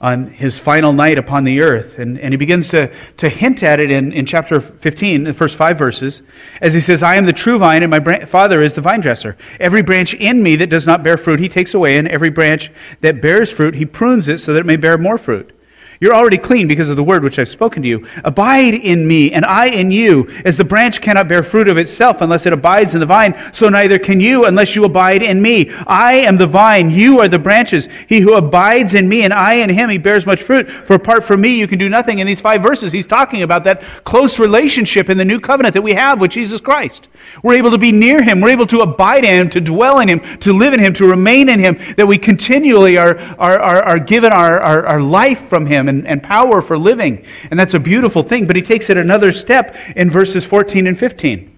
on 0.00 0.28
his 0.28 0.58
final 0.58 0.92
night 0.92 1.16
upon 1.16 1.44
the 1.44 1.62
earth. 1.62 1.98
And, 1.98 2.18
and 2.20 2.32
he 2.32 2.36
begins 2.36 2.68
to, 2.68 2.92
to 3.16 3.28
hint 3.28 3.62
at 3.62 3.80
it 3.80 3.90
in, 3.90 4.12
in 4.12 4.26
chapter 4.26 4.60
15, 4.60 5.24
the 5.24 5.32
first 5.32 5.56
five 5.56 5.78
verses, 5.78 6.20
as 6.60 6.74
he 6.74 6.80
says, 6.80 7.02
I 7.02 7.16
am 7.16 7.24
the 7.24 7.32
true 7.32 7.58
vine, 7.58 7.82
and 7.82 7.90
my 7.90 8.24
Father 8.26 8.62
is 8.62 8.74
the 8.74 8.82
vine 8.82 9.00
dresser. 9.00 9.36
Every 9.58 9.82
branch 9.82 10.12
in 10.14 10.42
me 10.42 10.56
that 10.56 10.68
does 10.68 10.86
not 10.86 11.02
bear 11.02 11.16
fruit, 11.16 11.40
he 11.40 11.48
takes 11.48 11.72
away, 11.72 11.96
and 11.96 12.08
every 12.08 12.28
branch 12.28 12.70
that 13.00 13.22
bears 13.22 13.50
fruit, 13.50 13.74
he 13.74 13.86
prunes 13.86 14.28
it 14.28 14.38
so 14.38 14.52
that 14.52 14.60
it 14.60 14.66
may 14.66 14.76
bear 14.76 14.98
more 14.98 15.16
fruit. 15.16 15.55
You're 16.00 16.14
already 16.14 16.38
clean 16.38 16.68
because 16.68 16.88
of 16.88 16.96
the 16.96 17.04
word 17.04 17.24
which 17.24 17.38
I've 17.38 17.48
spoken 17.48 17.82
to 17.82 17.88
you. 17.88 18.06
Abide 18.24 18.74
in 18.74 19.06
me, 19.06 19.32
and 19.32 19.44
I 19.44 19.66
in 19.66 19.90
you. 19.90 20.28
As 20.44 20.56
the 20.56 20.64
branch 20.64 21.00
cannot 21.00 21.28
bear 21.28 21.42
fruit 21.42 21.68
of 21.68 21.78
itself 21.78 22.20
unless 22.20 22.46
it 22.46 22.52
abides 22.52 22.94
in 22.94 23.00
the 23.00 23.06
vine, 23.06 23.34
so 23.52 23.68
neither 23.68 23.98
can 23.98 24.20
you 24.20 24.44
unless 24.44 24.76
you 24.76 24.84
abide 24.84 25.22
in 25.22 25.40
me. 25.40 25.70
I 25.86 26.14
am 26.14 26.36
the 26.36 26.46
vine, 26.46 26.90
you 26.90 27.20
are 27.20 27.28
the 27.28 27.38
branches. 27.38 27.88
He 28.08 28.20
who 28.20 28.34
abides 28.34 28.94
in 28.94 29.08
me, 29.08 29.22
and 29.22 29.32
I 29.32 29.54
in 29.54 29.70
him, 29.70 29.88
he 29.88 29.98
bears 29.98 30.26
much 30.26 30.42
fruit. 30.42 30.68
For 30.68 30.94
apart 30.94 31.24
from 31.24 31.40
me, 31.40 31.58
you 31.58 31.66
can 31.66 31.78
do 31.78 31.88
nothing. 31.88 32.18
In 32.18 32.26
these 32.26 32.40
five 32.40 32.62
verses, 32.62 32.92
he's 32.92 33.06
talking 33.06 33.42
about 33.42 33.64
that 33.64 33.82
close 34.04 34.38
relationship 34.38 35.08
in 35.08 35.16
the 35.16 35.24
new 35.24 35.40
covenant 35.40 35.74
that 35.74 35.82
we 35.82 35.94
have 35.94 36.20
with 36.20 36.30
Jesus 36.30 36.60
Christ. 36.60 37.08
We're 37.42 37.54
able 37.54 37.70
to 37.70 37.78
be 37.78 37.92
near 37.92 38.22
him, 38.22 38.40
we're 38.40 38.50
able 38.50 38.66
to 38.68 38.80
abide 38.80 39.24
in 39.24 39.32
him, 39.32 39.50
to 39.50 39.60
dwell 39.60 40.00
in 40.00 40.08
him, 40.08 40.20
to 40.40 40.52
live 40.52 40.74
in 40.74 40.80
him, 40.80 40.92
to 40.94 41.08
remain 41.08 41.48
in 41.48 41.58
him, 41.58 41.78
that 41.96 42.06
we 42.06 42.18
continually 42.18 42.96
are, 42.98 43.18
are, 43.38 43.58
are, 43.58 43.82
are 43.82 43.98
given 43.98 44.32
our, 44.32 44.60
our, 44.60 44.86
our 44.86 45.00
life 45.00 45.48
from 45.48 45.66
him 45.66 45.85
and, 45.88 46.06
and 46.06 46.22
power 46.22 46.62
for 46.62 46.78
living. 46.78 47.24
And 47.50 47.58
that's 47.58 47.74
a 47.74 47.80
beautiful 47.80 48.22
thing. 48.22 48.46
But 48.46 48.56
he 48.56 48.62
takes 48.62 48.90
it 48.90 48.96
another 48.96 49.32
step 49.32 49.76
in 49.94 50.10
verses 50.10 50.44
14 50.44 50.86
and 50.86 50.98
15. 50.98 51.56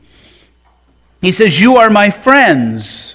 He 1.21 1.33
says, 1.33 1.59
You 1.59 1.77
are 1.77 1.91
my 1.91 2.11
friends 2.11 3.15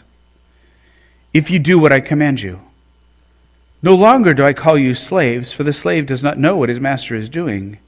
if 1.34 1.49
you 1.49 1.60
do 1.60 1.80
what 1.80 1.93
I 1.93 1.99
command 1.99 2.41
you. 2.41 2.60
No 3.82 3.95
longer 3.95 4.34
do 4.34 4.43
I 4.43 4.54
call 4.54 4.78
you 4.78 4.95
slaves, 4.95 5.52
for 5.52 5.63
the 5.63 5.73
slave 5.73 6.06
does 6.06 6.23
not 6.23 6.38
know 6.38 6.56
what 6.56 6.69
his 6.69 6.80
master 6.80 7.15
is 7.15 7.28
doing. 7.28 7.80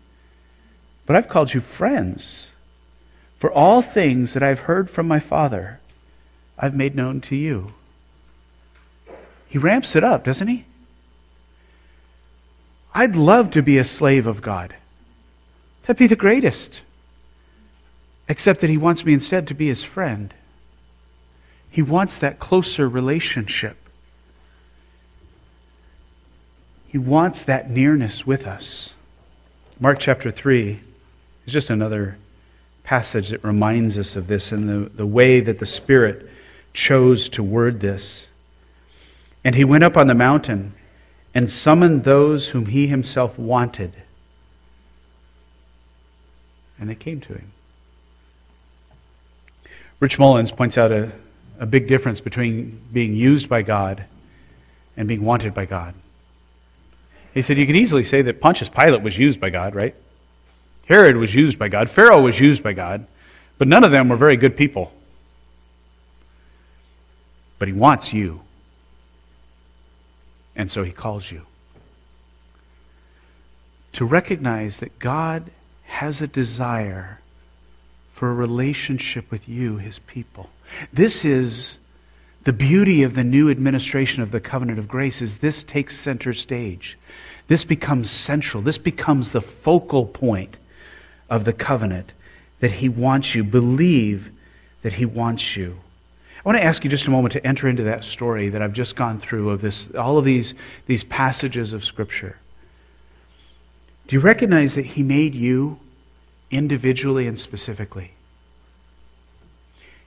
But 1.05 1.15
I've 1.15 1.29
called 1.29 1.53
you 1.53 1.61
friends, 1.61 2.47
for 3.39 3.51
all 3.51 3.81
things 3.81 4.33
that 4.33 4.43
I've 4.43 4.59
heard 4.59 4.89
from 4.89 5.07
my 5.07 5.19
Father, 5.19 5.79
I've 6.57 6.75
made 6.75 6.95
known 6.95 7.21
to 7.21 7.35
you. 7.35 7.73
He 9.47 9.57
ramps 9.57 9.95
it 9.95 10.03
up, 10.03 10.25
doesn't 10.25 10.47
he? 10.47 10.65
I'd 12.97 13.17
love 13.17 13.51
to 13.51 13.61
be 13.61 13.77
a 13.77 13.83
slave 13.83 14.25
of 14.25 14.41
God. 14.41 14.73
That'd 15.81 15.97
be 15.97 16.07
the 16.07 16.15
greatest. 16.15 16.81
Except 18.29 18.61
that 18.61 18.69
He 18.69 18.77
wants 18.77 19.03
me 19.03 19.11
instead 19.13 19.49
to 19.49 19.53
be 19.53 19.67
His 19.67 19.83
friend. 19.83 20.33
He 21.69 21.81
wants 21.81 22.17
that 22.19 22.39
closer 22.39 22.87
relationship. 22.87 23.75
He 26.87 26.97
wants 26.97 27.43
that 27.43 27.69
nearness 27.69 28.25
with 28.25 28.47
us. 28.47 28.91
Mark 29.77 29.99
chapter 29.99 30.31
3 30.31 30.79
is 31.45 31.53
just 31.53 31.69
another 31.69 32.17
passage 32.85 33.29
that 33.29 33.43
reminds 33.43 33.97
us 33.97 34.15
of 34.15 34.27
this 34.27 34.53
and 34.53 34.69
the, 34.69 34.89
the 34.89 35.05
way 35.05 35.41
that 35.41 35.59
the 35.59 35.65
Spirit 35.65 36.29
chose 36.71 37.27
to 37.27 37.43
word 37.43 37.81
this. 37.81 38.25
And 39.43 39.53
he 39.53 39.65
went 39.65 39.83
up 39.83 39.97
on 39.97 40.07
the 40.07 40.15
mountain 40.15 40.73
and 41.35 41.51
summoned 41.51 42.03
those 42.03 42.47
whom 42.47 42.65
he 42.65 42.87
himself 42.87 43.37
wanted. 43.37 43.91
And 46.79 46.89
they 46.89 46.95
came 46.95 47.19
to 47.21 47.33
him. 47.33 47.51
Rich 49.99 50.17
Mullins 50.17 50.51
points 50.51 50.77
out 50.77 50.91
a, 50.91 51.11
a 51.59 51.65
big 51.65 51.87
difference 51.87 52.21
between 52.21 52.79
being 52.91 53.13
used 53.13 53.47
by 53.47 53.61
God 53.61 54.05
and 54.97 55.07
being 55.07 55.23
wanted 55.23 55.53
by 55.53 55.65
God. 55.65 55.93
He 57.33 57.41
said 57.41 57.57
you 57.57 57.65
can 57.65 57.75
easily 57.75 58.05
say 58.05 58.21
that 58.21 58.39
Pontius 58.39 58.69
Pilate 58.69 59.01
was 59.01 59.17
used 59.17 59.41
by 59.41 59.49
God, 59.49 59.75
right? 59.75 59.93
Herod 60.87 61.17
was 61.17 61.35
used 61.35 61.59
by 61.59 61.67
God. 61.67 61.89
Pharaoh 61.89 62.21
was 62.21 62.39
used 62.39 62.63
by 62.63 62.73
God. 62.73 63.05
But 63.57 63.67
none 63.67 63.83
of 63.83 63.91
them 63.91 64.09
were 64.09 64.17
very 64.17 64.37
good 64.37 64.55
people. 64.55 64.91
But 67.57 67.67
he 67.67 67.73
wants 67.73 68.13
you. 68.13 68.41
And 70.55 70.71
so 70.71 70.83
he 70.83 70.91
calls 70.91 71.31
you. 71.31 71.41
To 73.93 74.05
recognize 74.05 74.77
that 74.77 74.99
God 74.99 75.51
has 75.83 76.21
a 76.21 76.27
desire 76.27 77.19
for 78.13 78.29
a 78.29 78.33
relationship 78.33 79.29
with 79.29 79.47
you, 79.47 79.77
his 79.77 79.99
people. 79.99 80.49
This 80.91 81.25
is 81.25 81.77
the 82.45 82.53
beauty 82.53 83.03
of 83.03 83.15
the 83.15 83.23
new 83.23 83.49
administration 83.49 84.21
of 84.21 84.31
the 84.31 84.39
covenant 84.39 84.79
of 84.79 84.87
grace 84.87 85.21
is 85.21 85.39
this 85.39 85.63
takes 85.63 85.97
center 85.97 86.33
stage. 86.33 86.97
This 87.47 87.65
becomes 87.65 88.09
central. 88.09 88.63
This 88.63 88.77
becomes 88.77 89.31
the 89.31 89.41
focal 89.41 90.05
point 90.05 90.57
of 91.29 91.43
the 91.43 91.53
covenant 91.53 92.11
that 92.59 92.71
he 92.71 92.87
wants 92.87 93.35
you. 93.35 93.43
Believe 93.43 94.31
that 94.83 94.93
he 94.93 95.05
wants 95.05 95.55
you. 95.57 95.79
I 96.45 96.49
want 96.49 96.59
to 96.59 96.63
ask 96.63 96.83
you 96.83 96.91
just 96.91 97.07
a 97.07 97.09
moment 97.09 97.31
to 97.31 97.45
enter 97.45 97.67
into 97.67 97.81
that 97.85 98.03
story 98.03 98.49
that 98.49 98.61
I've 98.61 98.71
just 98.71 98.95
gone 98.95 99.19
through 99.19 99.49
of 99.49 99.61
this, 99.61 99.87
all 99.95 100.19
of 100.19 100.25
these, 100.25 100.53
these 100.85 101.03
passages 101.03 101.73
of 101.73 101.83
Scripture. 101.83 102.37
Do 104.07 104.15
you 104.15 104.19
recognize 104.19 104.75
that 104.75 104.85
He 104.85 105.01
made 105.01 105.33
you 105.33 105.79
individually 106.51 107.25
and 107.25 107.39
specifically? 107.39 108.11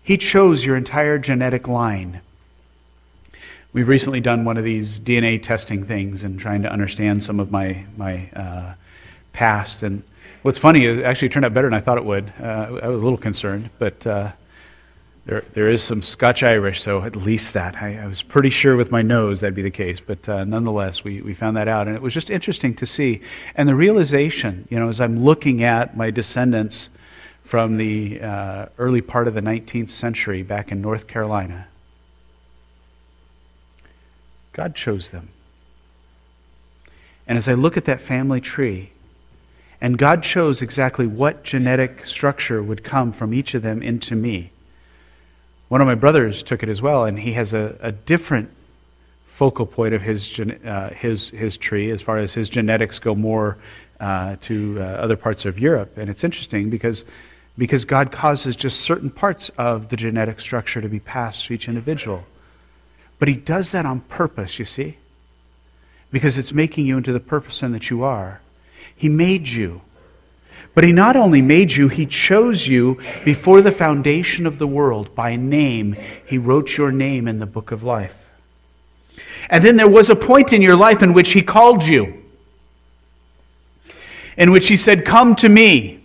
He 0.00 0.16
chose 0.16 0.64
your 0.64 0.76
entire 0.76 1.18
genetic 1.18 1.66
line. 1.66 2.20
We've 3.72 3.88
recently 3.88 4.20
done 4.20 4.44
one 4.44 4.56
of 4.56 4.62
these 4.62 5.00
DNA 5.00 5.42
testing 5.42 5.84
things 5.84 6.22
and 6.22 6.38
trying 6.38 6.62
to 6.62 6.72
understand 6.72 7.24
some 7.24 7.40
of 7.40 7.50
my, 7.50 7.84
my 7.96 8.30
uh, 8.36 8.74
past. 9.32 9.82
And 9.82 10.04
what's 10.42 10.56
funny 10.56 10.84
is 10.84 10.98
it 10.98 11.04
actually 11.04 11.30
turned 11.30 11.46
out 11.46 11.52
better 11.52 11.66
than 11.66 11.74
I 11.74 11.80
thought 11.80 11.98
it 11.98 12.04
would. 12.04 12.32
Uh, 12.40 12.78
I 12.80 12.86
was 12.86 13.02
a 13.02 13.04
little 13.04 13.18
concerned, 13.18 13.70
but. 13.80 14.06
Uh, 14.06 14.30
there, 15.28 15.44
there 15.52 15.68
is 15.68 15.82
some 15.82 16.00
Scotch 16.00 16.42
Irish, 16.42 16.82
so 16.82 17.02
at 17.02 17.14
least 17.14 17.52
that. 17.52 17.76
I, 17.76 17.98
I, 17.98 18.06
was 18.06 18.22
pretty 18.22 18.48
sure 18.48 18.76
with 18.76 18.90
my 18.90 19.02
nose 19.02 19.40
that'd 19.40 19.54
be 19.54 19.60
the 19.60 19.70
case, 19.70 20.00
but 20.00 20.26
uh, 20.26 20.44
nonetheless, 20.44 21.04
we, 21.04 21.20
we 21.20 21.34
found 21.34 21.54
that 21.58 21.68
out. 21.68 21.86
And 21.86 21.94
it 21.94 22.00
was 22.00 22.14
just 22.14 22.30
interesting 22.30 22.74
to 22.76 22.86
see. 22.86 23.20
And 23.54 23.68
the 23.68 23.74
realization, 23.74 24.66
you 24.70 24.78
know, 24.78 24.88
as 24.88 25.02
I'm 25.02 25.22
looking 25.22 25.62
at 25.62 25.94
my 25.94 26.10
descendants 26.10 26.88
from 27.44 27.76
the 27.76 28.22
uh, 28.22 28.66
early 28.78 29.02
part 29.02 29.28
of 29.28 29.34
the 29.34 29.42
19th 29.42 29.90
century 29.90 30.42
back 30.42 30.72
in 30.72 30.80
North 30.80 31.06
Carolina, 31.06 31.68
God 34.54 34.74
chose 34.74 35.10
them. 35.10 35.28
And 37.26 37.36
as 37.36 37.48
I 37.48 37.52
look 37.52 37.76
at 37.76 37.84
that 37.84 38.00
family 38.00 38.40
tree, 38.40 38.92
and 39.78 39.98
God 39.98 40.22
chose 40.22 40.62
exactly 40.62 41.06
what 41.06 41.44
genetic 41.44 42.06
structure 42.06 42.62
would 42.62 42.82
come 42.82 43.12
from 43.12 43.34
each 43.34 43.52
of 43.52 43.60
them 43.60 43.82
into 43.82 44.16
me. 44.16 44.52
One 45.68 45.80
of 45.80 45.86
my 45.86 45.94
brothers 45.94 46.42
took 46.42 46.62
it 46.62 46.68
as 46.68 46.80
well, 46.80 47.04
and 47.04 47.18
he 47.18 47.32
has 47.34 47.52
a, 47.52 47.76
a 47.80 47.92
different 47.92 48.50
focal 49.28 49.66
point 49.66 49.94
of 49.94 50.02
his, 50.02 50.40
uh, 50.40 50.90
his, 50.90 51.28
his 51.28 51.56
tree 51.56 51.90
as 51.90 52.02
far 52.02 52.18
as 52.18 52.32
his 52.34 52.48
genetics 52.48 52.98
go 52.98 53.14
more 53.14 53.56
uh, 54.00 54.36
to 54.42 54.78
uh, 54.80 54.82
other 54.82 55.16
parts 55.16 55.44
of 55.44 55.58
Europe. 55.58 55.96
And 55.96 56.08
it's 56.08 56.24
interesting 56.24 56.70
because, 56.70 57.04
because 57.56 57.84
God 57.84 58.10
causes 58.10 58.56
just 58.56 58.80
certain 58.80 59.10
parts 59.10 59.50
of 59.58 59.90
the 59.90 59.96
genetic 59.96 60.40
structure 60.40 60.80
to 60.80 60.88
be 60.88 61.00
passed 61.00 61.46
to 61.46 61.54
each 61.54 61.68
individual. 61.68 62.24
But 63.18 63.28
He 63.28 63.34
does 63.34 63.72
that 63.72 63.84
on 63.84 64.00
purpose, 64.00 64.58
you 64.58 64.64
see? 64.64 64.96
Because 66.10 66.38
it's 66.38 66.52
making 66.52 66.86
you 66.86 66.96
into 66.96 67.12
the 67.12 67.20
person 67.20 67.72
that 67.72 67.90
you 67.90 68.02
are. 68.02 68.40
He 68.96 69.08
made 69.08 69.48
you. 69.48 69.82
But 70.78 70.84
He 70.84 70.92
not 70.92 71.16
only 71.16 71.42
made 71.42 71.72
you, 71.72 71.88
He 71.88 72.06
chose 72.06 72.68
you 72.68 73.00
before 73.24 73.62
the 73.62 73.72
foundation 73.72 74.46
of 74.46 74.60
the 74.60 74.66
world. 74.68 75.12
By 75.12 75.34
name, 75.34 75.96
He 76.24 76.38
wrote 76.38 76.76
your 76.76 76.92
name 76.92 77.26
in 77.26 77.40
the 77.40 77.46
book 77.46 77.72
of 77.72 77.82
life. 77.82 78.28
And 79.50 79.64
then 79.64 79.74
there 79.74 79.88
was 79.88 80.08
a 80.08 80.14
point 80.14 80.52
in 80.52 80.62
your 80.62 80.76
life 80.76 81.02
in 81.02 81.14
which 81.14 81.32
He 81.32 81.42
called 81.42 81.82
you, 81.82 82.22
in 84.36 84.52
which 84.52 84.68
He 84.68 84.76
said, 84.76 85.04
Come 85.04 85.34
to 85.34 85.48
me. 85.48 85.98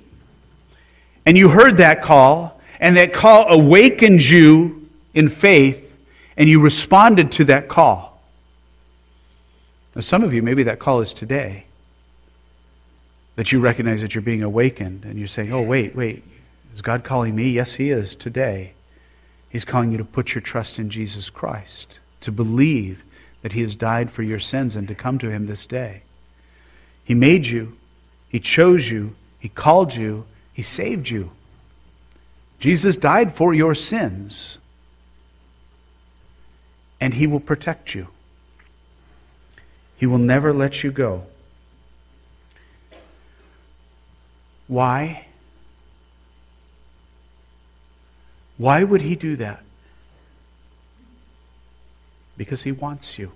And 1.24 1.38
you 1.38 1.50
heard 1.50 1.78
that 1.78 2.02
call, 2.02 2.60
and 2.80 2.98
that 2.98 3.14
call 3.14 3.54
awakened 3.54 4.24
you 4.24 4.90
in 5.14 5.30
faith, 5.30 5.88
and 6.36 6.50
you 6.50 6.60
responded 6.60 7.32
to 7.34 7.46
that 7.46 7.68
call. 7.68 8.20
Now, 9.94 10.02
some 10.02 10.24
of 10.24 10.34
you, 10.34 10.42
maybe 10.42 10.64
that 10.64 10.80
call 10.80 11.02
is 11.02 11.14
today. 11.14 11.66
That 13.36 13.52
you 13.52 13.60
recognize 13.60 14.02
that 14.02 14.14
you're 14.14 14.22
being 14.22 14.44
awakened, 14.44 15.06
and 15.06 15.18
you're 15.18 15.28
saying, 15.28 15.52
Oh, 15.52 15.62
wait, 15.62 15.96
wait. 15.96 16.24
Is 16.76 16.82
God 16.82 17.04
calling 17.04 17.36
me? 17.36 17.50
Yes, 17.50 17.74
He 17.74 17.92
is 17.92 18.16
today. 18.16 18.74
He's 19.50 19.66
calling 19.66 19.92
you 19.92 19.98
to 20.00 20.06
put 20.06 20.34
your 20.34 20.42
trust 20.42 20.80
in 20.80 20.90
Jesus 20.90 21.30
Christ, 21.30 22.00
to 22.22 22.32
believe 22.32 23.04
that 23.42 23.54
He 23.54 23.62
has 23.62 23.76
died 23.76 24.12
for 24.12 24.24
your 24.24 24.40
sins 24.40 24.76
and 24.76 24.88
to 24.88 24.96
come 24.96 25.20
to 25.20 25.30
Him 25.30 25.46
this 25.46 25.66
day. 25.66 26.02
He 27.04 27.14
made 27.14 27.46
you, 27.46 27.78
He 28.30 28.40
chose 28.40 28.90
you, 28.90 29.16
He 29.40 29.50
called 29.50 29.94
you, 29.94 30.26
He 30.54 30.64
saved 30.64 31.10
you. 31.10 31.32
Jesus 32.60 32.98
died 32.98 33.36
for 33.36 33.54
your 33.54 33.76
sins, 33.76 34.58
and 37.00 37.14
He 37.14 37.28
will 37.28 37.40
protect 37.40 37.94
you. 37.94 38.08
He 39.98 40.06
will 40.06 40.18
never 40.18 40.54
let 40.54 40.84
you 40.84 40.92
go. 40.92 41.26
Why? 44.74 45.28
Why 48.58 48.84
would 48.84 49.02
He 49.02 49.16
do 49.16 49.36
that? 49.36 49.62
Because 52.38 52.64
he 52.64 52.72
wants 52.72 53.20
you. 53.20 53.32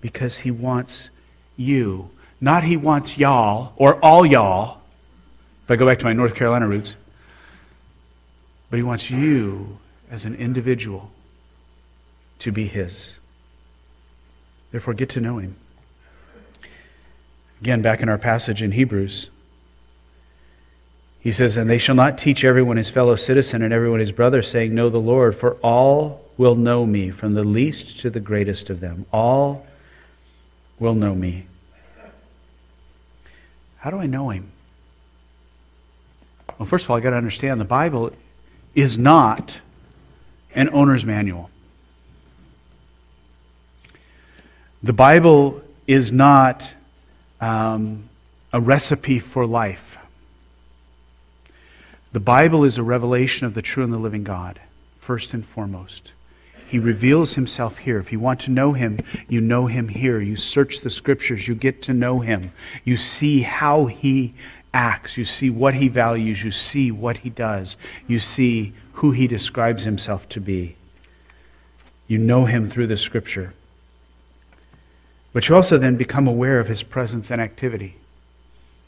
Because 0.00 0.36
he 0.36 0.52
wants 0.52 1.08
you. 1.56 2.10
Not 2.40 2.62
he 2.62 2.76
wants 2.76 3.18
y'all 3.18 3.72
or 3.74 3.96
all 3.96 4.24
y'all, 4.24 4.80
if 5.64 5.70
I 5.72 5.74
go 5.74 5.86
back 5.86 5.98
to 5.98 6.04
my 6.04 6.12
North 6.12 6.36
Carolina 6.36 6.68
roots, 6.68 6.94
but 8.70 8.76
he 8.76 8.84
wants 8.84 9.10
you 9.10 9.78
as 10.08 10.24
an 10.24 10.36
individual 10.36 11.10
to 12.38 12.52
be 12.52 12.68
his. 12.68 13.10
Therefore, 14.70 14.94
get 14.94 15.10
to 15.10 15.20
know 15.20 15.38
him. 15.38 15.56
Again, 17.60 17.82
back 17.82 18.02
in 18.02 18.08
our 18.08 18.18
passage 18.18 18.62
in 18.62 18.70
Hebrews, 18.70 19.28
he 21.22 21.30
says, 21.30 21.56
And 21.56 21.70
they 21.70 21.78
shall 21.78 21.94
not 21.94 22.18
teach 22.18 22.44
everyone 22.44 22.76
his 22.76 22.90
fellow 22.90 23.14
citizen 23.14 23.62
and 23.62 23.72
everyone 23.72 24.00
his 24.00 24.10
brother, 24.10 24.42
saying, 24.42 24.74
Know 24.74 24.90
the 24.90 24.98
Lord, 24.98 25.36
for 25.36 25.54
all 25.62 26.20
will 26.36 26.56
know 26.56 26.84
me, 26.84 27.10
from 27.10 27.34
the 27.34 27.44
least 27.44 28.00
to 28.00 28.10
the 28.10 28.18
greatest 28.18 28.70
of 28.70 28.80
them. 28.80 29.06
All 29.12 29.64
will 30.80 30.94
know 30.94 31.14
me. 31.14 31.46
How 33.78 33.90
do 33.90 33.98
I 33.98 34.06
know 34.06 34.30
him? 34.30 34.50
Well, 36.58 36.66
first 36.66 36.84
of 36.84 36.90
all, 36.90 36.96
I've 36.96 37.02
got 37.04 37.10
to 37.10 37.16
understand 37.16 37.60
the 37.60 37.64
Bible 37.64 38.12
is 38.74 38.98
not 38.98 39.58
an 40.54 40.70
owner's 40.72 41.04
manual. 41.04 41.50
The 44.82 44.92
Bible 44.92 45.62
is 45.86 46.10
not 46.10 46.64
um, 47.40 48.08
a 48.52 48.60
recipe 48.60 49.20
for 49.20 49.46
life. 49.46 49.96
The 52.12 52.20
Bible 52.20 52.64
is 52.64 52.76
a 52.76 52.82
revelation 52.82 53.46
of 53.46 53.54
the 53.54 53.62
true 53.62 53.82
and 53.82 53.92
the 53.92 53.98
living 53.98 54.22
God, 54.22 54.60
first 55.00 55.32
and 55.32 55.46
foremost. 55.46 56.12
He 56.68 56.78
reveals 56.78 57.34
himself 57.34 57.78
here. 57.78 57.98
If 57.98 58.12
you 58.12 58.20
want 58.20 58.40
to 58.40 58.50
know 58.50 58.72
him, 58.72 58.98
you 59.28 59.40
know 59.40 59.66
him 59.66 59.88
here. 59.88 60.20
You 60.20 60.36
search 60.36 60.80
the 60.80 60.90
scriptures, 60.90 61.48
you 61.48 61.54
get 61.54 61.82
to 61.82 61.94
know 61.94 62.20
him. 62.20 62.52
You 62.84 62.98
see 62.98 63.40
how 63.40 63.86
he 63.86 64.34
acts, 64.74 65.16
you 65.16 65.24
see 65.24 65.48
what 65.48 65.74
he 65.74 65.88
values, 65.88 66.42
you 66.42 66.50
see 66.50 66.90
what 66.90 67.18
he 67.18 67.30
does, 67.30 67.76
you 68.06 68.20
see 68.20 68.72
who 68.94 69.10
he 69.10 69.26
describes 69.26 69.84
himself 69.84 70.28
to 70.30 70.40
be. 70.40 70.76
You 72.08 72.18
know 72.18 72.44
him 72.44 72.68
through 72.68 72.88
the 72.88 72.96
scripture. 72.96 73.54
But 75.32 75.48
you 75.48 75.54
also 75.56 75.78
then 75.78 75.96
become 75.96 76.26
aware 76.26 76.60
of 76.60 76.68
his 76.68 76.82
presence 76.82 77.30
and 77.30 77.40
activity. 77.40 77.96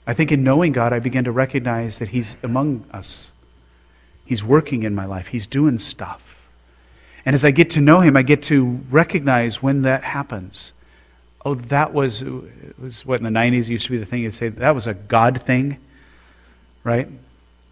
I 0.06 0.12
think 0.12 0.32
in 0.32 0.44
knowing 0.44 0.72
God, 0.72 0.92
I 0.92 0.98
begin 0.98 1.24
to 1.24 1.32
recognize 1.32 1.98
that 1.98 2.08
he's 2.08 2.36
among 2.42 2.84
us. 2.92 3.30
He's 4.26 4.44
working 4.44 4.82
in 4.82 4.94
my 4.94 5.06
life, 5.06 5.28
he's 5.28 5.46
doing 5.46 5.78
stuff. 5.78 6.22
And 7.26 7.34
as 7.34 7.44
I 7.44 7.52
get 7.52 7.70
to 7.70 7.80
know 7.80 8.00
him, 8.00 8.16
I 8.16 8.22
get 8.22 8.42
to 8.44 8.80
recognize 8.90 9.62
when 9.62 9.82
that 9.82 10.04
happens. 10.04 10.72
Oh, 11.44 11.54
that 11.54 11.92
was, 11.92 12.22
was 12.78 13.04
what 13.04 13.20
in 13.20 13.24
the 13.24 13.38
90s 13.38 13.68
used 13.68 13.86
to 13.86 13.92
be 13.92 13.98
the 13.98 14.06
thing 14.06 14.22
you'd 14.22 14.34
say, 14.34 14.48
that 14.48 14.74
was 14.74 14.86
a 14.86 14.94
God 14.94 15.42
thing, 15.42 15.78
right? 16.84 17.08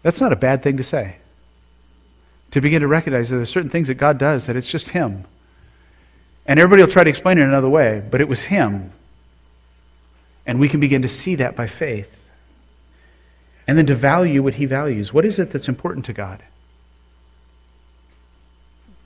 That's 0.01 0.19
not 0.19 0.33
a 0.33 0.35
bad 0.35 0.63
thing 0.63 0.77
to 0.77 0.83
say. 0.83 1.17
To 2.51 2.61
begin 2.61 2.81
to 2.81 2.87
recognize 2.87 3.29
that 3.29 3.35
there 3.35 3.43
are 3.43 3.47
certain 3.47 3.69
things 3.69 3.87
that 3.87 3.95
God 3.95 4.17
does 4.17 4.45
that 4.45 4.55
it's 4.55 4.67
just 4.67 4.89
Him. 4.89 5.25
And 6.45 6.59
everybody 6.59 6.83
will 6.83 6.91
try 6.91 7.03
to 7.03 7.09
explain 7.09 7.37
it 7.37 7.43
another 7.43 7.69
way, 7.69 8.03
but 8.11 8.21
it 8.21 8.27
was 8.27 8.41
Him. 8.41 8.91
And 10.45 10.59
we 10.59 10.69
can 10.69 10.79
begin 10.79 11.03
to 11.03 11.09
see 11.09 11.35
that 11.35 11.55
by 11.55 11.67
faith. 11.67 12.22
And 13.67 13.77
then 13.77 13.85
to 13.85 13.95
value 13.95 14.43
what 14.43 14.55
He 14.55 14.65
values. 14.65 15.13
What 15.13 15.25
is 15.25 15.39
it 15.39 15.51
that's 15.51 15.69
important 15.69 16.05
to 16.05 16.13
God? 16.13 16.43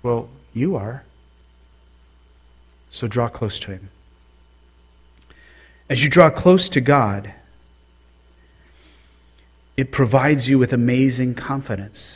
Well, 0.03 0.30
you 0.53 0.76
are. 0.76 1.03
So 2.91 3.08
draw 3.08 3.28
close 3.28 3.60
to 3.60 3.72
Him. 3.72 3.89
As 5.89 6.03
you 6.03 6.10
draw 6.10 6.30
close 6.30 6.70
to 6.70 6.82
God, 6.82 7.32
it 9.78 9.91
provides 9.91 10.49
you 10.49 10.58
with 10.58 10.74
amazing 10.74 11.36
confidence 11.36 12.16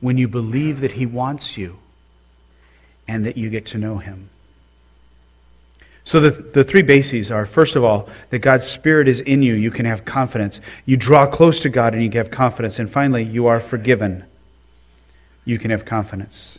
when 0.00 0.18
you 0.18 0.28
believe 0.28 0.80
that 0.80 0.92
He 0.92 1.06
wants 1.06 1.56
you 1.56 1.78
and 3.08 3.24
that 3.24 3.36
you 3.36 3.50
get 3.50 3.66
to 3.66 3.78
know 3.78 3.98
Him. 3.98 4.28
So 6.10 6.18
the, 6.18 6.30
the 6.30 6.64
three 6.64 6.82
bases 6.82 7.30
are 7.30 7.46
first 7.46 7.76
of 7.76 7.84
all, 7.84 8.08
that 8.30 8.40
God's 8.40 8.66
Spirit 8.66 9.06
is 9.06 9.20
in 9.20 9.42
you, 9.42 9.54
you 9.54 9.70
can 9.70 9.86
have 9.86 10.04
confidence. 10.04 10.58
You 10.84 10.96
draw 10.96 11.24
close 11.24 11.60
to 11.60 11.68
God 11.68 11.94
and 11.94 12.02
you 12.02 12.10
can 12.10 12.18
have 12.18 12.32
confidence. 12.32 12.80
And 12.80 12.90
finally, 12.90 13.22
you 13.22 13.46
are 13.46 13.60
forgiven. 13.60 14.24
You 15.44 15.56
can 15.60 15.70
have 15.70 15.84
confidence. 15.84 16.58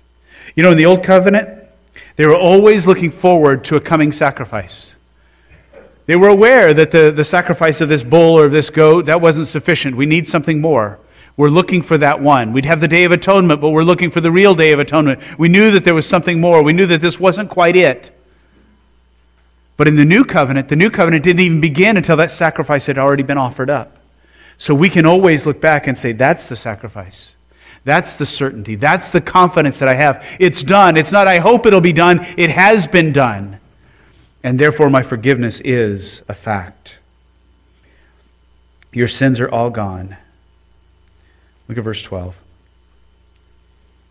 You 0.56 0.64
know, 0.64 0.72
in 0.72 0.78
the 0.78 0.86
Old 0.86 1.04
Covenant, 1.04 1.68
they 2.16 2.26
were 2.26 2.38
always 2.38 2.88
looking 2.88 3.12
forward 3.12 3.66
to 3.66 3.76
a 3.76 3.82
coming 3.82 4.14
sacrifice. 4.14 4.94
They 6.06 6.16
were 6.16 6.30
aware 6.30 6.74
that 6.74 6.92
the, 6.92 7.12
the 7.12 7.26
sacrifice 7.26 7.82
of 7.82 7.90
this 7.90 8.04
bull 8.04 8.40
or 8.40 8.48
this 8.48 8.70
goat, 8.70 9.08
that 9.08 9.20
wasn't 9.20 9.50
sufficient. 9.50 9.98
We 9.98 10.06
need 10.06 10.30
something 10.30 10.62
more. 10.62 10.98
We're 11.36 11.50
looking 11.50 11.82
for 11.82 11.98
that 11.98 12.22
one. 12.22 12.54
We'd 12.54 12.64
have 12.64 12.80
the 12.80 12.88
Day 12.88 13.04
of 13.04 13.12
Atonement, 13.12 13.60
but 13.60 13.72
we're 13.72 13.84
looking 13.84 14.12
for 14.12 14.22
the 14.22 14.32
real 14.32 14.56
Day 14.56 14.72
of 14.72 14.80
Atonement. 14.80 15.20
We 15.38 15.50
knew 15.50 15.72
that 15.72 15.84
there 15.84 15.94
was 15.94 16.08
something 16.08 16.40
more. 16.40 16.64
We 16.64 16.72
knew 16.72 16.86
that 16.86 17.02
this 17.02 17.20
wasn't 17.20 17.50
quite 17.50 17.76
it. 17.76 18.16
But 19.82 19.88
in 19.88 19.96
the 19.96 20.06
New 20.06 20.24
Covenant, 20.24 20.70
the 20.70 20.76
New 20.76 20.92
Covenant 20.92 21.24
didn't 21.24 21.40
even 21.40 21.60
begin 21.60 21.98
until 21.98 22.16
that 22.18 22.30
sacrifice 22.30 22.86
had 22.86 23.00
already 23.00 23.24
been 23.24 23.40
offered 23.40 23.72
up. 23.72 23.98
So 24.60 24.76
we 24.76 24.90
can 24.90 25.08
always 25.08 25.48
look 25.48 25.60
back 25.60 25.88
and 25.88 25.98
say, 25.98 26.12
that's 26.12 26.48
the 26.48 26.56
sacrifice. 26.56 27.32
That's 27.84 28.16
the 28.16 28.28
certainty. 28.28 28.76
That's 28.76 29.10
the 29.10 29.22
confidence 29.22 29.80
that 29.80 29.90
I 29.90 29.96
have. 29.96 30.24
It's 30.40 30.62
done. 30.62 30.98
It's 30.98 31.12
not, 31.12 31.28
I 31.28 31.40
hope 31.40 31.66
it'll 31.66 31.82
be 31.82 31.94
done. 31.94 32.24
It 32.38 32.52
has 32.52 32.86
been 32.86 33.12
done. 33.12 33.60
And 34.44 34.60
therefore, 34.60 34.92
my 34.92 35.02
forgiveness 35.02 35.60
is 35.66 36.22
a 36.30 36.36
fact. 36.36 36.98
Your 38.94 39.08
sins 39.08 39.40
are 39.40 39.50
all 39.50 39.72
gone. 39.72 40.16
Look 41.68 41.80
at 41.80 41.84
verse 41.84 42.04
12. 42.04 42.36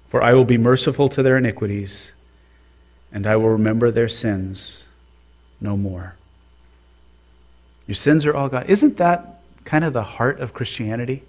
For 0.08 0.20
I 0.20 0.32
will 0.32 0.44
be 0.44 0.58
merciful 0.58 1.08
to 1.10 1.22
their 1.22 1.36
iniquities, 1.36 2.10
and 3.12 3.24
I 3.24 3.36
will 3.36 3.50
remember 3.50 3.92
their 3.92 4.08
sins 4.08 4.79
no 5.60 5.76
more. 5.76 6.14
Your 7.86 7.94
sins 7.94 8.24
are 8.26 8.34
all 8.34 8.48
gone. 8.48 8.66
Isn't 8.66 8.98
that 8.98 9.40
kind 9.64 9.84
of 9.84 9.92
the 9.92 10.02
heart 10.02 10.40
of 10.40 10.54
Christianity? 10.54 11.22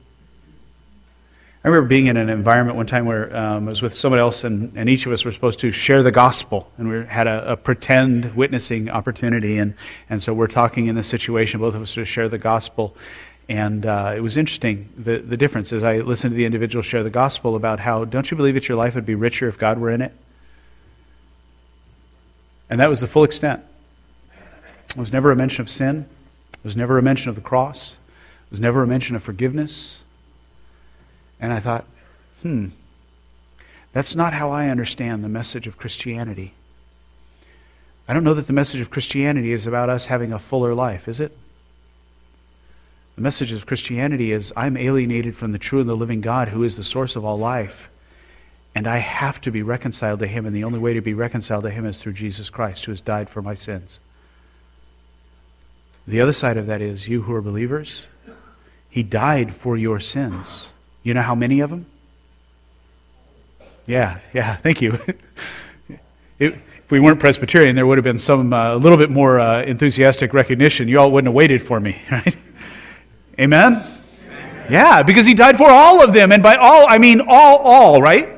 I 1.64 1.68
remember 1.68 1.88
being 1.88 2.08
in 2.08 2.18
an 2.18 2.30
environment 2.30 2.76
one 2.76 2.88
time 2.88 3.06
where 3.06 3.36
um, 3.36 3.68
I 3.68 3.70
was 3.70 3.84
with 3.84 3.96
someone 3.96 4.20
else, 4.20 4.44
and, 4.44 4.76
and 4.76 4.90
each 4.90 5.06
of 5.06 5.12
us 5.12 5.24
were 5.24 5.32
supposed 5.32 5.60
to 5.60 5.72
share 5.72 6.02
the 6.02 6.12
gospel, 6.12 6.72
and 6.78 6.90
we 6.90 7.06
had 7.06 7.28
a, 7.28 7.52
a 7.52 7.58
pretend 7.58 8.36
witnessing 8.36 8.90
opportunity, 8.90 9.60
and, 9.60 9.76
and 10.10 10.24
so 10.24 10.34
we're 10.34 10.48
talking 10.48 10.88
in 10.88 10.96
this 10.96 11.08
situation, 11.08 11.60
both 11.60 11.76
of 11.76 11.82
us 11.84 11.94
to 11.94 12.06
share 12.06 12.30
the 12.30 12.40
gospel, 12.40 12.96
and 13.48 13.86
uh, 13.86 14.14
it 14.16 14.22
was 14.22 14.38
interesting 14.38 14.90
the, 14.98 15.20
the 15.20 15.38
difference 15.38 15.72
as 15.72 15.84
I 15.84 15.98
listened 15.98 16.32
to 16.32 16.36
the 16.36 16.46
individual 16.46 16.82
share 16.82 17.04
the 17.04 17.12
gospel 17.12 17.56
about 17.56 17.80
how, 17.80 18.06
don't 18.06 18.32
you 18.32 18.38
believe 18.38 18.56
that 18.56 18.68
your 18.68 18.78
life 18.78 18.96
would 18.96 19.06
be 19.06 19.16
richer 19.16 19.48
if 19.48 19.60
God 19.60 19.78
were 19.78 19.92
in 19.92 20.02
it? 20.02 20.14
And 22.72 22.80
that 22.80 22.90
was 22.90 23.02
the 23.02 23.08
full 23.08 23.24
extent. 23.24 23.64
It 24.92 24.98
was 24.98 25.14
never 25.14 25.32
a 25.32 25.36
mention 25.36 25.62
of 25.62 25.70
sin. 25.70 26.06
It 26.54 26.64
was 26.64 26.76
never 26.76 26.98
a 26.98 27.02
mention 27.02 27.30
of 27.30 27.36
the 27.36 27.42
cross. 27.42 27.96
It 28.46 28.52
was 28.52 28.60
never 28.60 28.84
a 28.84 28.88
mention 28.88 29.16
of 29.16 29.24
forgiveness. 29.24 30.00
And 31.40 31.52
I 31.54 31.60
thought, 31.60 31.86
hmm, 32.42 32.68
that's 33.94 34.16
not 34.16 34.34
how 34.34 34.52
I 34.52 34.68
understand 34.68 35.24
the 35.24 35.30
message 35.30 35.66
of 35.66 35.78
Christianity. 35.78 36.54
I 38.08 38.14
don't 38.14 38.24
know 38.24 38.34
that 38.34 38.48
the 38.48 38.54
message 38.54 38.82
of 38.82 38.90
Christianity 38.90 39.54
is 39.54 39.66
about 39.66 39.90
us 39.90 40.06
having 40.06 40.34
a 40.34 40.40
fuller 40.40 40.76
life, 40.76 41.08
is 41.08 41.20
it? 41.20 41.36
The 43.16 43.22
message 43.22 43.52
of 43.52 43.66
Christianity 43.66 44.32
is 44.32 44.52
I'm 44.56 44.78
alienated 44.78 45.36
from 45.36 45.52
the 45.52 45.60
true 45.60 45.80
and 45.80 45.90
the 45.90 45.96
living 45.96 46.22
God 46.22 46.50
who 46.50 46.64
is 46.64 46.76
the 46.76 46.84
source 46.84 47.16
of 47.16 47.24
all 47.24 47.38
life. 47.38 47.90
And 48.74 48.88
I 48.88 48.98
have 48.98 49.42
to 49.42 49.52
be 49.52 49.62
reconciled 49.62 50.20
to 50.20 50.28
Him, 50.28 50.46
and 50.46 50.56
the 50.56 50.64
only 50.64 50.80
way 50.80 50.94
to 50.94 51.02
be 51.02 51.14
reconciled 51.14 51.64
to 51.64 51.70
Him 51.70 51.86
is 51.86 51.98
through 51.98 52.14
Jesus 52.14 52.50
Christ, 52.50 52.86
who 52.86 52.92
has 52.92 53.02
died 53.02 53.30
for 53.30 53.42
my 53.42 53.56
sins. 53.56 54.00
The 56.08 56.22
other 56.22 56.34
side 56.34 56.58
of 56.58 56.68
that 56.68 56.82
is 56.82 57.08
you 57.08 57.22
who 57.22 57.34
are 57.34 57.42
believers, 57.42 58.04
He 58.90 59.04
died 59.04 59.56
for 59.56 59.78
your 59.78 60.00
sins. 60.00 60.68
You 61.04 61.14
know 61.14 61.22
how 61.22 61.36
many 61.36 61.62
of 61.62 61.70
them? 61.70 61.86
Yeah, 63.86 64.20
yeah, 64.34 64.56
thank 64.64 64.82
you. 64.82 65.00
it, 66.40 66.56
if 66.92 66.92
we 66.92 67.00
weren't 67.00 67.20
Presbyterian, 67.20 67.76
there 67.76 67.88
would 67.88 67.98
have 67.98 68.04
been 68.04 68.20
some 68.20 68.52
uh, 68.52 68.76
a 68.76 68.78
little 68.78 68.98
bit 68.98 69.10
more 69.10 69.40
uh, 69.40 69.64
enthusiastic 69.64 70.34
recognition. 70.34 70.88
You 70.88 71.00
all 71.00 71.12
wouldn't 71.12 71.30
have 71.30 71.36
waited 71.36 71.64
for 71.64 71.80
me, 71.80 72.02
right? 72.12 72.36
Amen? 73.40 73.76
Amen? 73.76 74.68
Yeah, 74.70 75.02
because 75.04 75.26
he 75.26 75.34
died 75.34 75.58
for 75.58 75.70
all 75.70 76.04
of 76.04 76.14
them. 76.14 76.32
And 76.32 76.44
by 76.44 76.56
all, 76.56 76.86
I 76.90 76.98
mean 76.98 77.22
all, 77.22 77.58
all, 77.60 78.02
right? 78.02 78.30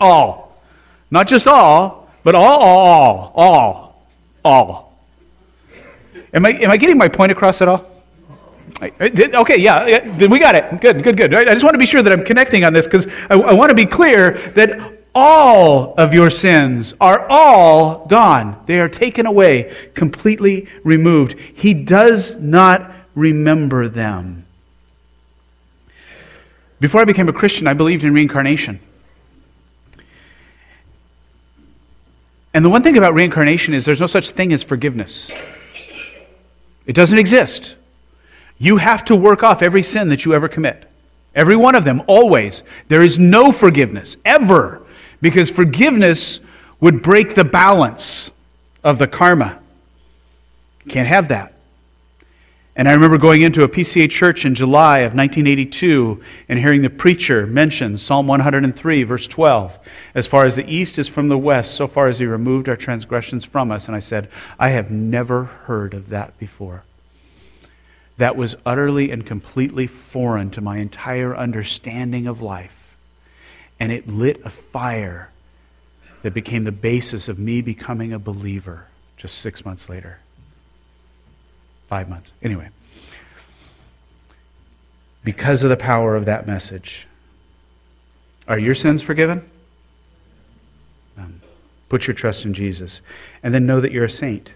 All. 0.00 0.58
Not 1.10 1.28
just 1.28 1.46
all, 1.46 2.10
but 2.22 2.34
all, 2.34 2.58
all, 2.58 3.34
all, 3.34 3.34
all, 3.36 4.06
all. 4.44 4.83
Am 6.34 6.44
I, 6.44 6.50
am 6.50 6.70
I 6.70 6.76
getting 6.76 6.98
my 6.98 7.08
point 7.08 7.32
across 7.32 7.62
at 7.62 7.68
all? 7.68 7.90
Okay, 8.82 9.60
yeah, 9.60 10.00
then 10.16 10.30
we 10.30 10.40
got 10.40 10.56
it. 10.56 10.80
Good, 10.80 11.02
good, 11.04 11.16
good. 11.16 11.32
I 11.32 11.52
just 11.52 11.62
want 11.62 11.74
to 11.74 11.78
be 11.78 11.86
sure 11.86 12.02
that 12.02 12.12
I'm 12.12 12.24
connecting 12.24 12.64
on 12.64 12.72
this 12.72 12.86
because 12.86 13.06
I, 13.30 13.34
I 13.36 13.54
want 13.54 13.70
to 13.70 13.74
be 13.74 13.86
clear 13.86 14.32
that 14.50 14.98
all 15.14 15.94
of 15.94 16.12
your 16.12 16.28
sins 16.28 16.92
are 17.00 17.24
all 17.28 18.04
gone. 18.06 18.60
They 18.66 18.80
are 18.80 18.88
taken 18.88 19.26
away, 19.26 19.72
completely 19.94 20.68
removed. 20.82 21.38
He 21.54 21.72
does 21.72 22.34
not 22.34 22.92
remember 23.14 23.88
them. 23.88 24.44
Before 26.80 27.00
I 27.00 27.04
became 27.04 27.28
a 27.28 27.32
Christian, 27.32 27.68
I 27.68 27.74
believed 27.74 28.02
in 28.02 28.12
reincarnation. 28.12 28.80
And 32.52 32.64
the 32.64 32.68
one 32.68 32.82
thing 32.82 32.98
about 32.98 33.14
reincarnation 33.14 33.72
is 33.72 33.84
there's 33.84 34.00
no 34.00 34.08
such 34.08 34.30
thing 34.30 34.52
as 34.52 34.64
forgiveness. 34.64 35.30
It 36.86 36.94
doesn't 36.94 37.18
exist. 37.18 37.76
You 38.58 38.76
have 38.76 39.04
to 39.06 39.16
work 39.16 39.42
off 39.42 39.62
every 39.62 39.82
sin 39.82 40.08
that 40.10 40.24
you 40.24 40.34
ever 40.34 40.48
commit. 40.48 40.84
Every 41.34 41.56
one 41.56 41.74
of 41.74 41.84
them, 41.84 42.02
always. 42.06 42.62
There 42.88 43.02
is 43.02 43.18
no 43.18 43.50
forgiveness, 43.50 44.16
ever, 44.24 44.82
because 45.20 45.50
forgiveness 45.50 46.40
would 46.80 47.02
break 47.02 47.34
the 47.34 47.44
balance 47.44 48.30
of 48.84 48.98
the 48.98 49.06
karma. 49.06 49.58
Can't 50.88 51.08
have 51.08 51.28
that. 51.28 51.53
And 52.76 52.88
I 52.88 52.92
remember 52.92 53.18
going 53.18 53.42
into 53.42 53.62
a 53.62 53.68
PCA 53.68 54.10
church 54.10 54.44
in 54.44 54.54
July 54.54 55.00
of 55.00 55.14
1982 55.14 56.22
and 56.48 56.58
hearing 56.58 56.82
the 56.82 56.90
preacher 56.90 57.46
mention 57.46 57.96
Psalm 57.98 58.26
103, 58.26 59.02
verse 59.04 59.26
12. 59.28 59.78
As 60.14 60.26
far 60.26 60.44
as 60.44 60.56
the 60.56 60.68
east 60.68 60.98
is 60.98 61.06
from 61.06 61.28
the 61.28 61.38
west, 61.38 61.74
so 61.74 61.86
far 61.86 62.08
as 62.08 62.18
he 62.18 62.26
removed 62.26 62.68
our 62.68 62.76
transgressions 62.76 63.44
from 63.44 63.70
us. 63.70 63.86
And 63.86 63.96
I 63.96 64.00
said, 64.00 64.28
I 64.58 64.70
have 64.70 64.90
never 64.90 65.44
heard 65.44 65.94
of 65.94 66.08
that 66.08 66.36
before 66.38 66.82
that 68.16 68.36
was 68.36 68.54
utterly 68.64 69.10
and 69.10 69.26
completely 69.26 69.86
foreign 69.86 70.50
to 70.52 70.60
my 70.60 70.78
entire 70.78 71.36
understanding 71.36 72.26
of 72.26 72.42
life. 72.42 72.96
And 73.80 73.90
it 73.90 74.08
lit 74.08 74.40
a 74.44 74.50
fire 74.50 75.30
that 76.22 76.32
became 76.32 76.64
the 76.64 76.72
basis 76.72 77.28
of 77.28 77.38
me 77.38 77.60
becoming 77.60 78.12
a 78.12 78.18
believer 78.18 78.86
just 79.16 79.38
six 79.38 79.64
months 79.64 79.88
later. 79.88 80.18
Five 81.88 82.08
months. 82.08 82.30
Anyway. 82.42 82.68
Because 85.22 85.62
of 85.62 85.70
the 85.70 85.76
power 85.76 86.16
of 86.16 86.26
that 86.26 86.46
message. 86.46 87.06
Are 88.46 88.58
your 88.58 88.74
sins 88.74 89.02
forgiven? 89.02 89.48
Um, 91.16 91.40
put 91.88 92.06
your 92.06 92.14
trust 92.14 92.44
in 92.44 92.52
Jesus. 92.52 93.00
And 93.42 93.54
then 93.54 93.66
know 93.66 93.80
that 93.80 93.92
you're 93.92 94.04
a 94.04 94.10
saint. 94.10 94.50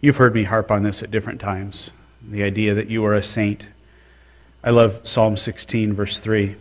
You've 0.00 0.16
heard 0.16 0.34
me 0.34 0.44
harp 0.44 0.70
on 0.70 0.82
this 0.82 1.02
at 1.02 1.10
different 1.10 1.40
times 1.40 1.90
the 2.22 2.42
idea 2.42 2.74
that 2.74 2.88
you 2.88 3.04
are 3.04 3.14
a 3.14 3.22
saint. 3.22 3.64
I 4.62 4.70
love 4.70 5.00
Psalm 5.04 5.36
16, 5.36 5.94
verse 5.94 6.18
3. 6.18 6.54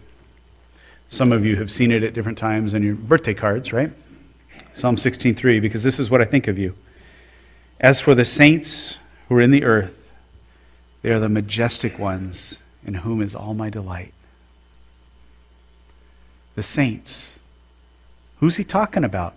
Some 1.09 1.31
of 1.31 1.45
you 1.45 1.55
have 1.57 1.71
seen 1.71 1.91
it 1.91 2.03
at 2.03 2.13
different 2.13 2.37
times 2.37 2.73
in 2.73 2.83
your 2.83 2.95
birthday 2.95 3.33
cards, 3.33 3.73
right? 3.73 3.91
Psalm 4.73 4.95
16:3 4.95 5.59
because 5.59 5.83
this 5.83 5.99
is 5.99 6.09
what 6.09 6.21
I 6.21 6.25
think 6.25 6.47
of 6.47 6.57
you. 6.57 6.75
As 7.79 7.99
for 7.99 8.13
the 8.13 8.25
saints 8.25 8.97
who 9.27 9.35
are 9.35 9.41
in 9.41 9.51
the 9.51 9.63
earth, 9.63 9.95
they 11.01 11.11
are 11.11 11.19
the 11.19 11.29
majestic 11.29 11.97
ones 11.97 12.55
in 12.85 12.93
whom 12.93 13.21
is 13.21 13.33
all 13.33 13.53
my 13.53 13.69
delight. 13.69 14.13
The 16.55 16.63
saints. 16.63 17.31
Who's 18.39 18.57
he 18.57 18.63
talking 18.63 19.03
about? 19.03 19.35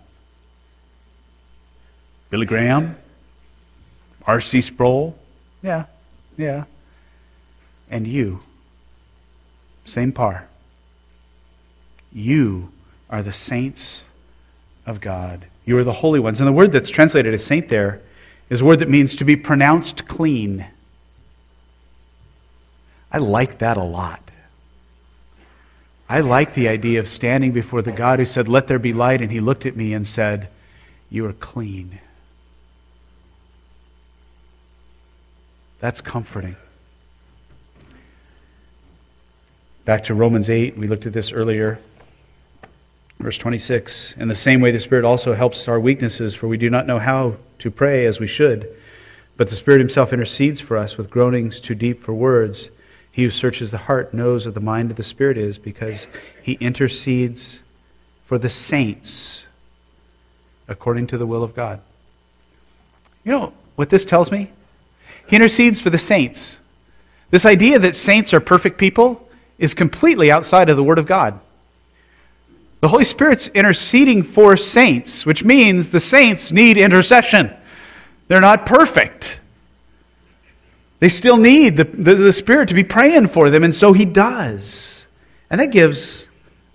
Billy 2.29 2.45
Graham? 2.45 2.97
R.C. 4.25 4.61
Sproul? 4.61 5.17
Yeah, 5.61 5.85
yeah. 6.37 6.65
And 7.89 8.07
you, 8.07 8.39
same 9.85 10.11
par. 10.11 10.47
You 12.11 12.71
are 13.09 13.23
the 13.23 13.33
saints 13.33 14.03
of 14.85 14.99
God. 14.99 15.45
You 15.65 15.77
are 15.77 15.83
the 15.83 15.93
holy 15.93 16.19
ones. 16.19 16.39
And 16.39 16.47
the 16.47 16.53
word 16.53 16.71
that's 16.71 16.89
translated 16.89 17.33
as 17.33 17.43
saint 17.43 17.69
there 17.69 18.01
is 18.53 18.61
a 18.61 18.65
word 18.65 18.79
that 18.79 18.89
means 18.89 19.15
to 19.15 19.25
be 19.25 19.35
pronounced 19.35 20.07
clean. 20.07 20.63
I 23.11 23.17
like 23.17 23.57
that 23.57 23.77
a 23.77 23.83
lot. 23.83 24.21
I 26.07 26.19
like 26.19 26.53
the 26.53 26.67
idea 26.67 26.99
of 26.99 27.07
standing 27.07 27.51
before 27.51 27.81
the 27.81 27.91
God 27.91 28.19
who 28.19 28.25
said, 28.25 28.47
Let 28.47 28.67
there 28.67 28.77
be 28.77 28.93
light, 28.93 29.21
and 29.21 29.31
he 29.31 29.39
looked 29.39 29.65
at 29.65 29.75
me 29.75 29.95
and 29.95 30.07
said, 30.07 30.49
You 31.09 31.25
are 31.25 31.33
clean. 31.33 31.99
That's 35.79 35.99
comforting. 35.99 36.55
Back 39.83 40.03
to 40.03 40.13
Romans 40.13 40.51
8, 40.51 40.77
we 40.77 40.87
looked 40.87 41.07
at 41.07 41.13
this 41.13 41.31
earlier. 41.31 41.79
Verse 43.23 43.37
26 43.37 44.15
In 44.17 44.27
the 44.27 44.35
same 44.35 44.59
way, 44.59 44.71
the 44.71 44.81
Spirit 44.81 45.05
also 45.05 45.33
helps 45.33 45.69
our 45.69 45.79
weaknesses, 45.79 46.35
for 46.35 46.49
we 46.49 46.57
do 46.57 46.69
not 46.69 46.85
know 46.85 46.99
how 46.99 47.37
to 47.59 47.71
pray 47.71 48.05
as 48.05 48.19
we 48.19 48.27
should. 48.27 48.75
But 49.37 49.49
the 49.49 49.55
Spirit 49.55 49.79
Himself 49.79 50.11
intercedes 50.11 50.59
for 50.59 50.77
us 50.77 50.97
with 50.97 51.09
groanings 51.09 51.61
too 51.61 51.73
deep 51.73 52.03
for 52.03 52.13
words. 52.13 52.69
He 53.13 53.23
who 53.23 53.29
searches 53.29 53.71
the 53.71 53.77
heart 53.77 54.13
knows 54.13 54.45
what 54.45 54.55
the 54.55 54.59
mind 54.59 54.91
of 54.91 54.97
the 54.97 55.05
Spirit 55.05 55.37
is, 55.37 55.57
because 55.57 56.05
He 56.41 56.53
intercedes 56.53 57.59
for 58.25 58.37
the 58.37 58.49
saints 58.49 59.45
according 60.67 61.07
to 61.07 61.17
the 61.17 61.25
will 61.25 61.43
of 61.43 61.55
God. 61.55 61.79
You 63.23 63.31
know 63.31 63.53
what 63.77 63.89
this 63.89 64.03
tells 64.03 64.31
me? 64.31 64.51
He 65.27 65.37
intercedes 65.37 65.79
for 65.79 65.89
the 65.89 65.97
saints. 65.97 66.57
This 67.31 67.45
idea 67.45 67.79
that 67.79 67.95
saints 67.95 68.33
are 68.33 68.41
perfect 68.41 68.77
people 68.77 69.29
is 69.57 69.73
completely 69.73 70.29
outside 70.29 70.69
of 70.69 70.75
the 70.75 70.83
Word 70.83 70.99
of 70.99 71.05
God. 71.05 71.39
The 72.83 72.89
Holy 72.89 73.05
Spirit's 73.05 73.47
interceding 73.47 74.23
for 74.23 74.57
saints, 74.57 75.25
which 75.25 75.41
means 75.41 75.91
the 75.91 76.01
saints 76.01 76.51
need 76.51 76.75
intercession. 76.75 77.55
They're 78.27 78.41
not 78.41 78.65
perfect. 78.65 79.39
They 80.99 81.07
still 81.07 81.37
need 81.37 81.77
the, 81.77 81.85
the, 81.85 82.15
the, 82.15 82.33
Spirit 82.33 82.67
to 82.67 82.73
be 82.73 82.83
praying 82.83 83.29
for 83.29 83.49
them, 83.49 83.63
and 83.63 83.73
so 83.73 83.93
He 83.93 84.03
does. 84.03 85.05
And 85.49 85.61
that 85.61 85.71
gives 85.71 86.25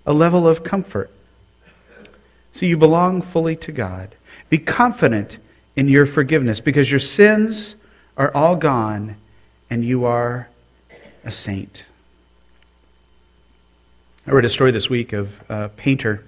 a 0.03 0.11
level 0.11 0.47
of 0.47 0.63
comfort. 0.63 1.11
So 2.53 2.65
you 2.65 2.75
belong 2.75 3.21
fully 3.21 3.55
to 3.57 3.71
God. 3.71 4.15
Be 4.49 4.57
confident 4.57 5.37
in 5.75 5.87
your 5.87 6.07
forgiveness 6.07 6.59
because 6.59 6.89
your 6.89 6.99
sins 6.99 7.75
are 8.17 8.33
all 8.33 8.55
gone 8.55 9.15
and 9.69 9.85
you 9.85 10.05
are 10.05 10.49
a 11.23 11.29
saint. 11.29 11.83
I 14.29 14.31
read 14.31 14.45
a 14.45 14.49
story 14.49 14.69
this 14.69 14.91
week 14.91 15.11
of 15.13 15.41
a 15.49 15.69
painter 15.69 16.23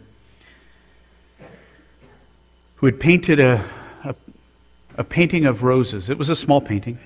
who 2.78 2.88
had 2.88 2.99
painted 2.99 3.39
a, 3.39 3.64
a, 4.04 4.16
a 4.97 5.04
painting 5.04 5.45
of 5.45 5.62
roses. 5.62 6.10
It 6.10 6.18
was 6.18 6.28
a 6.30 6.36
small 6.36 6.62
painting. 6.62 6.97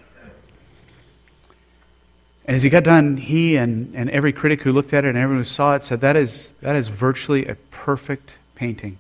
And 2.46 2.56
as 2.56 2.64
he 2.64 2.70
got 2.70 2.86
done, 2.86 3.18
he 3.18 3.58
and, 3.58 3.94
and 3.94 4.10
every 4.10 4.32
critic 4.32 4.62
who 4.62 4.72
looked 4.72 4.94
at 4.94 5.04
it 5.04 5.10
and 5.10 5.18
everyone 5.18 5.44
who 5.44 5.50
saw 5.50 5.76
it 5.76 5.84
said, 5.84 6.00
that 6.00 6.16
is, 6.16 6.54
that 6.62 6.78
is 6.78 6.88
virtually 6.88 7.46
a 7.46 7.56
perfect 7.72 8.32
painting. 8.56 8.98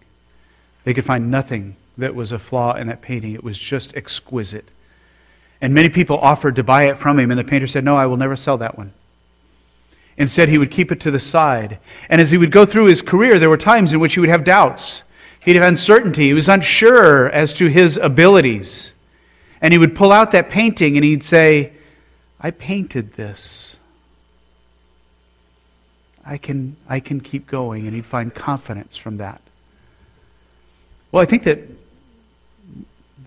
They 0.83 0.93
could 0.93 1.05
find 1.05 1.31
nothing 1.31 1.77
that 1.97 2.13
was 2.13 2.33
a 2.33 2.39
flaw 2.39 2.75
in 2.75 2.87
that 2.87 3.01
painting. 3.01 3.35
It 3.35 3.43
was 3.43 3.57
just 3.57 3.95
exquisite. 3.95 4.67
And 5.61 5.73
many 5.73 5.87
people 5.87 6.17
offered 6.17 6.57
to 6.57 6.63
buy 6.63 6.89
it 6.89 6.97
from 6.97 7.17
him, 7.17 7.31
and 7.31 7.39
the 7.39 7.45
painter 7.45 7.67
said, 7.67 7.85
No, 7.85 7.95
I 7.95 8.05
will 8.07 8.17
never 8.17 8.35
sell 8.35 8.57
that 8.57 8.77
one. 8.77 8.91
Instead, 10.17 10.49
he 10.49 10.57
would 10.57 10.71
keep 10.71 10.91
it 10.91 11.01
to 11.01 11.11
the 11.11 11.19
side. 11.19 11.79
And 12.09 12.21
as 12.21 12.31
he 12.31 12.37
would 12.37 12.51
go 12.51 12.65
through 12.65 12.85
his 12.85 13.01
career, 13.01 13.37
there 13.37 13.49
were 13.49 13.57
times 13.57 13.91
in 13.91 13.99
which 13.99 14.13
he 14.13 14.19
would 14.19 14.29
have 14.29 14.43
doubts. 14.43 15.03
He'd 15.41 15.57
have 15.57 15.65
uncertainty. 15.65 16.27
He 16.27 16.33
was 16.33 16.49
unsure 16.49 17.29
as 17.29 17.53
to 17.55 17.67
his 17.67 17.97
abilities. 17.97 18.93
And 19.61 19.73
he 19.73 19.77
would 19.77 19.95
pull 19.95 20.11
out 20.11 20.31
that 20.31 20.49
painting 20.49 20.95
and 20.95 21.03
he'd 21.03 21.23
say, 21.23 21.73
I 22.39 22.51
painted 22.51 23.13
this. 23.13 23.75
I 26.25 26.37
can, 26.37 26.75
I 26.87 26.99
can 26.99 27.19
keep 27.19 27.45
going. 27.47 27.85
And 27.85 27.95
he'd 27.95 28.05
find 28.05 28.33
confidence 28.33 28.97
from 28.97 29.17
that. 29.17 29.41
Well, 31.11 31.21
I 31.21 31.25
think 31.25 31.43
that, 31.43 31.59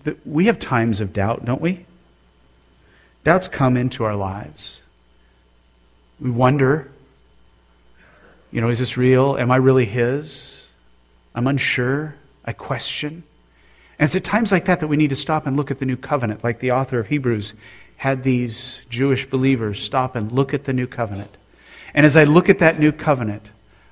that 0.03 0.27
we 0.27 0.47
have 0.47 0.59
times 0.59 1.01
of 1.01 1.13
doubt, 1.13 1.45
don't 1.45 1.61
we? 1.61 1.85
Doubts 3.23 3.47
come 3.47 3.77
into 3.77 4.03
our 4.03 4.15
lives. 4.15 4.78
We 6.19 6.31
wonder, 6.31 6.91
you 8.51 8.61
know, 8.61 8.69
is 8.69 8.79
this 8.79 8.97
real? 8.97 9.37
Am 9.37 9.51
I 9.51 9.55
really 9.55 9.85
His? 9.85 10.65
I'm 11.33 11.47
unsure. 11.47 12.15
I 12.43 12.53
question. 12.53 13.23
And 13.99 14.05
it's 14.05 14.15
at 14.15 14.23
times 14.23 14.51
like 14.51 14.65
that 14.65 14.79
that 14.79 14.87
we 14.87 14.97
need 14.97 15.09
to 15.09 15.15
stop 15.15 15.45
and 15.45 15.55
look 15.57 15.71
at 15.71 15.79
the 15.79 15.85
new 15.85 15.97
covenant, 15.97 16.43
like 16.43 16.59
the 16.59 16.71
author 16.71 16.99
of 16.99 17.07
Hebrews 17.07 17.53
had 17.97 18.23
these 18.23 18.79
Jewish 18.89 19.29
believers 19.29 19.81
stop 19.81 20.15
and 20.15 20.31
look 20.31 20.53
at 20.53 20.63
the 20.63 20.73
new 20.73 20.87
covenant. 20.87 21.35
And 21.93 22.05
as 22.05 22.15
I 22.15 22.23
look 22.23 22.47
at 22.47 22.59
that 22.59 22.79
new 22.79 22.93
covenant, 22.93 23.43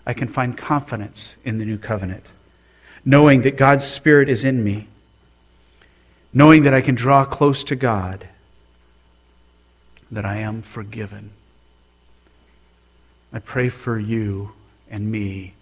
I 0.05 0.13
can 0.13 0.29
find 0.29 0.57
confidence 0.57 1.35
in 1.43 1.57
the 1.57 1.65
new 1.65 1.77
covenant, 1.77 2.23
knowing 3.03 3.41
that 3.41 3.57
God's 3.57 3.85
Spirit 3.85 4.29
is 4.29 4.45
in 4.45 4.63
me, 4.63 4.87
knowing 6.33 6.63
that 6.63 6.73
I 6.73 6.79
can 6.79 6.95
draw 6.95 7.25
close 7.25 7.65
to 7.65 7.75
God, 7.75 8.25
that 10.09 10.25
I 10.25 10.37
am 10.37 10.61
forgiven. 10.61 11.31
I 13.33 13.39
pray 13.39 13.69
for 13.69 13.99
you 13.99 14.51
and 14.89 15.11
me 15.11 15.53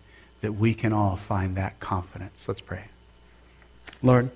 that 0.41 0.53
we 0.53 0.73
can 0.73 0.93
all 0.93 1.15
find 1.15 1.57
that 1.57 1.79
confidence. 1.79 2.47
Let's 2.47 2.61
pray. 2.61 2.85
Lord, 4.03 4.29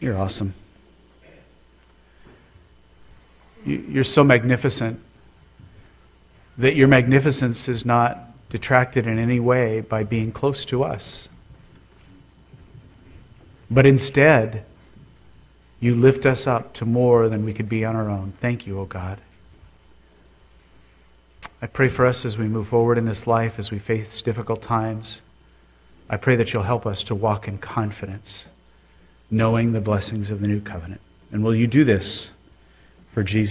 you're 0.00 0.16
awesome. 0.16 0.54
You're 3.64 4.04
so 4.04 4.24
magnificent 4.24 5.00
that 6.58 6.74
your 6.74 6.88
magnificence 6.88 7.68
is 7.68 7.84
not 7.84 8.18
detracted 8.50 9.06
in 9.06 9.18
any 9.18 9.40
way 9.40 9.80
by 9.80 10.04
being 10.04 10.32
close 10.32 10.64
to 10.66 10.84
us. 10.84 11.28
But 13.70 13.86
instead, 13.86 14.64
you 15.80 15.94
lift 15.94 16.26
us 16.26 16.46
up 16.46 16.74
to 16.74 16.84
more 16.84 17.28
than 17.28 17.44
we 17.44 17.54
could 17.54 17.68
be 17.68 17.84
on 17.84 17.96
our 17.96 18.10
own. 18.10 18.32
Thank 18.40 18.66
you, 18.66 18.78
O 18.78 18.82
oh 18.82 18.84
God. 18.84 19.18
I 21.62 21.66
pray 21.68 21.88
for 21.88 22.04
us 22.04 22.24
as 22.24 22.36
we 22.36 22.48
move 22.48 22.66
forward 22.66 22.98
in 22.98 23.06
this 23.06 23.28
life, 23.28 23.60
as 23.60 23.70
we 23.70 23.78
face 23.78 24.20
difficult 24.20 24.62
times. 24.62 25.20
I 26.10 26.16
pray 26.16 26.34
that 26.34 26.52
you'll 26.52 26.64
help 26.64 26.86
us 26.86 27.04
to 27.04 27.14
walk 27.14 27.46
in 27.46 27.58
confidence, 27.58 28.46
knowing 29.30 29.70
the 29.70 29.80
blessings 29.80 30.32
of 30.32 30.40
the 30.40 30.48
new 30.48 30.60
covenant. 30.60 31.00
And 31.30 31.44
will 31.44 31.54
you 31.54 31.68
do 31.68 31.84
this 31.84 32.28
for 33.14 33.22
Jesus? 33.22 33.50